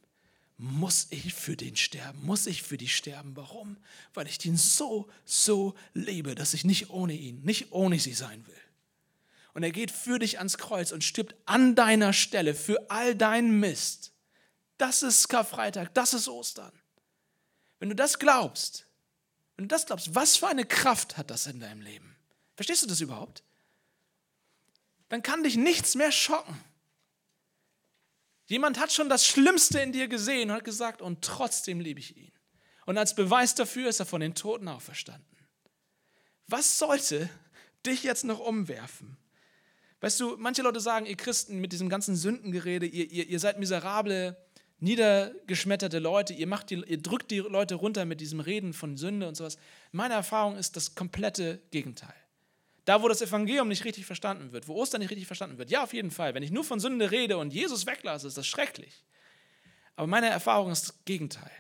muss 0.58 1.08
ich 1.10 1.34
für 1.34 1.58
den 1.58 1.76
sterben, 1.76 2.26
muss 2.26 2.48
ich 2.48 2.64
für 2.64 2.78
dich 2.78 2.96
sterben. 2.96 3.36
Warum? 3.36 3.78
Weil 4.14 4.28
ich 4.28 4.44
ihn 4.46 4.58
so, 4.58 5.10
so 5.26 5.76
liebe, 5.94 6.36
dass 6.36 6.54
ich 6.54 6.64
nicht 6.64 6.90
ohne 6.90 7.14
ihn, 7.14 7.42
nicht 7.42 7.72
ohne 7.72 8.00
sie 8.00 8.14
sein 8.14 8.46
will. 8.48 8.56
Und 9.54 9.64
er 9.64 9.72
geht 9.72 9.92
für 9.92 10.20
dich 10.20 10.38
ans 10.38 10.58
Kreuz 10.58 10.92
und 10.92 11.04
stirbt 11.04 11.36
an 11.46 11.76
deiner 11.76 12.14
Stelle 12.14 12.54
für 12.56 12.90
all 12.90 13.16
deinen 13.16 13.60
Mist. 13.60 14.12
Das 14.78 15.04
ist 15.04 15.28
Karfreitag, 15.30 15.94
das 15.94 16.14
ist 16.14 16.28
Ostern. 16.28 16.72
Wenn 17.80 17.90
du 17.90 17.96
das 17.96 18.20
glaubst, 18.20 18.86
wenn 19.56 19.66
du 19.66 19.74
das 19.74 19.86
glaubst, 19.86 20.14
was 20.16 20.38
für 20.38 20.48
eine 20.48 20.66
Kraft 20.66 21.18
hat 21.18 21.30
das 21.30 21.48
in 21.48 21.60
deinem 21.60 21.82
Leben? 21.82 22.16
Verstehst 22.56 22.84
du 22.84 22.88
das 22.88 23.02
überhaupt? 23.02 23.44
Dann 25.10 25.22
kann 25.24 25.44
dich 25.44 25.56
nichts 25.56 25.96
mehr 25.96 26.12
schocken. 26.12 26.62
Jemand 28.48 28.80
hat 28.80 28.94
schon 28.94 29.10
das 29.10 29.26
Schlimmste 29.26 29.80
in 29.80 29.92
dir 29.92 30.08
gesehen 30.08 30.50
und 30.50 30.58
hat 30.58 30.64
gesagt, 30.64 31.02
und 31.02 31.24
trotzdem 31.24 31.80
liebe 31.80 32.00
ich 32.00 32.16
ihn. 32.16 32.32
Und 32.86 32.98
als 32.98 33.16
Beweis 33.16 33.56
dafür 33.56 33.90
ist 33.90 34.00
er 34.00 34.06
von 34.06 34.22
den 34.22 34.36
Toten 34.36 34.68
auferstanden. 34.68 35.26
Was 36.48 36.78
sollte 36.78 37.30
dich 37.86 38.04
jetzt 38.04 38.24
noch 38.24 38.40
umwerfen? 38.40 39.18
Weißt 40.02 40.20
du, 40.20 40.36
manche 40.38 40.62
Leute 40.62 40.80
sagen, 40.80 41.08
ihr 41.08 41.18
Christen 41.18 41.60
mit 41.60 41.72
diesem 41.72 41.90
ganzen 41.90 42.16
Sündengerede, 42.16 42.86
ihr, 42.86 43.10
ihr, 43.10 43.28
ihr 43.28 43.40
seid 43.40 43.58
miserable, 43.58 44.38
niedergeschmetterte 44.80 45.98
Leute, 45.98 46.34
ihr, 46.34 46.46
macht 46.46 46.70
die, 46.70 46.84
ihr 46.86 47.02
drückt 47.02 47.32
die 47.32 47.40
Leute 47.40 47.76
runter 47.76 48.06
mit 48.06 48.22
diesem 48.22 48.40
Reden 48.40 48.74
von 48.74 48.98
Sünde 48.98 49.28
und 49.28 49.36
sowas. 49.36 49.58
Meine 49.92 50.14
Erfahrung 50.14 50.58
ist 50.58 50.76
das 50.76 50.94
komplette 50.94 51.64
Gegenteil. 51.72 52.14
Da, 52.86 53.02
wo 53.02 53.08
das 53.08 53.22
Evangelium 53.22 53.68
nicht 53.68 53.84
richtig 53.84 54.06
verstanden 54.06 54.52
wird, 54.52 54.68
wo 54.68 54.76
Ostern 54.76 55.02
nicht 55.02 55.10
richtig 55.10 55.26
verstanden 55.28 55.58
wird, 55.58 55.72
ja, 55.72 55.84
auf 55.84 55.94
jeden 55.94 56.12
Fall. 56.12 56.36
Wenn 56.36 56.44
ich 56.44 56.52
nur 56.52 56.64
von 56.64 56.80
Sünde 56.80 57.10
rede 57.12 57.38
und 57.38 57.52
Jesus 57.52 57.88
weglasse, 57.88 58.28
ist 58.28 58.38
das 58.38 58.48
schrecklich. 58.48 59.04
Aber 59.96 60.08
meine 60.08 60.30
Erfahrung 60.30 60.72
ist 60.72 60.90
das 60.90 61.06
Gegenteil. 61.06 61.52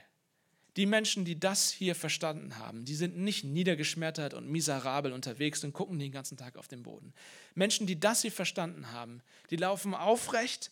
Die 0.77 0.85
Menschen, 0.85 1.23
die 1.25 1.39
das 1.39 1.71
hier 1.71 1.95
verstanden 1.95 2.59
haben, 2.59 2.83
die 2.85 2.95
sind 2.95 3.17
nicht 3.17 3.45
niedergeschmettert 3.45 4.33
und 4.33 4.49
miserabel 4.49 5.13
unterwegs 5.13 5.63
und 5.63 5.73
gucken 5.73 5.97
den 5.97 6.11
ganzen 6.11 6.37
Tag 6.37 6.57
auf 6.57 6.67
den 6.67 6.83
Boden. 6.83 7.13
Menschen, 7.55 7.87
die 7.87 7.99
das 7.99 8.21
hier 8.21 8.31
verstanden 8.31 8.91
haben, 8.91 9.21
die 9.49 9.55
laufen 9.55 9.95
aufrecht, 9.95 10.69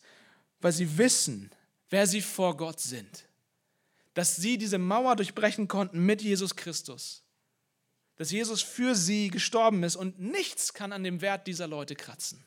weil 0.60 0.72
sie 0.72 0.98
wissen, 0.98 1.50
wer 1.88 2.06
sie 2.06 2.20
vor 2.20 2.56
Gott 2.56 2.80
sind. 2.80 3.24
Dass 4.12 4.36
sie 4.36 4.58
diese 4.58 4.78
Mauer 4.78 5.16
durchbrechen 5.16 5.68
konnten 5.68 6.04
mit 6.04 6.22
Jesus 6.22 6.54
Christus. 6.54 7.23
Dass 8.16 8.30
Jesus 8.30 8.62
für 8.62 8.94
sie 8.94 9.28
gestorben 9.28 9.82
ist 9.82 9.96
und 9.96 10.20
nichts 10.20 10.72
kann 10.72 10.92
an 10.92 11.02
dem 11.02 11.20
Wert 11.20 11.46
dieser 11.46 11.66
Leute 11.66 11.96
kratzen. 11.96 12.44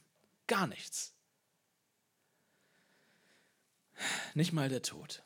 Gar 0.47 0.67
nichts. 0.67 1.13
Nicht 4.33 4.53
mal 4.53 4.69
der 4.69 4.81
Tod. 4.81 5.23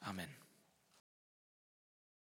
Amen. 0.00 0.41